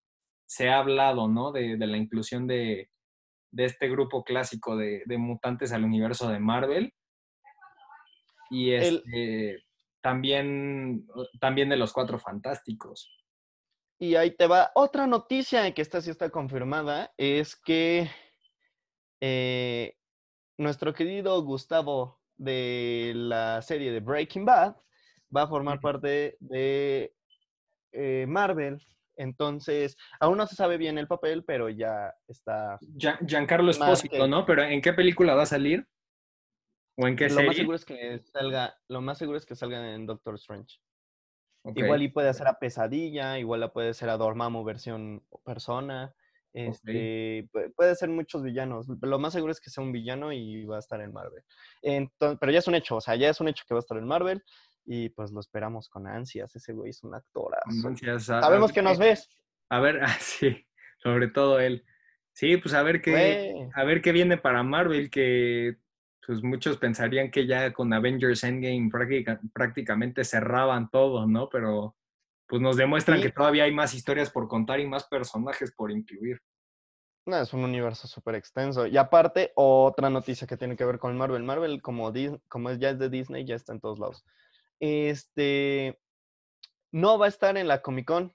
se 0.47 0.69
ha 0.71 0.79
hablado, 0.79 1.29
¿no? 1.29 1.53
De, 1.53 1.77
de 1.77 1.87
la 1.87 1.97
inclusión 1.97 2.47
de, 2.47 2.91
de 3.51 3.65
este 3.65 3.89
grupo 3.89 4.25
clásico 4.25 4.77
de, 4.77 5.03
de 5.07 5.19
mutantes 5.19 5.73
al 5.73 5.85
universo 5.85 6.29
de 6.31 6.39
Marvel. 6.39 6.95
Y 8.51 8.71
El- 8.73 9.03
este, 9.05 9.65
también, 10.01 11.07
también 11.41 11.69
de 11.69 11.77
los 11.77 11.93
cuatro 11.93 12.19
fantásticos. 12.19 13.11
Y 13.99 14.15
ahí 14.15 14.31
te 14.37 14.47
va 14.47 14.71
otra 14.75 15.07
noticia 15.07 15.73
que 15.73 15.83
esta 15.83 16.01
sí 16.01 16.11
está 16.11 16.29
confirmada, 16.31 17.13
es 17.17 17.57
que 17.57 18.11
eh, 19.21 19.97
nuestro 20.59 20.93
querido 20.93 21.43
Gustavo 21.43 22.21
de 22.37 23.13
la 23.17 23.63
serie 23.63 23.91
de 23.91 24.01
Breaking 24.01 24.45
Bad 24.45 24.77
va 25.35 25.43
a 25.43 25.49
formar 25.49 25.81
parte 25.81 26.37
de 26.41 27.15
eh, 27.93 28.27
Marvel. 28.29 28.87
Entonces, 29.17 29.97
aún 30.21 30.39
no 30.39 30.47
se 30.47 30.57
sabe 30.57 30.77
bien 30.77 30.99
el 30.99 31.09
papel, 31.09 31.45
pero 31.45 31.69
ya 31.69 32.15
está. 32.29 32.79
Gian- 32.97 33.19
Giancarlo 33.27 33.71
Espósito, 33.71 34.17
que- 34.25 34.29
¿no? 34.29 34.47
Pero 34.47 34.63
¿en 34.63 34.81
qué 34.81 34.93
película 34.93 35.35
va 35.35 35.43
a 35.43 35.47
salir? 35.47 35.87
¿O 36.99 37.07
en 37.07 37.17
qué 37.17 37.25
Lo 37.29 37.35
serie? 37.37 37.47
más 37.49 37.57
seguro 37.57 37.77
es 37.77 37.85
que 37.85 38.19
salga, 38.33 38.75
lo 38.89 39.01
más 39.01 39.19
seguro 39.19 39.37
es 39.39 39.47
que 39.47 39.55
salga 39.57 39.95
en 39.95 40.07
Doctor 40.07 40.35
Strange. 40.37 40.79
Igual 41.75 42.03
y 42.03 42.09
puede 42.09 42.29
hacer 42.29 42.47
a 42.47 42.59
Pesadilla, 42.61 43.39
igual 43.39 43.59
la 43.61 43.73
puede 43.73 43.93
ser 43.93 44.09
a 44.09 44.17
Dormammu 44.17 44.63
versión 44.65 45.25
persona. 45.45 46.15
Este, 46.53 47.49
pu- 47.53 47.75
puede 47.75 47.95
ser 47.97 48.09
muchos 48.09 48.43
villanos. 48.43 48.87
Lo 49.03 49.19
más 49.19 49.33
seguro 49.35 49.51
es 49.53 49.61
que 49.61 49.69
sea 49.69 49.83
un 49.85 49.93
villano 49.93 50.33
y 50.33 50.65
va 50.65 50.77
a 50.77 50.79
estar 50.79 51.01
en 51.01 51.13
Marvel. 51.13 51.43
Entonces, 51.83 52.39
pero 52.41 52.53
ya 52.53 52.61
es 52.61 52.69
un 52.69 52.77
hecho, 52.77 52.97
o 52.97 53.01
sea, 53.01 53.17
ya 53.17 53.29
es 53.29 53.41
un 53.41 53.49
hecho 53.49 53.65
que 53.69 53.75
va 53.75 53.79
a 53.79 53.81
estar 53.81 53.99
en 53.99 54.07
Marvel 54.07 54.43
y 54.87 55.09
pues 55.11 55.33
lo 55.33 55.41
esperamos 55.41 55.89
con 55.89 56.07
ansias. 56.07 56.55
Ese 56.57 56.73
güey 56.73 56.91
es 56.91 57.03
un 57.03 57.15
actorazo. 57.15 57.69
Entonces, 57.71 58.31
a- 58.31 58.39
a 58.39 58.43
Sabemos 58.43 58.73
que 58.73 58.83
nos 58.83 58.99
ves. 58.99 59.29
A 59.69 59.81
ver, 59.81 60.01
ah, 60.03 60.17
sí, 60.21 60.67
sobre 60.99 61.29
todo 61.29 61.61
él. 61.61 61.85
Sí, 62.33 62.57
pues 62.59 62.75
a 62.75 62.83
ver 62.83 63.01
qué, 63.03 63.11
Güey. 63.11 63.71
a 63.75 63.85
ver 63.85 64.01
qué 64.03 64.13
viene 64.13 64.37
para 64.37 64.63
Marvel, 64.63 65.11
que 65.11 65.77
pues 66.27 66.43
muchos 66.43 66.77
pensarían 66.77 67.31
que 67.31 67.47
ya 67.47 67.73
con 67.73 67.93
Avengers 67.93 68.43
Endgame 68.45 68.89
práctica- 68.91 69.41
prácticamente 69.53 70.25
cerraban 70.25 70.91
todo, 70.91 71.27
¿no? 71.27 71.49
Pero 71.49 71.97
pues 72.49 72.61
nos 72.63 72.77
demuestran 72.77 73.19
Sí. 73.19 73.25
que 73.25 73.33
todavía 73.33 73.65
hay 73.65 73.73
más 73.73 73.95
historias 73.95 74.31
por 74.31 74.47
contar 74.49 74.79
y 74.81 74.87
más 74.87 75.05
personajes 75.07 75.73
por 75.73 75.91
incluir. 75.91 76.41
No, 77.27 77.41
es 77.41 77.53
un 77.53 77.65
universo 77.65 78.07
súper 78.07 78.37
extenso. 78.37 78.87
Y 78.87 78.97
aparte, 78.97 79.51
otra 79.57 80.11
noticia 80.11 80.47
que 80.47 80.57
tiene 80.57 80.77
que 80.77 80.85
ver 80.85 80.99
con 81.01 81.17
Marvel. 81.17 81.43
Marvel, 81.43 81.83
como, 81.83 82.13
como 82.49 82.73
ya 82.75 82.91
es 82.91 82.99
de 83.01 83.09
Disney, 83.09 83.45
ya 83.45 83.57
está 83.57 83.73
en 83.73 83.81
todos 83.81 83.99
lados. 83.99 84.25
Este, 84.81 85.99
no 86.93 87.19
va 87.19 87.27
a 87.27 87.29
estar 87.29 87.57
en 87.57 87.69
la 87.69 87.83
Comic 87.83 88.07
Con. 88.07 88.33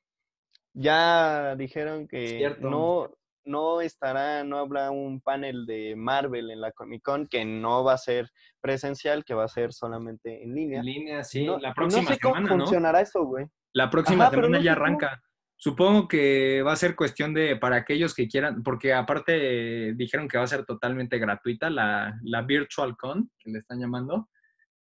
Ya 0.73 1.55
dijeron 1.55 2.07
que 2.07 2.27
Cierto. 2.27 2.69
no, 2.69 3.11
no 3.43 3.81
estará, 3.81 4.43
no 4.43 4.57
habrá 4.57 4.89
un 4.91 5.19
panel 5.19 5.65
de 5.65 5.95
Marvel 5.97 6.49
en 6.51 6.61
la 6.61 6.71
Comic 6.71 7.03
Con, 7.03 7.27
que 7.27 7.43
no 7.43 7.83
va 7.83 7.93
a 7.93 7.97
ser 7.97 8.29
presencial, 8.61 9.25
que 9.25 9.33
va 9.33 9.43
a 9.45 9.49
ser 9.49 9.73
solamente 9.73 10.43
en 10.43 10.55
línea. 10.55 10.79
En 10.79 10.85
línea, 10.85 11.23
sí, 11.23 11.45
No- 11.45 11.57
la 11.59 11.69
no 11.69 11.75
próxima 11.75 12.17
cómo 12.21 12.35
semana, 12.35 12.55
¿no? 12.55 12.63
funcionará 12.65 13.01
eso, 13.01 13.23
güey. 13.25 13.45
La 13.73 13.89
próxima 13.89 14.25
Ajá, 14.25 14.35
semana 14.35 14.59
ya 14.61 14.73
cómo. 14.75 14.85
arranca. 14.85 15.21
Supongo 15.57 16.07
que 16.07 16.63
va 16.63 16.71
a 16.71 16.75
ser 16.75 16.95
cuestión 16.95 17.33
de, 17.35 17.55
para 17.55 17.75
aquellos 17.75 18.15
que 18.15 18.27
quieran, 18.27 18.63
porque 18.63 18.93
aparte 18.93 19.89
eh, 19.89 19.93
dijeron 19.95 20.27
que 20.27 20.37
va 20.39 20.43
a 20.45 20.47
ser 20.47 20.65
totalmente 20.65 21.19
gratuita 21.19 21.69
la, 21.69 22.17
la 22.23 22.41
Virtual 22.41 22.97
Con, 22.97 23.29
que 23.37 23.51
le 23.51 23.59
están 23.59 23.79
llamando. 23.79 24.27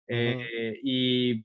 Eh, 0.08 0.80
y 0.84 1.44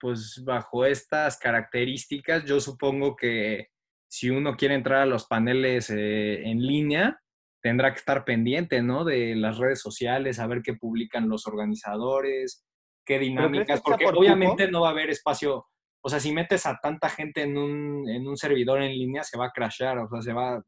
pues 0.00 0.42
bajo 0.44 0.84
estas 0.84 1.38
características, 1.38 2.44
yo 2.44 2.60
supongo 2.60 3.16
que 3.16 3.68
si 4.08 4.30
uno 4.30 4.56
quiere 4.56 4.74
entrar 4.74 5.02
a 5.02 5.06
los 5.06 5.26
paneles 5.26 5.90
eh, 5.90 6.42
en 6.48 6.60
línea, 6.60 7.20
tendrá 7.62 7.92
que 7.92 7.98
estar 7.98 8.24
pendiente, 8.24 8.82
¿no? 8.82 9.04
De 9.04 9.34
las 9.34 9.58
redes 9.58 9.80
sociales, 9.80 10.36
saber 10.36 10.62
qué 10.62 10.74
publican 10.74 11.28
los 11.28 11.46
organizadores, 11.46 12.64
qué 13.04 13.18
dinámicas, 13.18 13.80
porque 13.82 14.06
obviamente 14.06 14.70
no 14.70 14.82
va 14.82 14.88
a 14.88 14.92
haber 14.92 15.10
espacio. 15.10 15.66
O 16.00 16.08
sea, 16.08 16.20
si 16.20 16.32
metes 16.32 16.64
a 16.66 16.78
tanta 16.80 17.08
gente 17.08 17.42
en 17.42 17.58
un, 17.58 18.08
en 18.08 18.26
un 18.26 18.36
servidor 18.36 18.82
en 18.82 18.92
línea, 18.92 19.24
se 19.24 19.36
va 19.36 19.46
a 19.46 19.50
crashear, 19.50 19.98
o 19.98 20.08
sea, 20.08 20.22
se 20.22 20.32
va, 20.32 20.62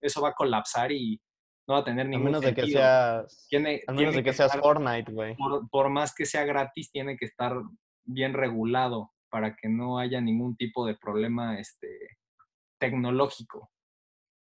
eso 0.00 0.22
va 0.22 0.30
a 0.30 0.34
colapsar 0.34 0.92
y 0.92 1.20
no 1.66 1.74
va 1.74 1.80
a 1.80 1.84
tener 1.84 2.08
ningún 2.08 2.28
a 2.28 2.30
menos 2.30 2.44
sentido. 2.44 2.66
De 2.66 2.72
que 2.72 2.78
seas, 2.78 3.46
tiene, 3.48 3.82
menos 3.88 4.14
de 4.14 4.22
que, 4.22 4.32
seas 4.32 4.56
Fortnite, 4.56 5.12
güey. 5.12 5.36
Por, 5.36 5.68
por, 5.70 5.88
más 5.90 6.14
que 6.14 6.26
sea 6.26 6.44
gratis, 6.44 6.90
tiene 6.90 7.16
que 7.16 7.26
estar 7.26 7.54
bien 8.04 8.32
regulado 8.32 9.10
para 9.30 9.54
que 9.54 9.68
no 9.68 9.98
haya 9.98 10.20
ningún 10.20 10.56
tipo 10.56 10.86
de 10.86 10.96
problema 10.96 11.58
este, 11.58 11.88
tecnológico. 12.78 13.70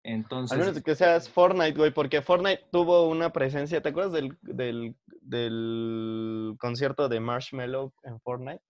Entonces, 0.04 0.56
a 0.56 0.60
menos 0.60 0.74
de 0.74 0.82
que 0.82 0.94
seas 0.94 1.28
Fortnite, 1.28 1.76
güey, 1.76 1.92
porque 1.92 2.22
Fortnite 2.22 2.66
tuvo 2.72 3.08
una 3.08 3.30
presencia, 3.30 3.82
¿te 3.82 3.90
acuerdas 3.90 4.12
del, 4.12 4.38
del, 4.40 4.96
del 5.20 6.56
concierto 6.58 7.08
de 7.08 7.20
Marshmallow 7.20 7.92
en 8.04 8.20
Fortnite? 8.20 8.62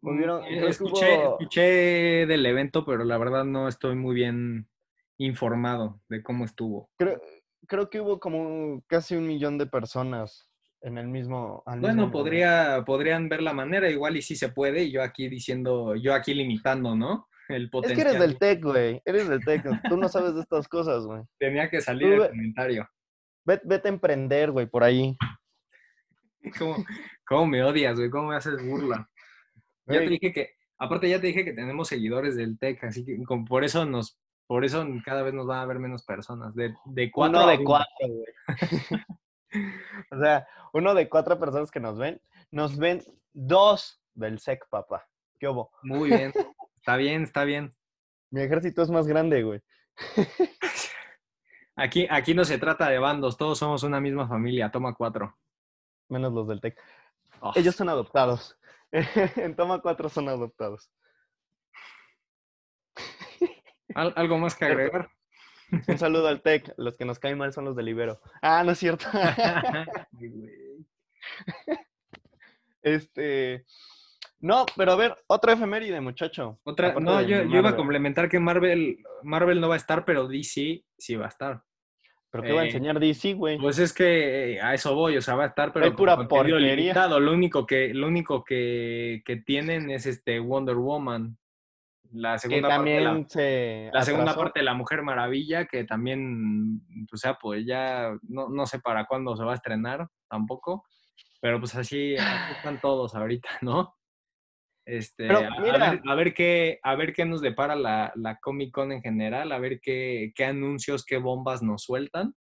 Escuché, 0.00 1.18
hubo... 1.18 1.32
escuché 1.32 2.26
del 2.26 2.46
evento, 2.46 2.84
pero 2.84 3.04
la 3.04 3.18
verdad 3.18 3.44
no 3.44 3.68
estoy 3.68 3.96
muy 3.96 4.14
bien 4.14 4.68
informado 5.18 6.00
de 6.08 6.22
cómo 6.22 6.44
estuvo. 6.44 6.90
Creo, 6.96 7.20
creo 7.66 7.90
que 7.90 8.00
hubo 8.00 8.18
como 8.18 8.82
casi 8.86 9.16
un 9.16 9.26
millón 9.26 9.58
de 9.58 9.66
personas 9.66 10.48
en 10.80 10.98
el 10.98 11.08
mismo. 11.08 11.62
bueno, 11.66 11.88
mismo 11.88 12.10
podría, 12.10 12.82
podrían 12.86 13.28
ver 13.28 13.42
la 13.42 13.52
manera, 13.52 13.90
igual 13.90 14.16
y 14.16 14.22
sí 14.22 14.36
se 14.36 14.50
puede, 14.50 14.84
y 14.84 14.92
yo 14.92 15.02
aquí 15.02 15.28
diciendo, 15.28 15.96
yo 15.96 16.14
aquí 16.14 16.34
limitando, 16.34 16.94
¿no? 16.94 17.28
El 17.48 17.70
potencial. 17.70 17.98
Es 17.98 18.04
que 18.04 18.10
eres 18.10 18.20
del 18.20 18.38
tech, 18.38 18.62
güey. 18.62 19.02
Eres 19.04 19.28
del 19.28 19.44
tech. 19.44 19.64
Tú 19.88 19.96
no 19.96 20.08
sabes 20.08 20.34
de 20.34 20.42
estas 20.42 20.68
cosas, 20.68 21.04
güey. 21.04 21.22
Tenía 21.38 21.70
que 21.70 21.80
salir 21.80 22.16
Tú, 22.16 22.22
el 22.22 22.28
comentario. 22.28 22.88
Vete, 23.44 23.62
vete 23.66 23.88
a 23.88 23.92
emprender, 23.92 24.50
güey, 24.50 24.66
por 24.66 24.84
ahí. 24.84 25.16
¿Cómo, 26.58 26.76
¿Cómo, 27.26 27.46
me 27.46 27.64
odias, 27.64 27.96
güey? 27.96 28.10
¿Cómo 28.10 28.28
me 28.28 28.36
haces 28.36 28.62
burla? 28.64 29.08
Ya 29.86 30.00
te 30.00 30.08
dije 30.08 30.32
que, 30.32 30.50
aparte 30.78 31.08
ya 31.08 31.20
te 31.20 31.28
dije 31.28 31.44
que 31.44 31.54
tenemos 31.54 31.88
seguidores 31.88 32.36
del 32.36 32.58
tech, 32.58 32.84
así 32.84 33.04
que 33.04 33.22
como 33.24 33.46
por 33.46 33.64
eso 33.64 33.86
nos, 33.86 34.18
por 34.48 34.64
eso 34.64 34.84
cada 35.04 35.22
vez 35.22 35.34
nos 35.34 35.46
van 35.46 35.60
a 35.60 35.66
ver 35.66 35.78
menos 35.78 36.02
personas. 36.04 36.54
De, 36.54 36.74
de 36.86 37.10
cuatro. 37.12 37.38
Uno 37.38 37.48
de 37.48 37.62
cuatro, 37.62 38.08
güey. 38.08 38.24
o 40.10 40.18
sea, 40.18 40.48
uno 40.72 40.94
de 40.94 41.08
cuatro 41.08 41.38
personas 41.38 41.70
que 41.70 41.80
nos 41.80 41.98
ven, 41.98 42.20
nos 42.50 42.78
ven 42.78 43.04
dos 43.34 44.00
del 44.14 44.38
SEC, 44.38 44.66
papá. 44.70 45.06
¿Qué 45.38 45.48
hubo? 45.48 45.70
Muy 45.82 46.08
bien. 46.08 46.32
Está 46.76 46.96
bien, 46.96 47.24
está 47.24 47.44
bien. 47.44 47.70
Mi 48.30 48.40
ejército 48.40 48.80
es 48.82 48.90
más 48.90 49.06
grande, 49.06 49.42
güey. 49.42 49.60
Aquí, 51.76 52.08
aquí 52.10 52.34
no 52.34 52.44
se 52.44 52.58
trata 52.58 52.88
de 52.88 52.98
bandos, 52.98 53.36
todos 53.36 53.56
somos 53.56 53.84
una 53.84 54.00
misma 54.00 54.26
familia. 54.26 54.68
Toma 54.68 54.94
cuatro. 54.94 55.38
Menos 56.08 56.32
los 56.32 56.48
del 56.48 56.60
TEC. 56.60 56.76
Oh. 57.40 57.52
Ellos 57.54 57.76
son 57.76 57.88
adoptados. 57.88 58.58
en 58.90 59.54
Toma 59.54 59.80
cuatro 59.80 60.08
son 60.08 60.28
adoptados. 60.28 60.90
¿Al 63.94 64.12
¿Algo 64.16 64.38
más 64.38 64.54
que 64.54 64.64
agregar? 64.64 65.08
Un 65.86 65.98
saludo 65.98 66.28
al 66.28 66.42
TEC. 66.42 66.72
Los 66.76 66.96
que 66.96 67.04
nos 67.04 67.18
caen 67.18 67.38
mal 67.38 67.52
son 67.52 67.64
los 67.64 67.76
del 67.76 67.88
Ibero. 67.88 68.20
Ah, 68.40 68.62
no 68.64 68.72
es 68.72 68.78
cierto. 68.78 69.06
este. 72.82 73.64
No, 74.40 74.66
pero 74.76 74.92
a 74.92 74.96
ver, 74.96 75.16
otra 75.26 75.54
efeméride, 75.54 76.00
muchacho. 76.00 76.60
Otra, 76.62 76.94
no, 76.94 77.20
yo, 77.22 77.42
yo, 77.42 77.58
iba 77.58 77.70
a 77.70 77.76
complementar 77.76 78.28
que 78.28 78.38
Marvel, 78.38 78.98
Marvel 79.22 79.60
no 79.60 79.68
va 79.68 79.74
a 79.74 79.78
estar, 79.78 80.04
pero 80.04 80.28
DC 80.28 80.84
sí 80.96 81.16
va 81.16 81.26
a 81.26 81.28
estar. 81.28 81.62
¿Pero 82.30 82.44
qué 82.44 82.50
eh, 82.50 82.54
va 82.54 82.60
a 82.60 82.64
enseñar 82.66 83.00
DC, 83.00 83.34
güey? 83.34 83.58
Pues 83.58 83.78
es 83.78 83.92
que 83.92 84.60
a 84.62 84.74
eso 84.74 84.94
voy, 84.94 85.16
o 85.16 85.22
sea, 85.22 85.34
va 85.34 85.44
a 85.44 85.48
estar, 85.48 85.72
pero 85.72 85.86
es 85.86 85.92
pura 85.92 86.28
porquería. 86.28 86.56
Limitado. 86.58 87.18
Lo 87.18 87.32
único 87.32 87.66
que, 87.66 87.92
lo 87.94 88.06
único 88.06 88.44
que, 88.44 89.22
que, 89.24 89.36
tienen 89.36 89.90
es 89.90 90.06
este 90.06 90.38
Wonder 90.38 90.76
Woman. 90.76 91.36
La 92.12 92.38
segunda, 92.38 92.68
que 92.68 92.74
también 92.74 93.04
parte, 93.04 93.84
la, 93.86 93.90
se 93.90 93.90
la 93.92 94.02
segunda 94.02 94.34
parte 94.34 94.60
de 94.60 94.64
La 94.64 94.74
Mujer 94.74 95.02
Maravilla, 95.02 95.66
que 95.66 95.84
también, 95.84 96.80
o 97.12 97.16
sea, 97.16 97.34
pues 97.34 97.66
ya 97.66 98.16
no, 98.22 98.48
no 98.48 98.66
sé 98.66 98.80
para 98.80 99.06
cuándo 99.06 99.36
se 99.36 99.44
va 99.44 99.52
a 99.52 99.56
estrenar 99.56 100.08
tampoco, 100.28 100.84
pero 101.40 101.58
pues 101.58 101.74
así, 101.74 102.16
así 102.16 102.52
están 102.56 102.80
todos 102.80 103.14
ahorita, 103.14 103.48
¿no? 103.62 103.94
Este, 104.86 105.26
Pero, 105.26 105.40
a, 105.40 105.60
ver, 105.60 106.00
a, 106.02 106.14
ver, 106.14 106.32
qué, 106.32 106.80
a 106.82 106.94
ver 106.94 107.12
qué 107.12 107.26
nos 107.26 107.42
depara 107.42 107.76
la, 107.76 108.10
la, 108.16 108.38
Comic 108.38 108.72
Con 108.72 108.90
en 108.90 109.02
general, 109.02 109.52
a 109.52 109.58
ver 109.58 109.80
qué, 109.82 110.32
qué 110.34 110.46
anuncios, 110.46 111.04
qué 111.04 111.18
bombas 111.18 111.62
nos 111.62 111.82
sueltan. 111.82 112.34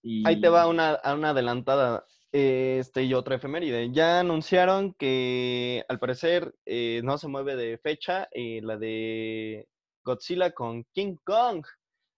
Y... 0.00 0.26
Ahí 0.26 0.40
te 0.40 0.48
va 0.48 0.68
una, 0.68 0.98
una 1.04 1.30
adelantada 1.30 2.06
este, 2.32 3.04
y 3.04 3.14
otra 3.14 3.36
efeméride. 3.36 3.90
Ya 3.92 4.20
anunciaron 4.20 4.94
que 4.94 5.84
al 5.88 5.98
parecer 5.98 6.54
eh, 6.66 7.00
no 7.04 7.18
se 7.18 7.28
mueve 7.28 7.56
de 7.56 7.78
fecha 7.78 8.28
eh, 8.32 8.60
la 8.62 8.76
de 8.76 9.68
Godzilla 10.04 10.50
con 10.52 10.84
King 10.92 11.16
Kong. 11.24 11.64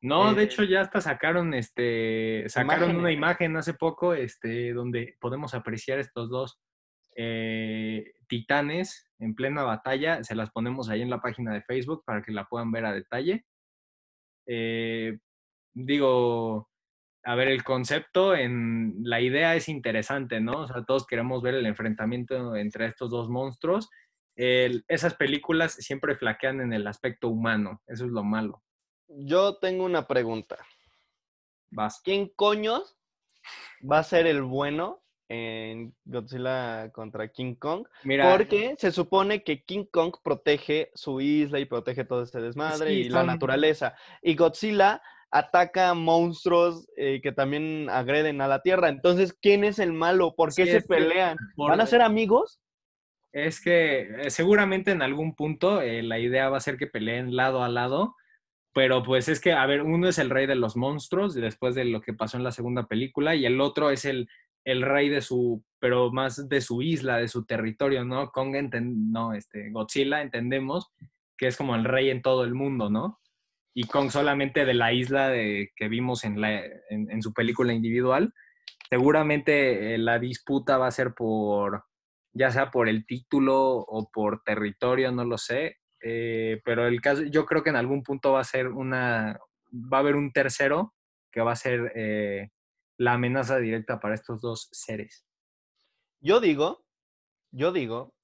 No, 0.01 0.31
eh, 0.31 0.35
de 0.35 0.43
hecho 0.45 0.63
ya 0.63 0.83
hasta 0.83 1.01
sacaron 1.01 1.55
este 1.55 2.45
sacaron 2.49 2.97
una 2.97 3.11
imagen 3.11 3.57
hace 3.57 3.75
poco 3.75 4.15
este 4.15 4.73
donde 4.73 5.17
podemos 5.21 5.55
apreciar 5.55 5.99
estos 5.99 6.31
dos 6.31 6.61
eh, 7.17 8.13
titanes 8.29 9.11
en 9.19 9.35
plena 9.35 9.65
batalla. 9.65 10.23
Se 10.23 10.37
las 10.37 10.51
ponemos 10.51 10.89
ahí 10.89 11.03
en 11.03 11.11
la 11.11 11.21
página 11.21 11.53
de 11.53 11.63
Facebook 11.63 12.05
para 12.05 12.23
que 12.23 12.31
la 12.33 12.45
puedan 12.45 12.71
ver 12.71 12.85
a 12.85 12.93
detalle. 12.93 13.45
Eh, 14.47 15.19
digo, 15.75 16.71
a 17.25 17.35
ver, 17.35 17.49
el 17.49 17.65
concepto, 17.65 18.35
en 18.35 18.95
la 19.03 19.21
idea 19.21 19.55
es 19.55 19.69
interesante, 19.69 20.41
¿no? 20.41 20.63
O 20.63 20.67
sea, 20.67 20.85
todos 20.85 21.07
queremos 21.07 21.43
ver 21.43 21.55
el 21.55 21.67
enfrentamiento 21.67 22.57
entre 22.57 22.87
estos 22.87 23.11
dos 23.11 23.29
monstruos. 23.29 23.91
El, 24.37 24.85
esas 24.89 25.15
películas 25.15 25.73
siempre 25.73 26.17
flaquean 26.17 26.61
en 26.61 26.73
el 26.73 26.87
aspecto 26.87 27.29
humano, 27.29 27.83
eso 27.87 28.05
es 28.05 28.11
lo 28.11 28.23
malo. 28.23 28.63
Yo 29.09 29.57
tengo 29.59 29.85
una 29.85 30.07
pregunta. 30.07 30.57
Vas. 31.71 32.01
¿Quién 32.03 32.31
coños 32.35 32.97
va 33.81 33.99
a 33.99 34.05
ser 34.05 34.27
el 34.27 34.43
bueno 34.43 35.03
en 35.29 35.95
Godzilla 36.05 36.91
contra 36.93 37.29
King 37.29 37.55
Kong. 37.55 37.87
Mira, 38.05 38.31
porque 38.35 38.75
se 38.79 38.91
supone 38.91 39.43
que 39.45 39.63
King 39.63 39.85
Kong 39.91 40.15
protege 40.23 40.91
su 40.95 41.21
isla 41.21 41.59
y 41.59 41.67
protege 41.67 42.05
todo 42.05 42.23
este 42.23 42.41
desmadre 42.41 42.91
Sí, 42.91 42.95
y 43.01 43.09
la 43.09 43.25
naturaleza. 43.25 43.95
Y 44.23 44.35
Godzilla 44.35 45.03
ataca 45.31 45.95
monstruos 45.95 46.89
eh, 46.97 47.21
que 47.23 47.33
también 47.33 47.89
agreden 47.91 48.41
a 48.41 48.49
la 48.49 48.63
Tierra. 48.63 48.89
Entonces, 48.89 49.37
¿quién 49.41 49.65
es 49.65 49.79
el 49.79 49.93
malo? 49.93 50.35
¿Por 50.35 50.55
qué 50.55 50.65
Sí, 50.67 50.73
se 50.73 50.81
pelean? 50.83 51.37
por- 51.57 51.71
¿Van 51.71 51.81
a 51.81 51.87
ser 51.87 52.01
amigos? 52.03 52.61
Es 53.33 53.61
que 53.61 54.01
eh, 54.23 54.31
seguramente 54.31 54.91
en 54.91 55.03
algún 55.03 55.35
punto 55.35 55.83
eh, 55.83 56.03
la 56.03 56.19
idea 56.19 56.49
va 56.49 56.57
a 56.57 56.61
ser 56.61 56.77
que 56.79 56.87
peleen 56.87 57.37
lado 57.37 57.63
a 57.63 57.69
lado, 57.69 58.17
pero 58.73 59.03
pues 59.03 59.29
es 59.29 59.41
que, 59.41 59.53
a 59.53 59.67
ver, 59.67 59.83
uno 59.83 60.09
es 60.09 60.19
el 60.19 60.31
rey 60.31 60.47
de 60.47 60.55
los 60.55 60.77
monstruos 60.77 61.35
después 61.35 61.75
de 61.75 61.85
lo 61.85 62.01
que 62.01 62.15
pasó 62.15 62.37
en 62.39 62.45
la 62.45 62.53
segunda 62.53 62.87
película 62.87 63.35
y 63.35 63.45
el 63.45 63.61
otro 63.61 63.91
es 63.91 64.05
el, 64.07 64.29
el 64.65 64.83
rey 64.83 65.09
de 65.11 65.21
su, 65.21 65.63
pero 65.79 66.11
más 66.11 66.49
de 66.49 66.61
su 66.63 66.81
isla, 66.81 67.19
de 67.19 67.29
su 67.29 67.45
territorio, 67.45 68.05
¿no? 68.05 68.31
Kong, 68.31 68.57
no, 68.81 69.35
este, 69.35 69.71
Godzilla 69.71 70.23
entendemos 70.23 70.91
que 71.37 71.49
es 71.49 71.57
como 71.57 71.75
el 71.77 71.85
rey 71.85 72.09
en 72.11 72.23
todo 72.23 72.45
el 72.45 72.55
mundo, 72.55 72.89
¿no? 72.89 73.21
Y 73.81 73.85
Kong 73.85 74.11
solamente 74.11 74.65
de 74.65 74.75
la 74.75 74.93
isla 74.93 75.29
de, 75.29 75.71
que 75.77 75.87
vimos 75.87 76.25
en, 76.25 76.41
la, 76.41 76.65
en, 76.91 77.09
en 77.13 77.23
su 77.23 77.33
película 77.33 77.73
individual. 77.73 78.35
Seguramente 78.91 79.95
eh, 79.95 79.99
la 79.99 80.19
disputa 80.19 80.79
va 80.79 80.89
a 80.89 80.91
ser 80.91 81.15
por, 81.15 81.85
ya 82.33 82.51
sea 82.51 82.73
por 82.73 82.89
el 82.89 83.07
título 83.07 83.77
o 83.77 84.11
por 84.11 84.43
territorio, 84.43 85.13
no 85.13 85.25
lo 85.25 85.39
sé. 85.39 85.77
eh, 86.03 86.61
pero 86.65 86.87
el 86.87 87.01
caso, 87.01 87.23
yo 87.25 87.45
creo 87.47 87.63
que 87.63 87.71
en 87.71 87.77
algún 87.77 88.03
punto 88.03 88.33
va 88.33 88.41
a 88.41 88.45
ser 88.45 88.69
una, 88.69 89.39
va 89.73 89.99
a 89.99 90.01
haber 90.01 90.17
un 90.17 90.33
tercero 90.33 90.95
que 91.31 91.41
va 91.41 91.53
a 91.53 91.57
ser 91.57 91.93
eh, 91.95 92.51
la 92.97 93.13
amenaza 93.13 93.59
directa 93.59 94.01
para 94.01 94.15
estos 94.15 94.41
dos 94.41 94.69
seres. 94.73 95.25
Yo 96.21 96.41
digo, 96.41 96.85
yo 97.53 97.71
digo 97.71 98.15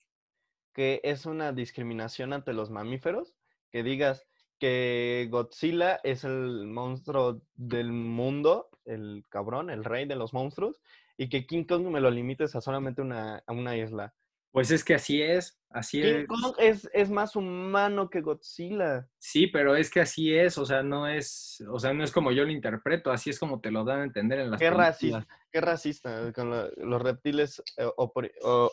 que 0.73 1.01
es 1.05 1.27
una 1.27 1.53
discriminación 1.53 2.33
ante 2.33 2.53
los 2.53 2.71
mamíferos, 2.71 3.37
que 3.71 3.85
digas 3.85 4.27
que 4.59 5.29
Godzilla 5.31 6.01
es 6.05 6.25
el 6.25 6.67
monstruo 6.67 7.43
del 7.55 7.93
mundo, 7.93 8.69
el 8.85 9.25
cabrón, 9.29 9.71
el 9.71 9.85
rey 9.85 10.07
de 10.07 10.17
los 10.17 10.33
monstruos, 10.33 10.81
y 11.17 11.29
que 11.29 11.47
King 11.47 11.65
Kong 11.65 11.87
me 11.89 12.01
lo 12.01 12.11
limites 12.11 12.55
a 12.57 12.61
solamente 12.61 13.03
una, 13.03 13.43
a 13.47 13.53
una 13.53 13.77
isla. 13.77 14.15
Pues 14.53 14.71
es 14.71 14.85
que 14.85 14.95
así 14.95 15.21
es, 15.21 15.61
así 15.71 16.01
King 16.01 16.15
es. 16.15 16.27
Kong 16.29 16.55
es, 16.59 16.89
es 16.93 17.11
más 17.11 17.35
humano 17.35 18.09
que 18.09 18.21
Godzilla. 18.21 19.09
Sí, 19.19 19.49
pero 19.49 19.75
es 19.75 19.91
que 19.91 20.01
así 20.01 20.33
es, 20.33 20.59
o 20.59 20.65
sea, 20.65 20.85
no 20.85 21.09
es, 21.09 21.61
o 21.69 21.79
sea, 21.81 21.93
no 21.93 22.05
es 22.05 22.13
como 22.13 22.31
yo 22.31 22.45
lo 22.45 22.53
interpreto, 22.53 23.11
así 23.11 23.31
es 23.31 23.39
como 23.41 23.61
te 23.61 23.73
lo 23.73 23.85
dan 23.85 24.01
a 24.01 24.05
entender 24.05 24.39
en 24.39 24.53
las 24.53 24.61
Qué 24.61 24.67
películas. 24.67 24.89
racista, 24.91 25.27
qué 25.51 25.61
racista 25.61 26.33
con 26.33 26.51
lo- 26.51 26.71
los 26.77 27.03
reptiles 27.03 27.63
eh, 27.77 27.89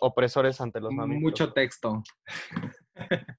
opresores 0.01 0.61
ante 0.61 0.79
los 0.79 0.93
mamíferos. 0.93 1.23
Mucho 1.23 1.51
texto. 1.53 2.03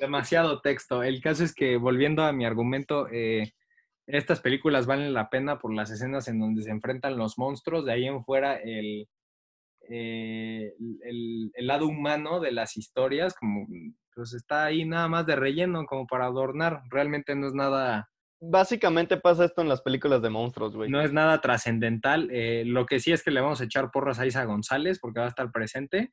Demasiado 0.00 0.60
texto. 0.60 1.02
El 1.02 1.20
caso 1.20 1.44
es 1.44 1.54
que, 1.54 1.76
volviendo 1.76 2.22
a 2.22 2.32
mi 2.32 2.44
argumento, 2.44 3.08
eh, 3.10 3.52
estas 4.06 4.40
películas 4.40 4.86
valen 4.86 5.14
la 5.14 5.30
pena 5.30 5.58
por 5.58 5.74
las 5.74 5.90
escenas 5.90 6.28
en 6.28 6.40
donde 6.40 6.62
se 6.62 6.70
enfrentan 6.70 7.16
los 7.16 7.38
monstruos. 7.38 7.84
De 7.84 7.92
ahí 7.92 8.06
en 8.06 8.24
fuera, 8.24 8.56
el, 8.56 9.08
eh, 9.88 10.74
el, 11.04 11.50
el 11.54 11.66
lado 11.66 11.86
humano 11.86 12.40
de 12.40 12.52
las 12.52 12.76
historias, 12.76 13.34
como 13.34 13.66
pues 14.14 14.32
está 14.32 14.64
ahí 14.64 14.84
nada 14.84 15.08
más 15.08 15.26
de 15.26 15.36
relleno, 15.36 15.86
como 15.86 16.06
para 16.06 16.26
adornar. 16.26 16.82
Realmente 16.90 17.34
no 17.34 17.48
es 17.48 17.54
nada 17.54 18.08
Básicamente 18.46 19.16
pasa 19.16 19.46
esto 19.46 19.62
en 19.62 19.68
las 19.68 19.80
películas 19.80 20.20
de 20.20 20.28
monstruos, 20.28 20.76
güey. 20.76 20.90
no 20.90 21.00
es 21.00 21.12
nada 21.12 21.40
trascendental. 21.40 22.28
Eh, 22.30 22.64
lo 22.66 22.84
que 22.84 23.00
sí 23.00 23.10
es 23.12 23.22
que 23.22 23.30
le 23.30 23.40
vamos 23.40 23.60
a 23.60 23.64
echar 23.64 23.90
porras 23.90 24.18
a 24.18 24.26
Isa 24.26 24.44
González 24.44 24.98
porque 25.00 25.20
va 25.20 25.26
a 25.26 25.30
estar 25.30 25.50
presente. 25.50 26.12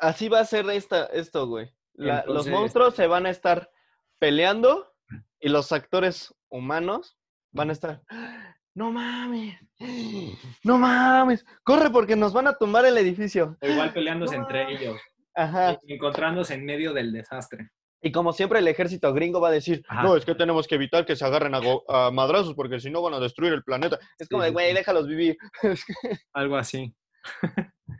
Así 0.00 0.28
va 0.28 0.40
a 0.40 0.44
ser 0.44 0.68
esta, 0.70 1.06
esto, 1.06 1.46
güey. 1.46 1.72
La- 1.98 2.16
los 2.18 2.26
Entonces- 2.46 2.52
monstruos 2.52 2.94
se 2.94 3.06
van 3.06 3.26
a 3.26 3.30
estar 3.30 3.70
peleando 4.18 4.92
y 5.40 5.48
los 5.48 5.72
actores 5.72 6.34
humanos 6.48 7.16
van 7.52 7.70
a 7.70 7.72
estar. 7.72 8.02
No 8.74 8.92
mames. 8.92 9.56
No 10.62 10.78
mames. 10.78 11.44
Corre 11.64 11.90
porque 11.90 12.14
nos 12.16 12.32
van 12.32 12.46
a 12.46 12.54
tumbar 12.54 12.84
el 12.86 12.96
edificio. 12.98 13.56
Igual 13.60 13.92
peleándose 13.92 14.36
No 14.36 14.42
entre 14.44 14.64
mames. 14.64 14.80
ellos, 14.80 15.00
Ajá. 15.34 15.78
encontrándose 15.88 16.54
en 16.54 16.64
medio 16.64 16.92
del 16.92 17.12
desastre. 17.12 17.70
Y 18.00 18.12
como 18.12 18.32
siempre, 18.32 18.60
el 18.60 18.68
ejército 18.68 19.12
gringo 19.12 19.40
va 19.40 19.48
a 19.48 19.52
decir: 19.52 19.82
Ajá. 19.88 20.04
No, 20.04 20.16
es 20.16 20.24
que 20.24 20.36
tenemos 20.36 20.68
que 20.68 20.76
evitar 20.76 21.04
que 21.04 21.16
se 21.16 21.24
agarren 21.24 21.52
a, 21.56 22.10
madrazos 22.12 22.54
porque 22.54 22.78
si 22.78 22.90
no 22.90 23.02
van 23.02 23.14
a 23.14 23.18
destruir 23.18 23.52
el 23.52 23.64
planeta. 23.64 23.98
Es 24.20 24.28
como 24.28 24.44
de, 24.44 24.50
güey, 24.50 24.72
déjalos 24.72 25.08
vivir. 25.08 25.36
Algo 26.32 26.56
así. 26.56 26.94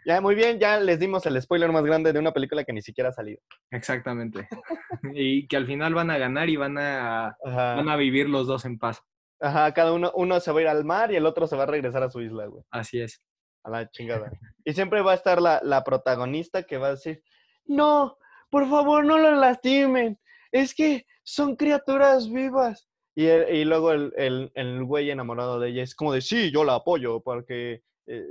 Ya, 0.04 0.20
muy 0.20 0.34
bien, 0.34 0.58
ya 0.58 0.78
les 0.80 0.98
dimos 0.98 1.24
el 1.26 1.40
spoiler 1.40 1.70
más 1.72 1.84
grande 1.84 2.12
de 2.12 2.18
una 2.18 2.32
película 2.32 2.64
que 2.64 2.72
ni 2.72 2.82
siquiera 2.82 3.10
ha 3.10 3.12
salido. 3.12 3.40
Exactamente. 3.70 4.48
y 5.14 5.46
que 5.48 5.56
al 5.56 5.66
final 5.66 5.94
van 5.94 6.10
a 6.10 6.18
ganar 6.18 6.48
y 6.48 6.56
van 6.56 6.78
a, 6.78 7.28
Ajá. 7.44 7.74
van 7.76 7.88
a 7.88 7.96
vivir 7.96 8.28
los 8.28 8.46
dos 8.46 8.64
en 8.64 8.78
paz. 8.78 9.02
Ajá, 9.40 9.72
cada 9.72 9.92
uno, 9.92 10.10
uno 10.14 10.40
se 10.40 10.50
va 10.50 10.58
a 10.58 10.62
ir 10.62 10.68
al 10.68 10.84
mar 10.84 11.12
y 11.12 11.16
el 11.16 11.26
otro 11.26 11.46
se 11.46 11.56
va 11.56 11.62
a 11.62 11.66
regresar 11.66 12.02
a 12.02 12.10
su 12.10 12.20
isla, 12.20 12.46
güey. 12.46 12.64
Así 12.70 13.00
es. 13.00 13.22
A 13.62 13.70
la 13.70 13.88
chingada. 13.90 14.30
Y 14.64 14.72
siempre 14.72 15.00
va 15.02 15.12
a 15.12 15.16
estar 15.16 15.40
la, 15.40 15.60
la 15.62 15.84
protagonista 15.84 16.62
que 16.64 16.78
va 16.78 16.88
a 16.88 16.92
decir, 16.92 17.22
no, 17.66 18.16
por 18.50 18.68
favor, 18.68 19.04
no 19.04 19.18
lo 19.18 19.32
lastimen. 19.36 20.18
Es 20.50 20.74
que 20.74 21.06
son 21.22 21.54
criaturas 21.54 22.30
vivas. 22.30 22.88
Y, 23.14 23.26
el- 23.26 23.54
y 23.54 23.64
luego 23.64 23.92
el, 23.92 24.12
el, 24.16 24.50
el 24.54 24.84
güey 24.84 25.10
enamorado 25.10 25.60
de 25.60 25.68
ella 25.70 25.82
es 25.82 25.94
como 25.94 26.12
de, 26.12 26.20
sí, 26.20 26.50
yo 26.52 26.64
la 26.64 26.76
apoyo 26.76 27.20
porque 27.20 27.82
eh, 28.06 28.24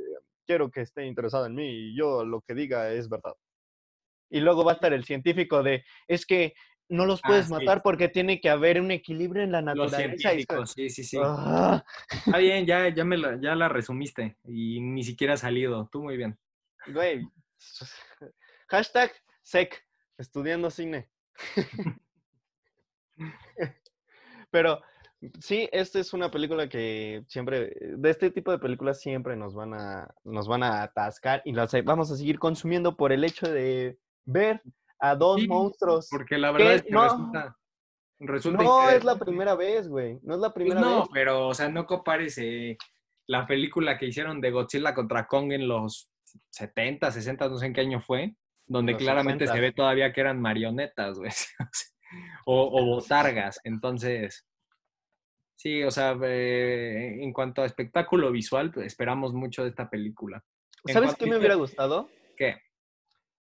quiero 0.47 0.71
que 0.71 0.81
esté 0.81 1.05
interesada 1.05 1.45
en 1.47 1.55
mí 1.55 1.69
y 1.91 1.97
yo 1.97 2.25
lo 2.25 2.41
que 2.41 2.55
diga 2.55 2.89
es 2.91 3.09
verdad. 3.09 3.33
Y 4.31 4.39
luego 4.39 4.63
va 4.65 4.71
a 4.71 4.75
estar 4.75 4.93
el 4.93 5.03
científico 5.05 5.61
de, 5.61 5.83
es 6.07 6.25
que 6.25 6.53
no 6.89 7.05
los 7.05 7.19
Ah, 7.23 7.27
puedes 7.27 7.45
sí. 7.47 7.51
matar 7.51 7.83
porque 7.83 8.07
tiene 8.07 8.39
que 8.39 8.49
haber 8.49 8.79
un 8.81 8.91
equilibrio 8.91 9.43
en 9.43 9.51
la 9.51 9.61
Los 9.61 9.91
naturaleza. 9.91 10.17
Científicos, 10.17 10.71
sí, 10.71 10.89
sí, 10.89 11.03
sí. 11.03 11.17
"Ah". 11.21 11.83
Está 12.09 12.37
bien, 12.37 12.65
ya, 12.65 12.87
ya, 12.89 13.03
me 13.05 13.17
la, 13.17 13.37
ya 13.41 13.55
la 13.55 13.67
resumiste 13.69 14.37
y 14.45 14.79
ni 14.81 15.03
siquiera 15.03 15.33
ha 15.33 15.37
salido. 15.37 15.87
Tú 15.91 16.01
muy 16.01 16.17
bien. 16.17 16.37
Güey. 16.87 17.21
Hashtag 18.69 19.11
SEC, 19.43 19.83
estudiando 20.17 20.69
cine. 20.71 21.09
Pero 24.51 24.81
sí, 25.39 25.67
esta 25.71 25.99
es 25.99 26.13
una 26.13 26.29
película 26.31 26.67
que 26.69 27.23
siempre, 27.27 27.73
de 27.81 28.09
este 28.09 28.31
tipo 28.31 28.51
de 28.51 28.59
películas 28.59 28.99
siempre 29.01 29.35
nos 29.35 29.53
van 29.55 29.73
a, 29.73 30.13
nos 30.23 30.47
van 30.47 30.63
a 30.63 30.83
atascar 30.83 31.41
y 31.45 31.53
las 31.53 31.71
vamos 31.83 32.11
a 32.11 32.15
seguir 32.17 32.39
consumiendo 32.39 32.95
por 32.95 33.11
el 33.11 33.23
hecho 33.23 33.49
de 33.51 33.97
ver 34.25 34.61
a 34.99 35.15
dos 35.15 35.41
Sí, 35.41 35.47
monstruos. 35.47 36.07
Porque 36.09 36.37
la 36.37 36.51
verdad 36.51 36.75
es 36.75 36.83
que 36.83 36.91
No. 36.91 37.03
resulta, 37.03 37.57
resulta 38.19 38.63
No 38.63 38.89
es 38.89 39.03
la 39.03 39.17
primera 39.17 39.55
vez, 39.55 39.87
güey. 39.87 40.19
No 40.23 40.35
es 40.35 40.39
la 40.39 40.49
Pues 40.53 40.65
primera 40.65 40.81
no, 40.81 40.99
vez. 41.01 41.09
pero, 41.13 41.47
o 41.47 41.53
sea, 41.53 41.69
no 41.69 41.85
compares 41.85 42.37
eh, 42.39 42.77
la 43.27 43.45
película 43.45 43.97
que 43.97 44.07
hicieron 44.07 44.41
de 44.41 44.51
Godzilla 44.51 44.93
contra 44.93 45.27
Kong 45.27 45.51
en 45.51 45.67
los 45.67 46.09
70, 46.51 47.11
60, 47.11 47.47
no 47.49 47.57
sé 47.57 47.65
en 47.67 47.73
qué 47.73 47.81
año 47.81 48.01
fue, 48.01 48.35
donde 48.65 48.93
Los 48.93 49.01
claramente 49.01 49.45
60. 49.45 49.53
se 49.55 49.61
ve 49.61 49.71
todavía 49.73 50.11
que 50.13 50.21
eran 50.21 50.41
marionetas, 50.41 51.17
güey. 51.17 51.31
o, 52.45 52.69
o 52.81 52.85
botargas. 52.85 53.59
Entonces, 53.63 54.45
sí, 55.57 55.83
o 55.83 55.91
sea, 55.91 56.17
eh, 56.23 57.17
en 57.21 57.33
cuanto 57.33 57.61
a 57.61 57.65
espectáculo 57.65 58.31
visual, 58.31 58.71
pues, 58.71 58.85
esperamos 58.87 59.33
mucho 59.33 59.63
de 59.63 59.69
esta 59.69 59.89
película. 59.89 60.41
¿Sabes 60.85 61.15
qué 61.15 61.25
me 61.25 61.37
hubiera 61.37 61.55
gustado? 61.55 62.09
¿Qué? 62.37 62.61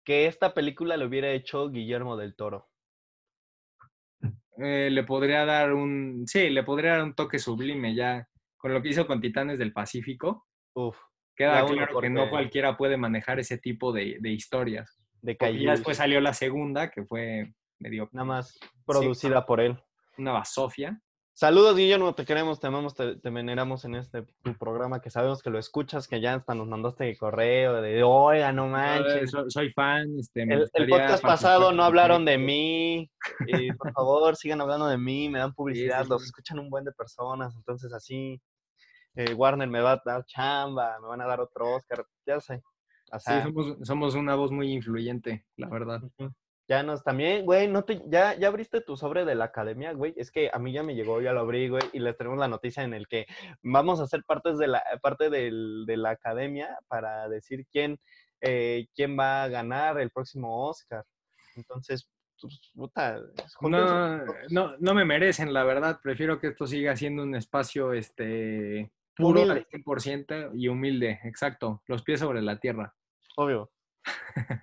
Que 0.04 0.26
esta 0.26 0.54
película 0.54 0.98
lo 0.98 1.06
hubiera 1.06 1.32
hecho 1.32 1.69
Guillermo 1.69 2.17
del 2.17 2.36
Toro. 2.36 2.67
Eh, 4.62 4.89
le 4.91 5.04
podría 5.04 5.45
dar 5.45 5.72
un, 5.72 6.26
sí, 6.28 6.50
le 6.50 6.63
podría 6.63 6.91
dar 6.98 7.04
un 7.04 7.13
toque 7.15 7.39
sublime 7.39 7.95
ya 7.95 8.28
con 8.58 8.74
lo 8.74 8.82
que 8.82 8.89
hizo 8.89 9.08
con 9.08 9.22
Titanes 9.22 9.58
del 9.58 9.72
Pacífico. 9.72 10.45
Uf, 10.74 10.98
Queda 11.36 11.65
claro 11.65 12.02
que 12.02 12.10
no 12.10 12.30
cualquiera 12.30 12.76
puede 12.76 12.98
manejar 12.98 13.39
ese 13.39 13.58
tipo 13.58 13.93
de, 13.93 14.17
de 14.19 14.32
historias. 14.32 15.00
de 15.22 15.38
Caillou. 15.38 15.72
después 15.72 15.95
salió 15.95 16.19
la 16.19 16.34
segunda, 16.34 16.89
que 16.91 17.06
fue 17.06 17.54
medio 17.80 18.10
Nada 18.12 18.26
más 18.26 18.60
producida 18.86 19.45
por 19.45 19.62
él. 19.62 19.80
una 20.17 20.34
basofia. 20.34 21.00
Saludos, 21.39 21.78
Guillermo, 21.78 22.13
te 22.15 22.25
queremos, 22.25 22.60
te 22.60 22.67
amamos, 22.67 22.95
te, 22.95 23.15
te 23.15 23.30
veneramos 23.30 23.86
en 23.86 23.95
este 23.95 24.23
tu 24.43 24.58
programa 24.58 24.99
que 24.99 25.10
sabemos 25.10 25.41
que 25.41 25.49
lo 25.49 25.58
escuchas, 25.58 26.10
que 26.10 26.19
ya 26.19 26.34
hasta 26.34 26.54
nos 26.54 26.67
mandaste 26.67 27.15
correo 27.15 27.82
de, 27.82 28.04
oiga, 28.04 28.52
no 28.52 28.67
manches. 28.67 29.32
soy, 29.32 29.49
soy 29.49 29.71
fan. 29.71 30.19
Este, 30.19 30.45
me 30.45 30.56
El, 30.56 30.69
el 30.73 30.89
podcast 30.89 31.23
pasado 31.23 31.71
no 31.71 31.86
hablaron 31.86 32.25
de 32.25 32.38
mí. 32.38 33.10
y 33.47 33.71
por 33.71 33.93
favor, 33.95 34.36
sigan 34.36 34.60
hablando 34.60 34.88
de 34.88 34.97
mí, 34.97 35.30
me 35.30 35.39
dan 35.39 35.54
publicidad, 35.54 36.04
sí, 36.04 36.10
los 36.10 36.23
sí. 36.23 36.25
escuchan 36.25 36.60
un 36.60 36.69
buen 36.69 36.84
de 36.84 36.91
personas, 36.91 37.56
entonces 37.56 37.93
así 37.93 38.41
eh, 39.15 39.34
Warner 39.34 39.69
me 39.69 39.80
va 39.80 39.93
a 39.93 40.02
dar 40.04 40.25
chamba, 40.25 40.99
me 40.99 41.08
van 41.08 41.21
a 41.21 41.25
dar 41.25 41.39
otro 41.39 41.73
Oscar, 41.73 42.06
ya 42.25 42.41
sé. 42.41 42.62
O 43.13 43.17
Sí, 43.17 43.23
sea, 43.32 43.43
somos, 43.43 43.78
somos 43.84 44.15
una 44.15 44.36
voz 44.36 44.52
muy 44.52 44.73
influyente, 44.73 45.45
la 45.56 45.69
verdad. 45.69 46.02
Ujú. 46.04 46.34
Ya 46.69 46.84
nos 46.84 47.03
también, 47.03 47.45
güey, 47.45 47.67
no 47.67 47.84
te, 47.84 47.99
ya, 48.05 48.36
ya 48.36 48.47
abriste 48.47 48.79
tu 48.82 48.95
sobre 48.95 49.25
de 49.25 49.34
la 49.34 49.45
academia, 49.45 49.91
güey. 49.93 50.13
Es 50.17 50.29
que 50.32 50.51
a 50.53 50.60
mí 50.60 50.71
ya 50.71 50.84
me 50.84 50.93
llegó, 50.93 51.19
ya 51.19 51.34
lo 51.34 51.39
abrí, 51.39 51.67
güey, 51.67 51.82
y 51.93 51.99
les 51.99 52.15
tenemos 52.15 52.38
la 52.38 52.47
noticia 52.47 52.84
en 52.84 52.93
el 52.93 53.08
que 53.08 53.25
vamos 53.63 53.99
a 53.99 54.05
ser 54.05 54.23
partes 54.23 54.60
de 54.60 54.67
la, 54.67 54.84
parte 55.01 55.32
del- 55.32 55.86
de 55.88 55.97
la 55.97 56.12
academia 56.12 56.77
para 56.88 57.27
decir 57.27 57.65
quién, 57.71 57.99
eh, 58.41 58.86
quién 58.95 59.17
va 59.19 59.43
a 59.43 59.47
ganar 59.47 59.99
el 59.99 60.12
próximo 60.12 60.67
Oscar. 60.69 61.03
Entonces, 61.55 62.08
pues, 62.39 62.71
puta, 62.75 63.19
No, 63.62 64.23
no, 64.51 64.75
no 64.77 64.93
me 64.93 65.05
merecen, 65.05 65.51
la 65.53 65.63
verdad. 65.63 65.99
Prefiero 66.03 66.39
que 66.39 66.47
esto 66.49 66.67
siga 66.67 66.95
siendo 66.95 67.23
un 67.23 67.34
espacio 67.36 67.93
este, 67.93 68.91
puro 69.15 69.41
Humilde. 69.41 69.65
al 69.73 69.82
100% 69.84 70.51
y 70.53 70.67
humilde. 70.67 71.19
Exacto. 71.23 71.82
Los 71.88 72.03
pies 72.03 72.19
sobre 72.19 72.43
la 72.43 72.60
tierra. 72.60 72.93
obvio. 73.38 73.71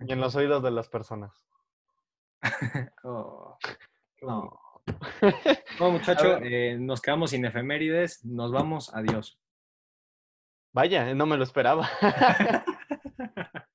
Y 0.07 0.13
en 0.13 0.21
los 0.21 0.37
oídos 0.37 0.63
de 0.63 0.71
las 0.71 0.89
personas. 0.89 1.33
Oh, 3.05 3.59
No. 4.23 4.61
No, 5.81 5.91
muchacho, 5.91 6.39
eh, 6.39 6.77
nos 6.79 7.01
quedamos 7.01 7.31
sin 7.31 7.45
efemérides. 7.45 8.25
Nos 8.25 8.53
vamos. 8.53 8.95
Adiós. 8.95 9.39
Vaya, 10.73 11.15
no 11.15 11.27
me 11.27 11.37
lo 11.37 11.45
esperaba. 11.45 11.89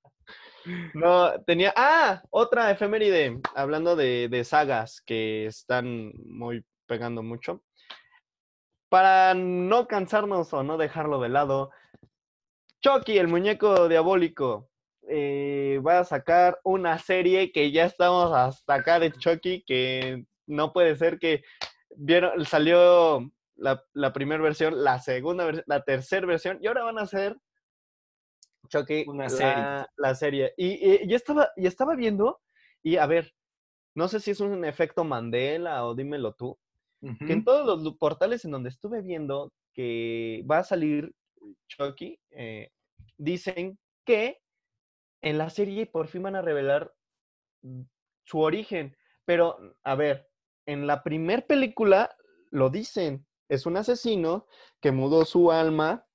No, 0.93 1.41
tenía. 1.41 1.73
¡Ah! 1.75 2.21
Otra 2.29 2.69
efeméride. 2.69 3.41
Hablando 3.55 3.95
de, 3.95 4.27
de 4.29 4.43
sagas 4.43 5.01
que 5.01 5.47
están 5.47 6.13
muy 6.23 6.63
pegando 6.85 7.23
mucho. 7.23 7.63
Para 8.89 9.33
no 9.33 9.87
cansarnos 9.87 10.53
o 10.53 10.61
no 10.61 10.77
dejarlo 10.77 11.19
de 11.19 11.29
lado, 11.29 11.71
Chucky, 12.81 13.17
el 13.19 13.27
muñeco 13.27 13.87
diabólico, 13.87 14.70
eh, 15.11 15.79
va 15.85 15.99
a 15.99 16.03
sacar 16.05 16.59
una 16.63 16.97
serie 16.97 17.51
que 17.51 17.71
ya 17.71 17.85
estamos 17.85 18.31
hasta 18.33 18.75
acá 18.75 18.99
de 18.99 19.11
Chucky, 19.11 19.63
que 19.63 20.25
no 20.47 20.71
puede 20.71 20.95
ser 20.95 21.19
que 21.19 21.43
vieron, 21.97 22.45
salió 22.45 23.29
la, 23.55 23.83
la 23.93 24.13
primera 24.13 24.41
versión, 24.41 24.83
la 24.83 24.99
segunda 24.99 25.45
versión, 25.45 25.65
la 25.67 25.83
tercera 25.83 26.25
versión, 26.25 26.59
y 26.61 26.67
ahora 26.67 26.83
van 26.83 26.97
a 26.97 27.03
hacer 27.03 27.37
Chucky, 28.69 29.03
Una 29.07 29.23
la, 29.23 29.29
serie. 29.29 29.85
la 29.97 30.15
serie. 30.15 30.53
Y, 30.55 31.03
y 31.03 31.07
yo 31.07 31.15
estaba, 31.17 31.49
y 31.57 31.67
estaba 31.67 31.95
viendo, 31.95 32.39
y 32.81 32.95
a 32.95 33.05
ver, 33.05 33.33
no 33.95 34.07
sé 34.07 34.19
si 34.19 34.31
es 34.31 34.39
un 34.39 34.63
efecto 34.63 35.03
Mandela 35.03 35.85
o 35.85 35.93
dímelo 35.93 36.33
tú, 36.33 36.57
que 37.25 37.33
en 37.33 37.43
todos 37.43 37.81
los 37.81 37.97
portales 37.97 38.45
en 38.45 38.51
donde 38.51 38.69
estuve 38.69 39.01
viendo 39.01 39.51
que 39.73 40.45
va 40.49 40.59
a 40.59 40.63
salir 40.63 41.11
Chucky, 41.67 42.19
eh, 42.29 42.69
dicen 43.17 43.79
que 44.05 44.37
en 45.21 45.37
la 45.37 45.49
serie 45.49 45.85
por 45.85 46.07
fin 46.07 46.23
van 46.23 46.35
a 46.35 46.41
revelar 46.41 46.93
mm, 47.61 47.81
su 48.23 48.39
origen. 48.39 48.95
Pero, 49.25 49.57
a 49.83 49.95
ver, 49.95 50.29
en 50.65 50.87
la 50.87 51.03
primer 51.03 51.45
película 51.45 52.15
lo 52.49 52.69
dicen, 52.69 53.25
es 53.49 53.65
un 53.65 53.77
asesino 53.77 54.47
que 54.81 54.91
mudó 54.91 55.25
su 55.25 55.51
alma 55.51 56.05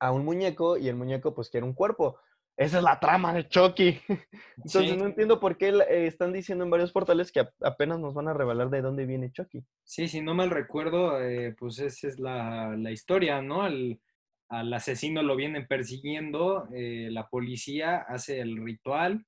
a 0.00 0.12
un 0.12 0.24
muñeco 0.24 0.76
y 0.76 0.88
el 0.88 0.96
muñeco 0.96 1.34
pues 1.34 1.50
quiere 1.50 1.64
un 1.66 1.72
cuerpo. 1.74 2.18
Esa 2.56 2.78
es 2.78 2.84
la 2.84 3.00
trama 3.00 3.34
de 3.34 3.48
Chucky. 3.48 4.00
Entonces 4.58 4.92
Sí. 4.92 4.96
no 4.96 5.06
entiendo 5.06 5.40
por 5.40 5.56
qué 5.56 5.70
eh, 5.70 6.06
están 6.06 6.32
diciendo 6.32 6.64
en 6.64 6.70
varios 6.70 6.92
portales 6.92 7.32
que 7.32 7.40
ap- 7.40 7.54
apenas 7.62 7.98
nos 7.98 8.14
van 8.14 8.28
a 8.28 8.32
revelar 8.34 8.70
de 8.70 8.80
dónde 8.80 9.06
viene 9.06 9.32
Chucky. 9.32 9.64
Sí, 9.82 10.06
si 10.06 10.20
no 10.20 10.34
mal 10.34 10.50
recuerdo, 10.50 11.20
eh, 11.20 11.54
pues 11.58 11.80
esa 11.80 12.06
es 12.08 12.20
la, 12.20 12.76
la 12.76 12.92
historia, 12.92 13.42
¿no? 13.42 13.62
Al, 13.62 14.00
al 14.48 14.72
asesino 14.72 15.22
lo 15.22 15.36
vienen 15.36 15.66
persiguiendo, 15.66 16.68
eh, 16.74 17.08
la 17.10 17.28
policía 17.28 17.98
hace 18.08 18.40
el 18.40 18.56
ritual. 18.64 19.24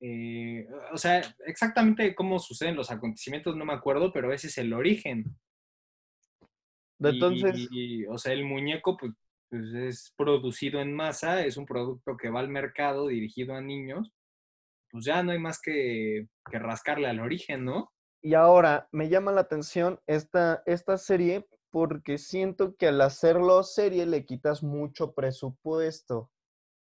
eh, 0.00 0.66
o 0.92 0.98
sea, 0.98 1.22
exactamente 1.46 2.14
cómo 2.14 2.38
suceden 2.38 2.76
los 2.76 2.90
acontecimientos 2.90 3.56
no 3.56 3.64
me 3.64 3.72
acuerdo, 3.72 4.12
pero 4.12 4.32
ese 4.32 4.48
es 4.48 4.58
el 4.58 4.72
origen. 4.74 5.24
Y- 6.98 7.08
Entonces, 7.08 7.68
y, 7.70 8.04
o 8.06 8.18
sea, 8.18 8.32
el 8.32 8.44
muñeco 8.44 8.96
pues, 8.98 9.12
pues, 9.48 9.72
es 9.74 10.12
producido 10.16 10.80
en 10.80 10.92
masa, 10.94 11.44
es 11.46 11.56
un 11.56 11.64
producto 11.66 12.16
que 12.16 12.28
va 12.28 12.40
al 12.40 12.48
mercado 12.48 13.06
dirigido 13.08 13.54
a 13.54 13.60
niños. 13.62 14.12
Pues 14.90 15.04
ya 15.06 15.22
no 15.22 15.32
hay 15.32 15.38
más 15.38 15.60
que, 15.60 16.28
que 16.50 16.58
rascarle 16.58 17.08
al 17.08 17.20
origen, 17.20 17.64
¿no? 17.64 17.90
y 18.22 18.32
ahora 18.32 18.88
me 18.90 19.10
llama 19.10 19.32
la 19.32 19.42
atención 19.42 20.00
esta, 20.06 20.62
esta 20.64 20.96
serie 20.96 21.46
porque 21.74 22.18
siento 22.18 22.76
que 22.76 22.86
al 22.86 23.00
hacerlo 23.00 23.64
serie 23.64 24.06
le 24.06 24.24
quitas 24.24 24.62
mucho 24.62 25.12
presupuesto 25.12 26.30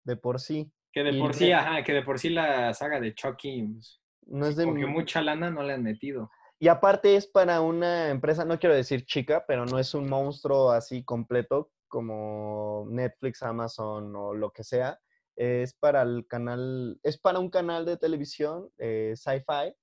de 0.04 0.16
por 0.18 0.40
sí. 0.40 0.74
Que 0.92 1.04
de 1.04 1.12
Y 1.12 1.20
por 1.20 1.36
sí, 1.36 1.46
de- 1.46 1.54
ajá, 1.54 1.84
que 1.84 1.94
de 1.94 2.02
por 2.02 2.18
sí 2.18 2.32
la 2.32 2.74
saga 2.74 3.00
de 3.00 3.14
Chucky, 3.14 3.62
pues, 3.62 4.02
No 4.26 4.48
es 4.48 4.56
de 4.56 4.66
porque 4.66 4.88
mucha 4.88 5.22
lana 5.22 5.52
no 5.52 5.62
le 5.62 5.74
han 5.74 5.84
metido. 5.84 6.32
Y 6.58 6.68
aparte 6.68 7.16
es 7.16 7.28
para 7.28 7.62
una 7.62 8.10
empresa, 8.10 8.44
no 8.44 8.58
quiero 8.58 8.74
decir 8.74 9.06
chica, 9.06 9.46
pero 9.48 9.68
no 9.68 9.78
es 9.78 9.94
un 9.94 10.10
monstruo 10.10 10.72
así 10.72 11.04
completo 11.04 11.72
como 11.88 12.88
Netflix, 12.90 13.44
Amazon 13.44 14.16
o 14.16 14.34
lo 14.34 14.50
que 14.50 14.64
sea. 14.64 15.00
Es 15.36 15.76
para 15.76 16.02
el 16.02 16.26
canal, 16.28 17.00
es 17.04 17.20
para 17.20 17.38
un 17.38 17.52
canal 17.52 17.86
de 17.86 17.98
televisión, 17.98 18.68
eh, 18.80 19.14
Sci-Fi, 19.16 19.76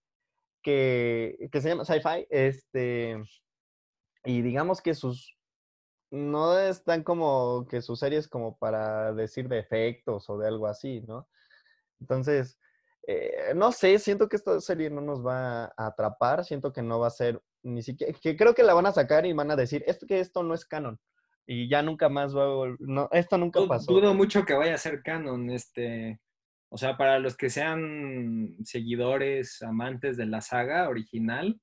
que, 0.60 1.48
que 1.52 1.60
se 1.60 1.68
llama 1.68 1.84
Sci-Fi, 1.84 2.26
este, 2.30 3.22
y 4.24 4.42
digamos 4.42 4.80
que 4.80 4.94
sus, 4.94 5.36
no 6.10 6.58
están 6.58 7.02
como 7.02 7.66
que 7.68 7.82
sus 7.82 8.00
series 8.00 8.28
como 8.28 8.56
para 8.56 9.12
decir 9.12 9.48
de 9.48 9.58
efectos 9.58 10.28
o 10.28 10.38
de 10.38 10.48
algo 10.48 10.66
así, 10.66 11.02
¿no? 11.02 11.28
Entonces, 12.00 12.58
eh, 13.06 13.52
no 13.54 13.72
sé, 13.72 13.98
siento 13.98 14.28
que 14.28 14.36
esta 14.36 14.60
serie 14.60 14.90
no 14.90 15.00
nos 15.00 15.24
va 15.24 15.64
a 15.64 15.86
atrapar, 15.86 16.44
siento 16.44 16.72
que 16.72 16.82
no 16.82 16.98
va 16.98 17.08
a 17.08 17.10
ser 17.10 17.40
ni 17.62 17.82
siquiera, 17.82 18.12
que 18.20 18.36
creo 18.36 18.54
que 18.54 18.62
la 18.62 18.74
van 18.74 18.86
a 18.86 18.92
sacar 18.92 19.26
y 19.26 19.32
van 19.32 19.50
a 19.50 19.56
decir, 19.56 19.82
esto 19.86 20.06
que 20.06 20.20
esto 20.20 20.42
no 20.42 20.54
es 20.54 20.64
canon. 20.64 20.98
Y 21.46 21.68
ya 21.68 21.82
nunca 21.82 22.10
más 22.10 22.36
va 22.36 22.44
a 22.44 22.76
no, 22.78 23.08
esto 23.10 23.38
nunca 23.38 23.60
pasó. 23.66 23.92
Dudo 23.92 24.14
mucho 24.14 24.44
que 24.44 24.52
vaya 24.54 24.74
a 24.74 24.78
ser 24.78 25.02
canon, 25.02 25.48
este, 25.50 26.20
o 26.68 26.76
sea, 26.76 26.96
para 26.98 27.18
los 27.18 27.36
que 27.36 27.48
sean 27.48 28.56
seguidores, 28.64 29.62
amantes 29.62 30.16
de 30.18 30.26
la 30.26 30.42
saga 30.42 30.88
original, 30.88 31.58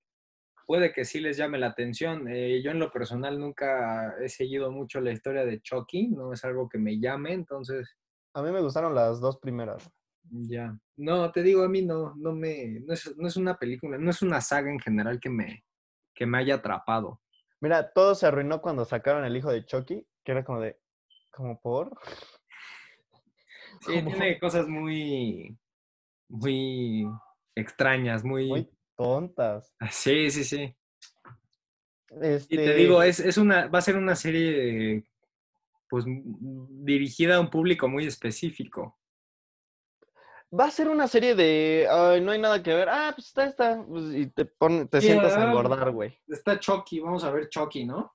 puede 0.65 0.91
que 0.91 1.05
sí 1.05 1.19
les 1.19 1.37
llame 1.37 1.57
la 1.57 1.67
atención. 1.67 2.27
Eh, 2.27 2.61
yo 2.63 2.71
en 2.71 2.79
lo 2.79 2.91
personal 2.91 3.39
nunca 3.39 4.15
he 4.21 4.29
seguido 4.29 4.71
mucho 4.71 4.99
la 4.99 5.11
historia 5.11 5.45
de 5.45 5.61
Chucky, 5.61 6.07
no 6.09 6.33
es 6.33 6.43
algo 6.43 6.67
que 6.67 6.77
me 6.77 6.99
llame, 6.99 7.33
entonces 7.33 7.97
A 8.33 8.41
mí 8.41 8.51
me 8.51 8.61
gustaron 8.61 8.95
las 8.95 9.19
dos 9.19 9.37
primeras. 9.37 9.89
ya. 10.29 10.77
No, 10.97 11.31
te 11.31 11.43
digo, 11.43 11.63
a 11.63 11.69
mí 11.69 11.81
no, 11.81 12.13
no 12.15 12.33
me, 12.33 12.79
no 12.81 12.93
es, 12.93 13.15
no 13.17 13.27
es 13.27 13.37
una 13.37 13.57
película, 13.57 13.97
no 13.97 14.09
es 14.09 14.21
una 14.21 14.41
saga 14.41 14.71
en 14.71 14.79
general 14.79 15.19
que 15.19 15.29
me, 15.29 15.65
que 16.13 16.25
me 16.25 16.37
haya 16.39 16.55
atrapado. 16.55 17.21
Mira, 17.61 17.91
todo 17.93 18.15
se 18.15 18.25
arruinó 18.25 18.61
cuando 18.61 18.85
sacaron 18.85 19.25
el 19.25 19.37
hijo 19.37 19.51
de 19.51 19.65
Chucky, 19.65 20.05
que 20.23 20.31
era 20.31 20.43
como 20.43 20.61
de, 20.61 20.79
como 21.31 21.59
por. 21.61 21.97
Sí, 23.81 23.93
tiene 24.05 24.39
cosas 24.39 24.67
muy, 24.67 25.57
muy 26.29 27.07
extrañas, 27.55 28.23
muy... 28.23 28.47
muy 28.47 28.74
tontas. 28.95 29.73
Sí, 29.91 30.29
sí, 30.31 30.43
sí. 30.43 30.75
Este, 32.21 32.55
Y 32.55 32.57
te 32.57 32.75
digo, 32.75 33.01
es, 33.01 33.19
es 33.19 33.37
una, 33.37 33.67
va 33.67 33.79
a 33.79 33.81
ser 33.81 33.97
una 33.97 34.15
serie 34.15 35.03
pues 35.89 36.05
m- 36.05 36.23
dirigida 36.69 37.35
a 37.35 37.39
un 37.39 37.49
público 37.49 37.87
muy 37.87 38.05
específico. 38.05 38.97
Va 40.57 40.65
a 40.65 40.71
ser 40.71 40.87
una 40.87 41.07
serie 41.07 41.35
de, 41.35 41.87
ay, 41.89 42.21
no 42.21 42.31
hay 42.31 42.39
nada 42.39 42.63
que 42.63 42.73
ver. 42.73 42.87
Ah, 42.89 43.11
pues 43.13 43.27
está, 43.27 43.45
está. 43.45 43.83
pues, 43.87 44.13
y 44.13 44.27
te, 44.27 44.45
pone, 44.45 44.85
te 44.85 45.01
Sí, 45.01 45.07
sientas 45.07 45.33
a 45.33 45.43
ah, 45.43 45.47
engordar, 45.49 45.91
güey. 45.91 46.17
Está 46.27 46.59
Chucky, 46.59 46.99
vamos 46.99 47.23
a 47.23 47.31
ver 47.31 47.49
Chucky, 47.49 47.85
¿no? 47.85 48.13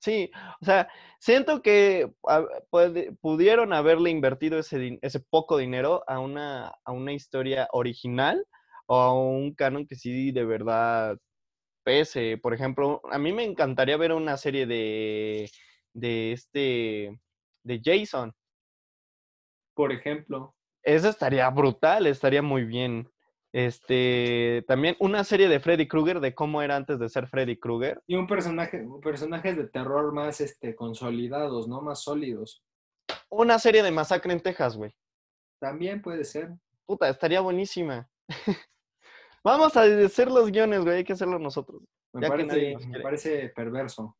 Sí, 0.00 0.30
o 0.60 0.64
sea, 0.64 0.88
siento 1.18 1.62
que 1.62 2.12
a- 2.28 2.46
puede- 2.70 3.12
pudieron 3.20 3.72
haberle 3.72 4.10
invertido 4.10 4.58
ese, 4.58 4.98
ese 5.02 5.20
poco 5.20 5.56
dinero 5.58 6.04
a 6.06 6.18
una, 6.20 6.68
a 6.84 6.92
una 6.92 7.12
historia 7.12 7.68
original 7.72 8.46
o 8.86 8.96
a 8.96 9.12
un 9.12 9.54
canon 9.54 9.86
que 9.86 9.96
sí 9.96 10.32
de 10.32 10.44
verdad 10.44 11.18
pese. 11.84 12.38
Por 12.38 12.54
ejemplo, 12.54 13.00
a 13.10 13.18
mí 13.18 13.32
me 13.32 13.44
encantaría 13.44 13.96
ver 13.96 14.12
una 14.12 14.36
serie 14.36 14.66
de, 14.66 15.50
de 15.94 16.32
este, 16.32 17.20
de 17.62 17.80
Jason. 17.82 18.32
Por 19.74 19.92
ejemplo. 19.92 20.54
Eso 20.82 21.08
estaría 21.08 21.48
brutal, 21.50 22.06
estaría 22.06 22.42
muy 22.42 22.64
bien. 22.64 23.08
Este, 23.52 24.64
también 24.68 24.96
una 24.98 25.24
serie 25.24 25.48
de 25.48 25.60
Freddy 25.60 25.88
Krueger, 25.88 26.20
de 26.20 26.34
cómo 26.34 26.60
era 26.60 26.76
antes 26.76 26.98
de 26.98 27.08
ser 27.08 27.26
Freddy 27.26 27.58
Krueger. 27.58 28.02
Y 28.06 28.16
un 28.16 28.26
personaje, 28.26 28.84
personajes 29.02 29.56
de 29.56 29.68
terror 29.68 30.12
más 30.12 30.40
este, 30.40 30.76
consolidados, 30.76 31.66
¿no? 31.66 31.80
Más 31.80 32.02
sólidos. 32.02 32.62
Una 33.30 33.58
serie 33.58 33.82
de 33.82 33.90
Masacre 33.90 34.32
en 34.32 34.40
Texas, 34.40 34.76
güey. 34.76 34.94
También 35.58 36.02
puede 36.02 36.24
ser. 36.24 36.50
Puta, 36.84 37.08
estaría 37.08 37.40
buenísima. 37.40 38.08
Vamos 39.46 39.76
a 39.76 39.82
hacer 39.82 40.28
los 40.28 40.50
guiones, 40.50 40.80
güey, 40.80 40.96
hay 40.96 41.04
que 41.04 41.12
hacerlo 41.12 41.38
nosotros. 41.38 41.80
Me, 42.12 42.28
parece 43.00 43.52
perverso. 43.54 44.16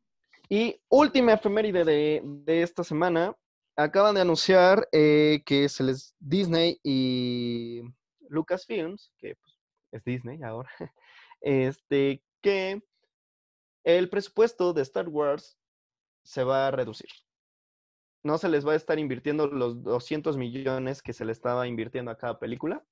Y 0.49 0.81
última 0.89 1.33
efeméride 1.33 1.85
de, 1.85 2.23
de 2.23 2.63
esta 2.63 2.85
semana. 2.85 3.35
Acaban 3.75 4.15
de 4.15 4.21
anunciar 4.21 4.89
eh, 4.93 5.43
que 5.45 5.69
se 5.69 5.83
les 5.83 6.15
Disney 6.21 6.79
y 6.85 7.83
Lucasfilms, 8.29 9.13
que 9.19 9.35
pues, 9.35 9.59
es 9.91 10.05
Disney 10.05 10.45
ahora, 10.45 10.71
este, 11.41 12.23
que 12.41 12.81
el 13.83 14.09
presupuesto 14.09 14.73
de 14.73 14.83
Star 14.83 15.09
Wars 15.09 15.59
se 16.23 16.45
va 16.45 16.69
a 16.69 16.71
reducir. 16.71 17.11
No 18.23 18.39
se 18.39 18.49
les 18.49 18.65
va 18.65 18.75
a 18.75 18.77
estar 18.77 19.01
invirtiendo 19.01 19.49
los 19.49 19.83
200 19.83 20.37
millones 20.37 21.03
que 21.03 21.13
se 21.13 21.25
le 21.25 21.33
estaba 21.33 21.67
invirtiendo 21.67 22.13
a 22.13 22.17
cada 22.17 22.39
película 22.39 22.87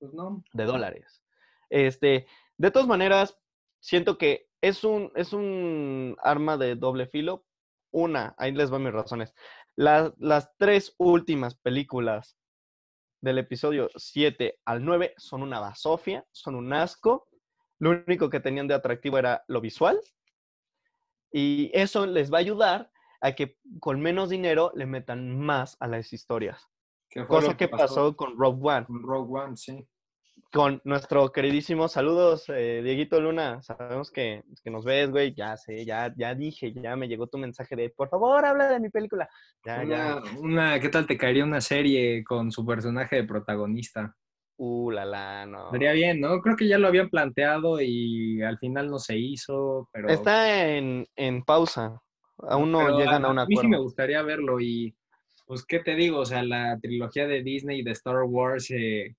Pues 0.00 0.12
no. 0.12 0.42
de 0.52 0.64
dólares. 0.64 1.22
Este, 1.70 2.26
de 2.56 2.70
todas 2.70 2.88
maneras, 2.88 3.38
siento 3.80 4.18
que 4.18 4.48
es 4.60 4.84
un, 4.84 5.12
es 5.14 5.32
un 5.32 6.16
arma 6.22 6.56
de 6.56 6.74
doble 6.76 7.06
filo. 7.06 7.44
Una, 7.92 8.34
ahí 8.38 8.52
les 8.52 8.70
van 8.70 8.82
mis 8.84 8.92
razones. 8.92 9.34
La- 9.76 10.12
las 10.18 10.54
tres 10.58 10.94
últimas 10.98 11.54
películas 11.56 12.36
del 13.20 13.38
episodio 13.38 13.88
7 13.96 14.60
al 14.64 14.84
9 14.84 15.14
son 15.16 15.42
una 15.42 15.60
basofia, 15.60 16.24
son 16.32 16.54
un 16.54 16.72
asco. 16.72 17.28
Lo 17.78 17.90
único 17.90 18.30
que 18.30 18.40
tenían 18.40 18.68
de 18.68 18.74
atractivo 18.74 19.18
era 19.18 19.44
lo 19.48 19.60
visual. 19.60 20.00
Y 21.32 21.70
eso 21.74 22.06
les 22.06 22.32
va 22.32 22.38
a 22.38 22.40
ayudar 22.40 22.90
a 23.20 23.32
que 23.32 23.58
con 23.80 24.00
menos 24.00 24.30
dinero 24.30 24.72
le 24.74 24.86
metan 24.86 25.38
más 25.38 25.76
a 25.80 25.86
las 25.88 26.12
historias. 26.12 26.68
Cosa 27.26 27.56
que 27.56 27.68
pasó 27.82 28.16
con 28.16 28.38
Rogue 28.38 28.60
One 28.62 28.86
con 28.86 29.02
Rogue 29.02 29.40
One, 29.40 29.56
sí. 29.56 29.86
Con 30.52 30.80
nuestro 30.84 31.30
queridísimo 31.32 31.88
saludos, 31.88 32.44
eh, 32.48 32.80
Dieguito 32.82 33.20
Luna. 33.20 33.62
Sabemos 33.62 34.10
que, 34.10 34.42
que 34.62 34.70
nos 34.70 34.84
ves, 34.84 35.10
güey. 35.10 35.34
Ya 35.34 35.56
sé, 35.56 35.84
ya, 35.84 36.12
ya 36.16 36.34
dije, 36.34 36.72
ya 36.72 36.96
me 36.96 37.08
llegó 37.08 37.26
tu 37.26 37.38
mensaje 37.38 37.76
de 37.76 37.90
por 37.90 38.08
favor, 38.08 38.44
habla 38.44 38.68
de 38.68 38.80
mi 38.80 38.90
película. 38.90 39.28
Ya, 39.64 39.84
ya. 39.84 40.22
Una, 40.38 40.78
¿qué 40.80 40.88
tal 40.88 41.06
te 41.06 41.16
caería 41.16 41.44
una 41.44 41.60
serie 41.60 42.24
con 42.24 42.50
su 42.50 42.64
personaje 42.64 43.16
de 43.16 43.24
protagonista? 43.24 44.14
Uh, 44.58 44.90
la, 44.90 45.04
la, 45.04 45.44
no. 45.44 45.66
Estaría 45.66 45.92
bien, 45.92 46.20
¿no? 46.20 46.40
Creo 46.40 46.56
que 46.56 46.66
ya 46.66 46.78
lo 46.78 46.88
habían 46.88 47.10
planteado 47.10 47.80
y 47.80 48.42
al 48.42 48.58
final 48.58 48.90
no 48.90 48.98
se 48.98 49.18
hizo, 49.18 49.88
pero... 49.92 50.08
Está 50.08 50.68
en, 50.68 51.06
en 51.14 51.42
pausa. 51.42 52.00
Aún 52.38 52.72
no 52.72 52.78
pero 52.78 52.98
llegan 52.98 53.24
a 53.24 53.30
un 53.30 53.46
mí 53.46 53.56
sí 53.56 53.66
me 53.66 53.78
gustaría 53.78 54.22
verlo 54.22 54.60
y, 54.60 54.94
pues, 55.46 55.64
¿qué 55.64 55.80
te 55.80 55.94
digo? 55.94 56.20
O 56.20 56.24
sea, 56.24 56.42
la 56.42 56.78
trilogía 56.80 57.26
de 57.26 57.42
Disney 57.42 57.80
y 57.80 57.82
de 57.82 57.92
Star 57.92 58.22
Wars 58.24 58.70
eh, 58.70 59.14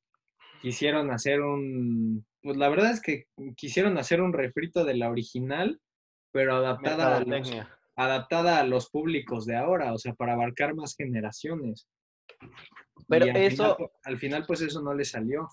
quisieron 0.67 1.11
hacer 1.11 1.41
un... 1.41 2.25
Pues 2.41 2.57
la 2.57 2.67
verdad 2.67 2.91
es 2.91 3.01
que 3.01 3.27
quisieron 3.55 3.97
hacer 3.97 4.21
un 4.21 4.33
refrito 4.33 4.83
de 4.83 4.95
la 4.95 5.09
original, 5.09 5.79
pero 6.33 6.55
adaptada 6.57 7.17
a 7.17 7.23
los, 7.23 7.51
adaptada 7.95 8.59
a 8.59 8.65
los 8.65 8.89
públicos 8.89 9.45
de 9.45 9.55
ahora, 9.55 9.93
o 9.93 9.97
sea, 9.97 10.13
para 10.13 10.33
abarcar 10.33 10.75
más 10.75 10.93
generaciones. 10.95 11.87
Pero 13.07 13.25
al 13.25 13.37
eso- 13.37 13.75
final, 13.75 13.91
al 14.03 14.17
final, 14.17 14.45
pues 14.45 14.61
eso 14.61 14.81
no 14.81 14.93
le 14.93 15.05
salió. 15.05 15.47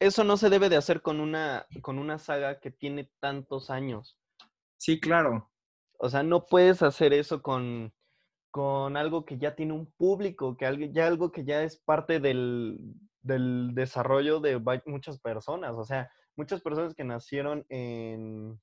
Eso 0.00 0.24
no 0.24 0.36
se 0.36 0.50
debe 0.50 0.68
de 0.68 0.76
hacer 0.76 1.00
con 1.00 1.20
una, 1.20 1.66
con 1.80 1.98
una 1.98 2.18
saga 2.18 2.58
que 2.58 2.70
tiene 2.70 3.08
tantos 3.20 3.70
años. 3.70 4.18
Sí, 4.78 4.98
claro. 4.98 5.50
O 5.98 6.08
sea, 6.10 6.22
no 6.24 6.46
puedes 6.46 6.82
hacer 6.82 7.12
eso 7.12 7.40
con, 7.40 7.94
con 8.50 8.96
algo 8.96 9.24
que 9.24 9.38
ya 9.38 9.54
tiene 9.54 9.72
un 9.72 9.86
público, 9.92 10.56
que 10.56 10.66
algo, 10.66 10.86
ya 10.86 11.06
algo 11.06 11.30
que 11.30 11.44
ya 11.44 11.62
es 11.62 11.78
parte 11.78 12.18
del, 12.20 12.78
del 13.26 13.74
desarrollo 13.74 14.40
de 14.40 14.60
muchas 14.86 15.18
personas. 15.18 15.74
O 15.76 15.84
sea, 15.84 16.10
muchas 16.36 16.60
personas 16.60 16.94
que 16.94 17.04
nacieron 17.04 17.66
en, 17.68 18.60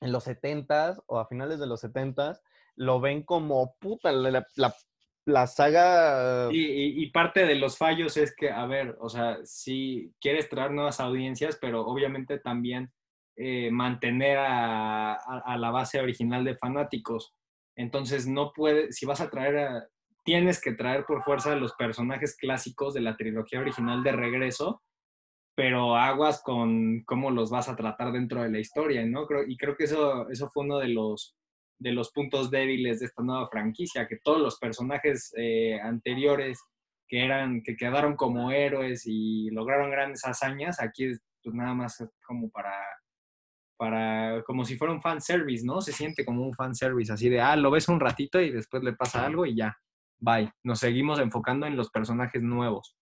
en 0.00 0.12
los 0.12 0.26
70s 0.26 1.02
o 1.06 1.18
a 1.18 1.26
finales 1.26 1.58
de 1.58 1.66
los 1.66 1.82
70s 1.82 2.40
lo 2.76 3.00
ven 3.00 3.22
como 3.22 3.74
puta, 3.78 4.12
la, 4.12 4.46
la- 4.54 5.46
saga. 5.46 6.48
Y, 6.50 7.10
parte 7.10 7.44
de 7.44 7.56
los 7.56 7.76
fallos 7.76 8.16
es 8.16 8.34
que, 8.34 8.50
a 8.50 8.66
ver, 8.66 8.96
o 9.00 9.08
sea, 9.08 9.38
si 9.44 10.14
quieres 10.20 10.48
traer 10.48 10.70
nuevas 10.70 11.00
audiencias, 11.00 11.58
pero 11.60 11.84
obviamente 11.86 12.38
también 12.38 12.92
eh, 13.36 13.70
mantener 13.70 14.38
a, 14.38 15.14
a- 15.14 15.56
la 15.58 15.70
base 15.70 16.00
original 16.00 16.44
de 16.44 16.56
fanáticos. 16.56 17.34
Entonces, 17.76 18.26
no 18.26 18.52
puedes, 18.52 18.96
si 18.96 19.06
vas 19.06 19.20
a 19.20 19.30
traer 19.30 19.58
a, 19.58 19.88
tienes 20.28 20.60
que 20.60 20.72
traer 20.72 21.06
por 21.06 21.22
fuerza 21.22 21.56
los 21.56 21.72
personajes 21.72 22.36
clásicos 22.36 22.92
de 22.92 23.00
la 23.00 23.16
trilogía 23.16 23.60
original 23.60 24.02
de 24.02 24.12
regreso, 24.12 24.82
pero 25.56 25.96
aguas 25.96 26.42
con 26.42 27.02
cómo 27.04 27.30
los 27.30 27.50
vas 27.50 27.70
a 27.70 27.76
tratar 27.76 28.12
dentro 28.12 28.42
de 28.42 28.50
la 28.50 28.58
historia, 28.58 29.06
¿no? 29.06 29.26
Y 29.46 29.56
creo 29.56 29.74
que 29.74 29.84
eso, 29.84 30.26
fue 30.52 30.64
uno 30.64 30.80
de 30.80 30.88
los, 30.88 31.34
puntos 32.14 32.50
débiles 32.50 33.00
de 33.00 33.06
esta 33.06 33.22
nueva 33.22 33.48
franquicia, 33.48 34.06
que 34.06 34.18
todos 34.22 34.38
los 34.38 34.58
personajes 34.58 35.32
eh, 35.34 35.80
anteriores 35.80 36.62
que 37.08 37.24
eran, 37.24 37.62
que 37.62 37.74
quedaron 37.74 38.14
como 38.14 38.50
héroes 38.50 39.04
y 39.06 39.48
lograron 39.48 39.90
grandes 39.90 40.26
hazañas, 40.26 40.78
aquí 40.78 41.06
es 41.06 41.22
pues 41.42 41.54
nada 41.54 41.72
más 41.72 42.06
como 42.26 42.50
para, 42.50 42.76
para, 43.78 44.42
como 44.42 44.66
si 44.66 44.76
fuera 44.76 44.92
un 44.92 45.00
fanservice, 45.00 45.64
¿no? 45.64 45.80
Se 45.80 45.92
siente 45.92 46.26
como 46.26 46.42
un 46.42 46.52
fanservice, 46.52 47.14
así 47.14 47.30
de, 47.30 47.40
ah, 47.40 47.56
lo 47.56 47.70
ves 47.70 47.88
un 47.88 47.98
ratito 47.98 48.38
y 48.42 48.50
después 48.50 48.82
le 48.82 48.92
pasa 48.92 49.24
algo 49.24 49.46
y 49.46 49.56
ya, 49.56 49.74
bye. 50.20 50.50
Nos 50.64 50.80
seguimos 50.80 51.18
enfocando 51.20 51.66
en 51.66 51.76
los 51.76 51.90
personajes 51.90 52.42
nuevos. 52.42 52.96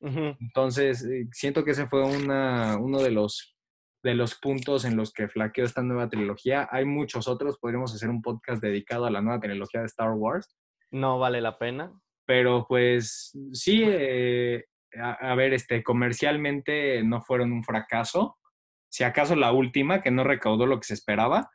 Ujú. 0.00 0.36
Entonces, 0.40 1.04
eh, 1.04 1.28
siento 1.32 1.64
que 1.64 1.72
ese 1.72 1.86
fue 1.86 2.02
una, 2.04 2.78
uno 2.78 3.00
de 3.00 3.10
los, 3.10 3.54
de 4.02 4.14
los 4.14 4.34
puntos 4.34 4.84
en 4.84 4.96
los 4.96 5.12
que 5.12 5.28
flaqueó 5.28 5.64
esta 5.64 5.82
nueva 5.82 6.08
trilogía. 6.08 6.68
Hay 6.70 6.84
muchos 6.86 7.28
otros, 7.28 7.58
podríamos 7.58 7.94
hacer 7.94 8.08
un 8.08 8.22
podcast 8.22 8.62
dedicado 8.62 9.04
a 9.06 9.10
la 9.10 9.20
nueva 9.20 9.40
trilogía 9.40 9.80
de 9.80 9.86
Star 9.86 10.12
Wars, 10.12 10.56
No 10.90 11.18
vale 11.18 11.40
la 11.40 11.58
pena. 11.58 11.92
pero 12.26 12.66
pues 12.68 13.36
sí, 13.52 13.82
eh, 13.84 14.64
a, 14.98 15.32
a 15.32 15.34
ver, 15.34 15.52
este, 15.52 15.82
comercialmente 15.82 17.02
no 17.04 17.20
fueron 17.20 17.52
un 17.52 17.62
fracaso. 17.62 18.38
Si 18.90 19.04
acaso 19.04 19.36
la 19.36 19.52
última, 19.52 20.00
que 20.00 20.10
no 20.10 20.24
recaudó 20.24 20.66
lo 20.66 20.80
que 20.80 20.86
se 20.86 20.94
esperaba, 20.94 21.50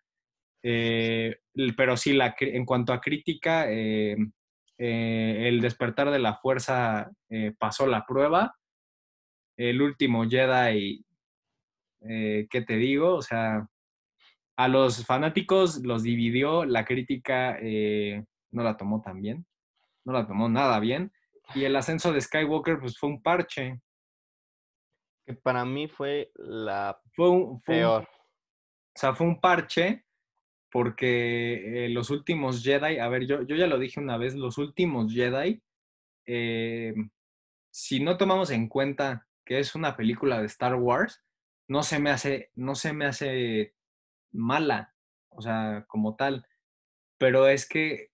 eh, 0.64 1.38
pero 1.76 1.98
sí, 1.98 2.14
la, 2.14 2.36
en 2.40 2.66
cuanto 2.66 2.94
a 2.94 3.02
crítica, 3.02 3.66
eh, 3.70 4.16
eh, 4.78 5.48
el 5.48 5.62
despertar 5.62 6.12
de 6.12 6.20
la 6.20 6.36
fuerza 6.36 7.12
eh, 7.30 7.54
pasó 7.58 7.88
la 7.88 8.06
prueba. 8.06 8.56
El 9.58 9.82
último 9.82 10.26
Jedi, 10.30 11.06
eh, 12.02 12.48
¿qué 12.50 12.62
te 12.62 12.76
digo? 12.76 13.16
O 13.16 13.22
sea, 13.22 13.68
a 14.58 14.68
los 14.68 15.06
fanáticos 15.06 15.78
los 15.84 16.04
dividió, 16.04 16.66
la 16.66 16.86
crítica 16.86 17.58
eh, 17.62 18.24
no 18.52 18.64
la 18.64 18.78
tomó 18.78 19.02
tan 19.02 19.22
bien, 19.22 19.46
no 20.06 20.14
la 20.14 20.28
tomó 20.28 20.50
nada 20.50 20.80
bien. 20.80 21.12
Y 21.54 21.64
el 21.64 21.76
ascenso 21.76 22.12
de 22.12 22.22
Skywalker, 22.22 22.80
pues 22.80 22.98
fue 22.98 23.10
un 23.10 23.22
parche. 23.22 23.80
Que 25.26 25.34
para 25.34 25.66
mí 25.66 25.88
fue 25.88 26.32
la 26.36 27.00
Fue 27.14 27.30
un, 27.30 27.60
fue 27.62 27.76
un- 27.76 27.80
peor. 27.82 28.04
O 28.04 28.98
sea, 28.98 29.14
fue 29.14 29.28
un 29.28 29.40
parche 29.42 30.05
porque 30.76 31.86
eh, 31.86 31.90
los 31.90 32.10
últimos 32.10 32.62
Jedi, 32.62 32.98
a 32.98 33.08
ver, 33.08 33.26
yo, 33.26 33.44
yo 33.44 33.56
ya 33.56 33.66
lo 33.66 33.80
dije 33.80 34.02
una 34.02 34.18
vez, 34.18 34.36
los 34.36 34.58
últimos 34.58 35.14
Jedi, 35.14 35.64
eh, 36.26 36.94
si 37.72 38.02
no 38.02 38.18
tomamos 38.18 38.50
en 38.50 38.68
cuenta 38.68 39.26
que 39.46 39.60
es 39.60 39.74
una 39.74 39.96
película 39.96 40.42
de 40.42 40.48
Star 40.48 40.76
Wars, 40.76 41.24
no 41.70 41.82
se 41.82 42.00
me 42.00 42.10
hace, 42.10 42.52
no 42.56 42.76
se 42.76 42.92
me 42.92 43.06
hace 43.06 43.74
mala, 44.34 44.94
o 45.30 45.42
sea, 45.42 45.86
como 45.88 46.18
tal. 46.18 46.46
Pero 47.18 47.48
es 47.48 47.66
que, 47.70 48.12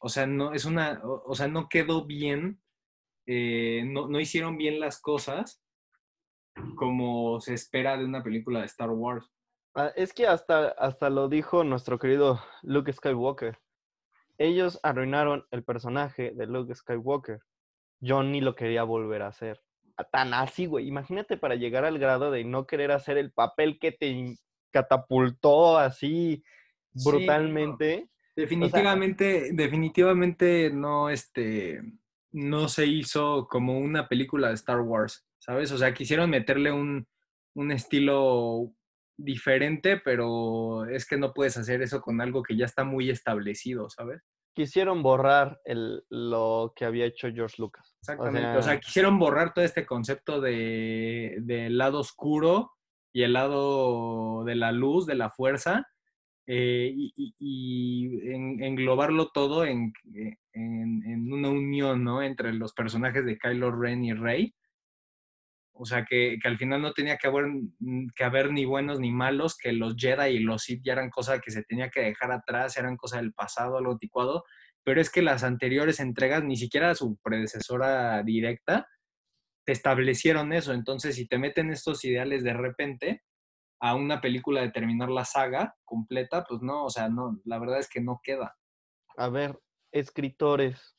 o 0.00 0.08
sea, 0.08 0.26
no, 0.26 0.52
es 0.52 0.64
una, 0.64 1.00
o, 1.04 1.36
sea, 1.36 1.46
no 1.46 1.68
quedó 1.68 2.06
bien, 2.06 2.60
eh, 3.26 3.84
no, 3.86 4.08
no 4.08 4.18
hicieron 4.18 4.58
bien 4.58 4.80
las 4.80 5.00
cosas 5.00 5.62
como 6.74 7.40
se 7.40 7.54
espera 7.54 7.96
de 7.96 8.04
una 8.04 8.24
película 8.24 8.58
de 8.58 8.66
Star 8.66 8.90
Wars. 8.90 9.30
Ah, 9.74 9.92
Es 9.96 10.12
que 10.12 10.26
hasta, 10.26 10.68
hasta 10.68 11.10
lo 11.10 11.28
dijo 11.28 11.64
nuestro 11.64 11.98
querido 11.98 12.40
Luke 12.62 12.92
Skywalker. 12.92 13.58
Ellos 14.38 14.80
arruinaron 14.82 15.46
el 15.50 15.64
personaje 15.64 16.32
de 16.34 16.46
Luke 16.46 16.74
Skywalker. 16.74 17.40
Yo 18.00 18.22
ni 18.22 18.40
lo 18.40 18.54
quería 18.54 18.82
volver 18.84 19.22
a 19.22 19.28
hacer. 19.28 19.60
Ah, 19.96 20.04
Tan 20.04 20.32
así, 20.34 20.66
güey. 20.66 20.88
Imagínate 20.88 21.36
para 21.36 21.54
llegar 21.54 21.84
al 21.84 21.98
grado 21.98 22.30
de 22.30 22.44
no 22.44 22.66
querer 22.66 22.90
hacer 22.90 23.18
el 23.18 23.32
papel 23.32 23.78
que 23.78 23.92
te 23.92 24.36
catapultó 24.70 25.78
así 25.78 26.42
Sí, 26.94 27.02
no. 27.04 27.10
brutalmente. 27.10 28.08
Definitivamente, 28.34 29.50
definitivamente 29.52 30.70
no, 30.72 31.10
este, 31.10 31.82
no 32.32 32.68
se 32.68 32.86
hizo 32.86 33.46
como 33.48 33.78
una 33.78 34.08
película 34.08 34.48
de 34.48 34.54
Star 34.54 34.80
Wars, 34.80 35.26
¿sabes? 35.38 35.70
O 35.72 35.78
sea, 35.78 35.92
quisieron 35.92 36.30
meterle 36.30 36.72
un, 36.72 37.06
un 37.54 37.70
estilo 37.70 38.72
diferente, 39.24 39.96
pero 39.98 40.84
es 40.86 41.06
que 41.06 41.16
no 41.16 41.32
puedes 41.32 41.56
hacer 41.56 41.82
eso 41.82 42.00
con 42.00 42.20
algo 42.20 42.42
que 42.42 42.56
ya 42.56 42.64
está 42.64 42.84
muy 42.84 43.10
establecido, 43.10 43.88
¿sabes? 43.90 44.22
Quisieron 44.54 45.02
borrar 45.02 45.60
el, 45.64 46.02
lo 46.10 46.72
que 46.74 46.84
había 46.84 47.06
hecho 47.06 47.28
George 47.32 47.56
Lucas. 47.58 47.94
Exactamente. 48.00 48.56
O 48.58 48.62
sea, 48.62 48.80
quisieron 48.80 49.18
borrar 49.18 49.54
todo 49.54 49.64
este 49.64 49.86
concepto 49.86 50.40
de, 50.40 51.36
del 51.42 51.78
lado 51.78 52.00
oscuro 52.00 52.72
y 53.12 53.22
el 53.22 53.32
lado 53.32 54.42
de 54.44 54.54
la 54.56 54.72
luz, 54.72 55.06
de 55.06 55.14
la 55.14 55.30
fuerza, 55.30 55.86
eh, 56.46 56.92
y, 56.92 57.12
y- 57.16 57.34
y 57.38 58.30
en- 58.32 58.62
englobarlo 58.62 59.28
todo 59.30 59.64
en, 59.64 59.92
en- 60.52 61.02
en 61.06 61.32
una 61.32 61.48
unión, 61.48 62.02
¿no? 62.02 62.22
Entre 62.22 62.52
los 62.52 62.72
personajes 62.72 63.24
de 63.24 63.38
Kylo 63.38 63.70
Ren 63.70 64.04
y 64.04 64.12
Rey. 64.14 64.54
O 65.82 65.86
sea, 65.86 66.04
que, 66.04 66.36
que 66.42 66.46
al 66.46 66.58
final 66.58 66.82
no 66.82 66.92
tenía 66.92 67.16
que 67.16 67.26
haber, 67.26 67.46
mm, 67.46 68.08
que 68.14 68.24
haber 68.24 68.52
ni 68.52 68.66
buenos 68.66 69.00
ni 69.00 69.10
malos, 69.10 69.56
que 69.56 69.72
los 69.72 69.96
Jedi 69.96 70.36
y 70.36 70.38
los 70.40 70.64
Sith 70.64 70.82
ya 70.84 70.92
eran 70.92 71.08
cosas 71.08 71.40
que 71.40 71.50
se 71.50 71.62
tenía 71.62 71.88
que 71.88 72.02
dejar 72.02 72.32
atrás, 72.32 72.76
eran 72.76 72.98
cosas 72.98 73.22
del 73.22 73.32
pasado, 73.32 73.78
algo 73.78 73.92
anticuado. 73.92 74.44
Pero 74.84 75.00
es 75.00 75.08
que 75.08 75.22
las 75.22 75.42
anteriores 75.42 75.98
entregas, 75.98 76.44
ni 76.44 76.56
siquiera 76.56 76.94
su 76.94 77.16
predecesora 77.22 78.22
directa, 78.22 78.88
te 79.64 79.72
establecieron 79.72 80.52
eso. 80.52 80.74
Entonces, 80.74 81.16
si 81.16 81.26
te 81.26 81.38
meten 81.38 81.70
estos 81.70 82.04
ideales 82.04 82.44
de 82.44 82.52
repente 82.52 83.22
a 83.80 83.94
una 83.94 84.20
película 84.20 84.60
de 84.60 84.72
terminar 84.72 85.08
la 85.08 85.24
saga 85.24 85.76
completa, 85.86 86.44
pues 86.46 86.60
no, 86.60 86.84
o 86.84 86.90
sea, 86.90 87.08
no, 87.08 87.40
la 87.46 87.58
verdad 87.58 87.78
es 87.78 87.88
que 87.88 88.02
no 88.02 88.20
queda. 88.22 88.54
A 89.16 89.30
ver, 89.30 89.58
escritores, 89.92 90.94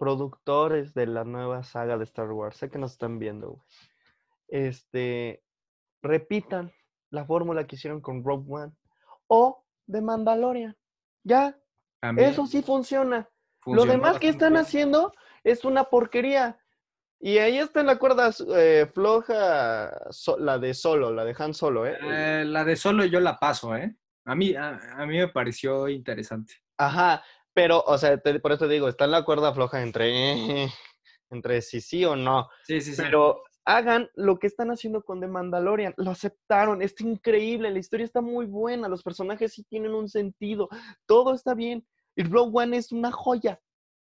productores 0.00 0.94
de 0.94 1.06
la 1.06 1.24
nueva 1.24 1.62
saga 1.62 1.98
de 1.98 2.04
Star 2.04 2.32
Wars, 2.32 2.56
sé 2.56 2.70
que 2.70 2.78
nos 2.78 2.92
están 2.92 3.18
viendo, 3.18 3.50
güey. 3.50 3.62
Este, 4.48 5.44
repitan 6.02 6.72
la 7.10 7.26
fórmula 7.26 7.66
que 7.66 7.76
hicieron 7.76 8.00
con 8.00 8.24
Rogue 8.24 8.46
One 8.48 8.72
o 9.26 9.62
de 9.86 10.00
Mandalorian. 10.00 10.74
Ya, 11.22 11.54
También 12.00 12.30
eso 12.30 12.46
sí 12.46 12.62
funciona. 12.62 13.28
Lo 13.66 13.84
demás 13.84 14.18
que 14.18 14.30
están 14.30 14.56
haciendo 14.56 15.12
es 15.44 15.66
una 15.66 15.84
porquería. 15.84 16.58
Y 17.20 17.36
ahí 17.36 17.58
está 17.58 17.80
en 17.80 17.86
la 17.86 17.98
cuerda 17.98 18.30
eh, 18.56 18.90
floja 18.94 20.10
so- 20.10 20.38
la 20.38 20.58
de 20.58 20.72
Solo, 20.72 21.12
la 21.12 21.26
de 21.26 21.36
Han 21.38 21.52
Solo, 21.52 21.86
¿eh? 21.86 21.98
Eh, 22.02 22.44
la 22.46 22.64
de 22.64 22.74
solo 22.76 23.04
yo 23.04 23.20
la 23.20 23.38
paso, 23.38 23.76
¿eh? 23.76 23.94
A 24.24 24.34
mí, 24.34 24.54
a, 24.54 24.80
a 24.96 25.04
mí 25.04 25.18
me 25.18 25.28
pareció 25.28 25.86
interesante. 25.88 26.54
Ajá, 26.78 27.22
pero, 27.54 27.82
o 27.86 27.98
sea, 27.98 28.18
te- 28.18 28.40
por 28.40 28.52
eso 28.52 28.66
te 28.66 28.74
digo, 28.74 28.88
está 28.88 29.04
en 29.04 29.10
la 29.12 29.24
cuerda 29.24 29.52
floja 29.54 29.82
entre, 29.82 30.12
entre 31.30 31.62
si 31.62 31.80
sí 31.80 32.04
o 32.04 32.16
no. 32.16 32.48
Sí, 32.64 32.80
sí, 32.80 32.94
sí. 32.94 33.02
Pero 33.02 33.42
hagan 33.64 34.08
lo 34.14 34.38
que 34.38 34.46
están 34.46 34.70
haciendo 34.70 35.02
con 35.04 35.20
The 35.20 35.28
Mandalorian. 35.28 35.94
Lo 35.96 36.10
aceptaron, 36.10 36.82
está 36.82 37.04
increíble, 37.04 37.70
la 37.70 37.78
historia 37.78 38.04
está 38.04 38.20
muy 38.20 38.46
buena, 38.46 38.88
los 38.88 39.02
personajes 39.02 39.52
sí 39.52 39.64
tienen 39.64 39.94
un 39.94 40.08
sentido, 40.08 40.68
todo 41.06 41.34
está 41.34 41.54
bien. 41.54 41.86
Y 42.16 42.24
Rogue 42.24 42.50
One 42.54 42.76
es 42.76 42.92
una 42.92 43.12
joya. 43.12 43.60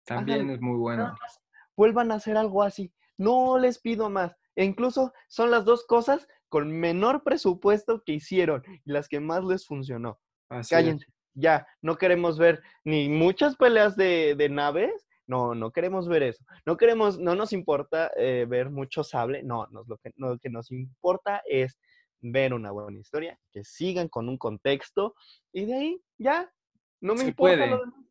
También 0.07 0.51
es 0.51 0.61
muy 0.61 0.97
más 0.97 1.41
Vuelvan 1.76 2.11
a 2.12 2.16
hacer 2.16 2.36
algo 2.36 2.62
así. 2.62 2.93
No 3.18 3.59
les 3.59 3.78
pido 3.78 4.11
más. 4.11 4.34
E 4.57 4.64
incluso 4.64 5.12
son 5.28 5.51
las 5.51 5.64
dos 5.64 5.86
cosas 5.86 6.26
con 6.49 6.72
menor 6.72 7.22
presupuesto 7.22 8.03
que 8.05 8.14
hicieron 8.14 8.62
y 8.84 8.93
las 8.93 9.09
que 9.09 9.20
más 9.20 9.45
les 9.45 9.66
funcionó. 9.66 10.18
Así 10.49 10.74
es. 10.74 11.07
Ya, 11.41 11.66
no 11.82 11.97
queremos 11.97 12.38
ver 12.38 12.62
ni 12.84 13.09
muchas 13.09 13.57
peleas 13.57 13.97
de, 13.97 14.34
de 14.36 14.49
naves, 14.49 15.09
no, 15.26 15.55
no 15.55 15.70
queremos 15.70 16.09
ver 16.09 16.22
eso. 16.22 16.45
No 16.66 16.76
queremos, 16.76 17.18
no 17.18 17.34
nos 17.34 17.53
importa 17.53 18.11
eh, 18.16 18.47
ver 18.49 18.70
mucho 18.70 19.03
sable, 19.05 19.43
no, 19.43 19.66
nos, 19.68 19.88
lo, 19.88 19.97
que, 19.99 20.12
lo 20.16 20.38
que 20.38 20.51
nos 20.51 20.70
importa 20.70 21.43
es 21.47 21.78
ver 22.20 22.53
una 22.53 22.70
buena 22.70 22.99
historia, 22.99 23.38
que 23.53 23.64
sigan 23.64 24.09
con 24.09 24.28
un 24.28 24.36
contexto 24.36 25.14
y 25.53 25.64
de 25.64 25.74
ahí 25.74 26.03
ya, 26.18 26.53
no 27.01 27.14
me 27.14 27.20
Se 27.20 27.28
importa 27.28 27.57
puede. 27.57 27.70
lo 27.70 27.80
demás. 27.80 28.05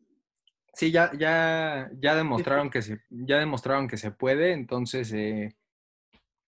Sí, 0.73 0.91
ya, 0.91 1.11
ya, 1.17 1.89
ya 1.99 2.15
demostraron 2.15 2.69
que 2.69 2.82
se, 2.82 3.01
ya 3.09 3.38
demostraron 3.38 3.88
que 3.88 3.97
se 3.97 4.11
puede, 4.11 4.53
entonces 4.53 5.11
eh, 5.13 5.55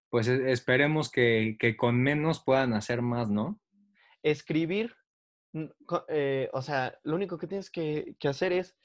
pues 0.09 0.27
e- 0.27 0.51
esperemos 0.51 1.11
que, 1.11 1.57
que 1.59 1.75
con 1.75 2.01
menos 2.01 2.41
puedan 2.43 2.73
hacer 2.73 3.01
más, 3.01 3.29
¿no? 3.29 3.59
Escribir, 4.23 4.95
eh, 6.07 6.49
o 6.53 6.61
sea, 6.61 6.97
lo 7.03 7.15
único 7.15 7.37
que 7.37 7.47
tienes 7.47 7.69
que, 7.69 8.15
que 8.19 8.27
hacer 8.27 8.53
es 8.53 8.75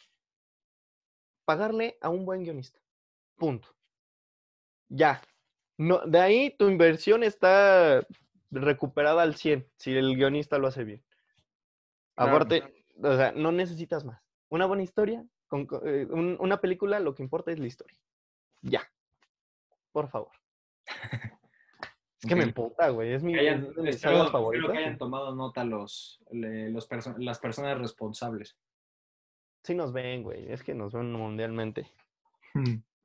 pagarle 1.44 1.96
a 2.00 2.08
un 2.10 2.24
buen 2.24 2.42
guionista. 2.42 2.80
Punto. 3.36 3.68
Ya. 4.88 5.22
No, 5.78 6.00
de 6.06 6.18
ahí 6.20 6.56
tu 6.56 6.68
inversión 6.68 7.22
está 7.22 8.06
recuperada 8.50 9.22
al 9.22 9.34
100 9.36 9.70
si 9.76 9.96
el 9.96 10.16
guionista 10.16 10.58
lo 10.58 10.68
hace 10.68 10.84
bien. 10.84 11.04
Claro. 12.14 12.30
Aparte, 12.36 12.84
o 13.02 13.16
sea, 13.16 13.32
no 13.32 13.52
necesitas 13.52 14.04
más. 14.04 14.22
Una 14.48 14.66
buena 14.66 14.82
historia, 14.82 15.24
con, 15.48 15.66
co- 15.66 15.84
eh, 15.84 16.06
un- 16.06 16.36
una 16.40 16.60
película, 16.60 16.98
lo 17.00 17.14
que 17.14 17.22
importa 17.22 17.52
es 17.52 17.58
la 17.58 17.66
historia. 17.66 17.98
Ya. 18.62 18.90
Por 19.92 20.08
favor. 20.08 20.32
Es 22.26 22.28
que 22.28 22.36
me 22.36 22.44
emputa, 22.44 22.88
güey. 22.90 23.12
Es 23.12 23.22
mi, 23.22 23.32
Que 23.32 23.40
hayan- 23.40 23.64
es 23.64 23.74
de 23.76 23.82
mis 23.82 23.94
espero, 23.96 24.30
que 24.50 24.78
hayan 24.78 24.98
tomado 24.98 25.34
nota 25.34 25.64
los, 25.64 26.20
le- 26.30 26.70
los 26.70 26.88
perso- 26.88 27.16
las 27.18 27.38
personas 27.38 27.78
responsables. 27.78 28.56
Sí 29.62 29.74
nos 29.74 29.92
ven, 29.92 30.22
güey. 30.22 30.50
Es 30.52 30.62
que 30.62 30.74
nos 30.74 30.92
ven 30.92 31.12
mundialmente. 31.12 31.90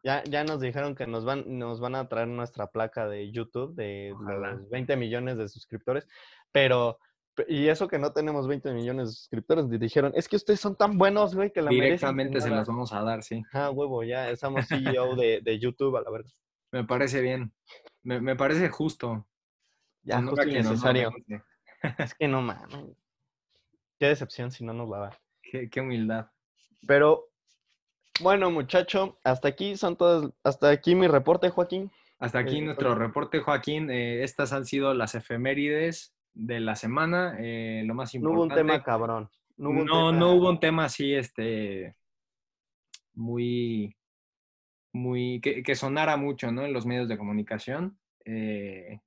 Ya, 0.04 0.24
ya 0.24 0.44
nos 0.44 0.62
dijeron 0.62 0.96
que 0.96 1.06
nos 1.08 1.26
van, 1.26 1.44
nos 1.60 1.80
van 1.80 1.96
a 1.96 2.08
traer 2.08 2.28
nuestra 2.28 2.68
placa 2.68 3.08
de 3.08 3.32
YouTube 3.32 3.76
de 3.76 4.14
Ojalá. 4.16 4.54
los 4.54 4.70
20 4.70 4.96
millones 4.96 5.38
de 5.38 5.48
suscriptores, 5.48 6.08
pero, 6.52 6.98
pe- 7.36 7.46
y 7.48 7.68
eso 7.68 7.88
que 7.88 8.00
no 8.00 8.12
tenemos 8.14 8.48
20 8.48 8.74
millones 8.74 9.10
de 9.10 9.14
suscriptores, 9.14 9.70
di- 9.70 9.78
dijeron, 9.78 10.12
es 10.16 10.28
que 10.28 10.38
ustedes 10.38 10.60
son 10.60 10.76
tan 10.76 10.98
buenos, 10.98 11.36
güey, 11.36 11.52
que 11.52 11.62
la 11.62 11.70
merecen, 11.70 11.86
Directamente 11.90 12.40
se 12.40 12.44
señora". 12.46 12.62
las 12.62 12.68
vamos 12.68 12.94
a 12.94 13.04
dar, 13.04 13.22
sí. 13.24 13.44
Ah, 13.54 13.70
huevo, 13.70 14.04
ya 14.04 14.30
estamos 14.32 14.66
CEO 14.68 15.16
de, 15.16 15.42
de 15.44 15.60
YouTube, 15.60 15.96
a 15.98 16.02
la 16.02 16.10
verdad. 16.10 16.32
Me 16.72 16.84
parece 16.84 17.22
bien. 17.22 17.52
Me, 18.04 18.20
me 18.22 18.36
parece 18.36 18.70
justo. 18.70 19.26
Ya, 20.04 20.22
justo 20.22 20.42
y 20.44 20.46
quien 20.52 20.60
honor 20.66 20.72
necesario. 20.72 21.12
Es 21.98 22.16
que 22.16 22.28
no 22.28 22.42
mames. 22.42 22.96
Qué 24.00 24.08
decepción 24.08 24.52
si 24.52 24.64
no 24.64 24.74
nos 24.74 24.90
la 24.90 24.98
da. 25.00 25.20
Qué, 25.42 25.70
qué 25.70 25.82
humildad. 25.82 26.28
Pero, 26.88 27.30
bueno, 28.20 28.50
muchacho, 28.50 29.20
hasta 29.24 29.50
aquí 29.50 29.76
son 29.78 29.96
todas, 29.96 30.32
hasta 30.44 30.70
aquí 30.70 30.96
mi 30.96 31.08
reporte, 31.08 31.50
Joaquín. 31.50 31.92
Hasta 32.20 32.40
aquí 32.40 32.58
Eh, 32.60 32.62
nuestro 32.62 32.96
reporte, 32.96 33.40
Joaquín. 33.40 33.90
Eh, 33.92 34.24
estas 34.24 34.54
han 34.54 34.66
sido 34.66 34.94
las 34.94 35.14
efemérides 35.16 36.16
de 36.34 36.60
la 36.60 36.76
semana. 36.76 37.36
Eh, 37.40 37.84
lo 37.86 37.94
más 37.94 38.14
No 38.14 38.20
importante. 38.20 38.38
hubo 38.38 38.44
un 38.44 38.56
tema 38.56 38.84
cabrón. 38.84 39.30
No 39.58 39.70
hubo 39.70 39.80
un 39.82 39.86
no, 39.86 40.08
tema- 40.10 40.20
no 40.20 40.34
hubo 40.34 40.50
un 40.50 40.60
tema 40.60 40.86
así, 40.86 41.14
este, 41.14 41.96
muy, 43.14 43.96
muy, 44.94 45.42
que, 45.42 45.64
que 45.64 45.76
sonara 45.76 46.18
mucho, 46.18 46.52
¿no? 46.52 46.64
En 46.64 46.74
los 46.74 46.86
medios 46.86 47.08
de 47.08 47.18
comunicación. 47.18 48.00
Eh, 48.26 49.02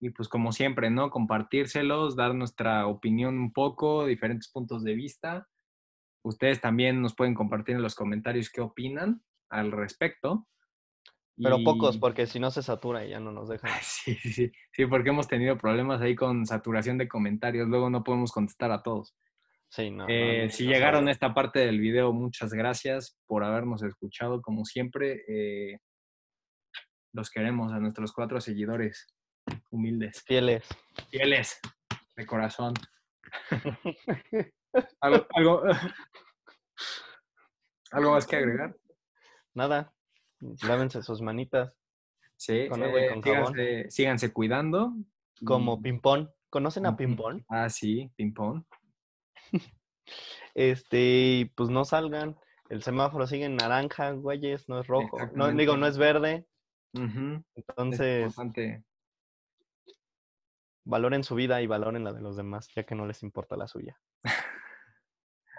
y 0.00 0.10
pues 0.10 0.28
como 0.28 0.52
siempre, 0.52 0.90
¿no? 0.90 1.10
Compartírselos, 1.10 2.16
dar 2.16 2.34
nuestra 2.34 2.86
opinión 2.86 3.38
un 3.38 3.52
poco, 3.52 4.06
diferentes 4.06 4.50
puntos 4.50 4.82
de 4.82 4.94
vista. 4.94 5.48
Ustedes 6.22 6.60
también 6.60 7.02
nos 7.02 7.14
pueden 7.14 7.34
compartir 7.34 7.76
en 7.76 7.82
los 7.82 7.94
comentarios 7.94 8.50
qué 8.50 8.60
opinan 8.60 9.22
al 9.50 9.72
respecto. 9.72 10.46
Pero 11.42 11.62
pocos, 11.64 11.96
porque 11.96 12.26
si 12.26 12.38
no 12.38 12.50
se 12.50 12.62
satura 12.62 13.04
y 13.04 13.10
ya 13.10 13.20
no 13.20 13.32
nos 13.32 13.48
dejan. 13.50 13.70
Sí, 13.82 14.14
sí, 14.14 14.32
sí, 14.32 14.52
sí, 14.72 14.86
porque 14.86 15.10
hemos 15.10 15.28
tenido 15.28 15.56
problemas 15.56 16.00
ahí 16.00 16.14
con 16.14 16.46
saturación 16.46 16.98
de 16.98 17.08
comentarios. 17.08 17.68
Luego 17.68 17.90
no 17.90 18.04
podemos 18.04 18.32
contestar 18.32 18.72
a 18.72 18.82
todos. 18.82 19.14
Sí, 19.70 19.90
no. 19.90 20.04
no, 20.04 20.06
Eh, 20.08 20.44
no, 20.46 20.50
si 20.50 20.66
no 20.66 20.72
llegaron 20.72 20.96
a 20.96 21.00
sabe. 21.02 21.10
esta 21.12 21.34
parte 21.34 21.60
del 21.60 21.78
video, 21.78 22.12
muchas 22.12 22.52
gracias 22.52 23.18
por 23.26 23.44
habernos 23.44 23.82
escuchado. 23.82 24.42
Como 24.42 24.64
siempre, 24.64 25.24
eh, 25.28 25.78
los 27.12 27.30
queremos 27.30 27.72
a 27.72 27.78
nuestros 27.78 28.12
cuatro 28.12 28.40
seguidores 28.40 29.06
humildes, 29.70 30.22
Fieles. 30.26 30.66
fieles, 31.10 31.60
de 32.16 32.26
corazón. 32.26 32.74
¿Algo, 35.00 35.26
algo, 35.34 35.62
algo 37.92 38.10
más 38.12 38.26
que 38.26 38.36
agregar? 38.36 38.76
Nada. 39.54 39.92
Lávense 40.66 41.02
sus 41.02 41.20
manitas. 41.20 41.72
Sí, 42.36 42.68
Con 42.68 42.82
agua 42.82 43.00
y 43.00 43.04
eh, 43.04 43.08
con 43.10 43.20
jabón. 43.22 43.54
síganse, 43.54 43.90
síganse 43.90 44.32
cuidando. 44.32 44.94
Como 45.44 45.74
y- 45.78 45.82
Pimpón. 45.82 46.30
¿Conocen 46.48 46.86
a. 46.86 46.96
Pimpón? 46.96 47.44
Ah, 47.48 47.68
sí, 47.68 48.10
ping-pong. 48.16 48.64
Este, 50.54 51.52
pues 51.54 51.70
no 51.70 51.84
salgan. 51.84 52.36
El 52.68 52.82
semáforo 52.82 53.26
sigue 53.26 53.44
en 53.46 53.56
naranja, 53.56 54.12
güeyes, 54.12 54.68
no 54.68 54.80
es 54.80 54.86
rojo. 54.86 55.18
No, 55.34 55.50
digo, 55.52 55.76
no 55.76 55.86
es 55.86 55.98
verde. 55.98 56.46
Entonces, 56.92 58.34
valoren 60.84 61.24
su 61.24 61.34
vida 61.34 61.60
y 61.62 61.66
valoren 61.66 62.04
la 62.04 62.12
de 62.12 62.20
los 62.20 62.36
demás, 62.36 62.68
ya 62.74 62.84
que 62.84 62.94
no 62.94 63.06
les 63.06 63.22
importa 63.22 63.56
la 63.56 63.66
suya. 63.68 63.98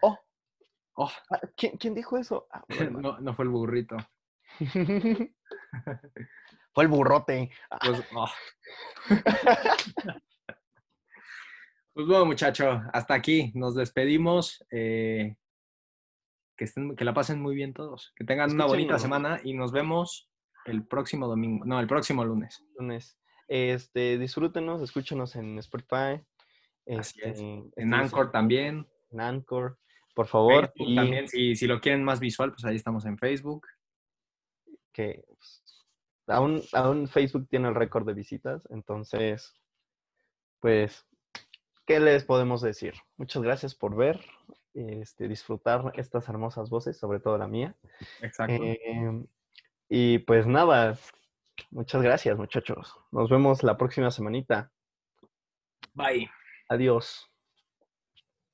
Oh, 0.04 0.18
Oh, 0.95 1.12
ah, 1.30 1.39
¿quién, 1.56 1.78
quién 1.78 1.93
dijo 1.93 2.18
eso? 2.18 2.47
Ah, 2.52 2.64
bueno, 2.70 2.99
no, 3.02 3.20
no 3.20 3.34
fue 3.36 3.45
el 3.45 3.49
burrito. 3.52 3.97
Fue 6.74 6.86
el 6.86 6.89
burrote. 6.89 7.52
Ah, 7.70 7.80
Pues, 7.84 8.02
oh. 8.16 8.30
Pues 11.94 12.08
bueno, 12.08 12.26
muchacho, 12.26 12.82
hasta 12.94 13.14
aquí 13.14 13.52
nos 13.56 13.76
despedimos. 13.76 14.64
eh, 14.72 15.36
que, 16.56 16.66
estén, 16.66 16.96
que 16.96 17.06
la 17.06 17.14
pasen 17.14 17.42
muy 17.42 17.56
bien 17.56 17.74
todos. 17.74 18.14
Que 18.16 18.24
tengan 18.24 18.52
una 18.52 18.66
bonita 18.66 19.00
semana 19.00 19.39
y 19.44 19.54
nos 19.54 19.72
vemos 19.72 20.30
el 20.66 20.86
próximo 20.86 21.28
domingo. 21.28 21.66
No, 21.66 21.80
el 21.80 21.88
próximo 21.88 22.24
lunes. 22.24 22.64
lunes. 22.78 23.18
Este, 23.48 24.18
disfrútenos, 24.18 24.82
escúchenos 24.82 25.36
en 25.36 25.58
Spotify. 25.60 26.24
Así 26.98 27.20
es. 27.22 27.39
este, 27.39 27.64
En 27.76 27.94
Anchor 27.94 28.32
también. 28.32 28.88
En 29.10 29.22
Anchor, 29.22 29.78
por 30.16 30.28
favor. 30.28 30.72
Facebook 30.76 30.89
y 30.92 30.96
también. 30.96 31.28
Si, 31.28 31.56
si 31.56 31.68
lo 31.68 31.82
quieren 31.82 32.04
más 32.04 32.20
visual, 32.20 32.52
pues 32.52 32.64
ahí 32.66 32.76
estamos 32.76 33.06
en 33.06 33.18
Facebook. 33.18 33.68
que 34.94 35.24
pues, 35.28 35.64
aún, 36.28 36.62
aún 36.74 37.08
Facebook 37.08 37.48
tiene 37.50 37.68
el 37.70 37.76
récord 37.76 38.06
de 38.06 38.14
visitas, 38.14 38.68
entonces, 38.70 39.54
pues, 40.60 41.06
¿qué 41.92 42.00
les 42.00 42.24
podemos 42.24 42.62
decir? 42.62 42.94
Muchas 43.18 43.44
gracias 43.44 43.76
por 43.76 43.98
ver, 43.98 44.18
este, 44.74 45.28
disfrutar 45.28 45.92
estas 45.98 46.30
hermosas 46.30 46.70
voces, 46.70 46.98
sobre 46.98 47.20
todo 47.20 47.38
la 47.38 47.50
mía. 47.50 47.76
Exacto. 48.22 48.64
Eh, 48.64 49.26
y 49.89 50.20
pues 50.20 50.48
nada, 50.48 50.98
muchas 51.70 52.02
gracias 52.02 52.38
muchachos. 52.38 52.96
Nos 53.12 53.30
vemos 53.30 53.62
la 53.64 53.76
próxima 53.76 54.10
semanita. 54.10 54.72
Bye. 55.94 56.30
Adiós. 56.70 57.30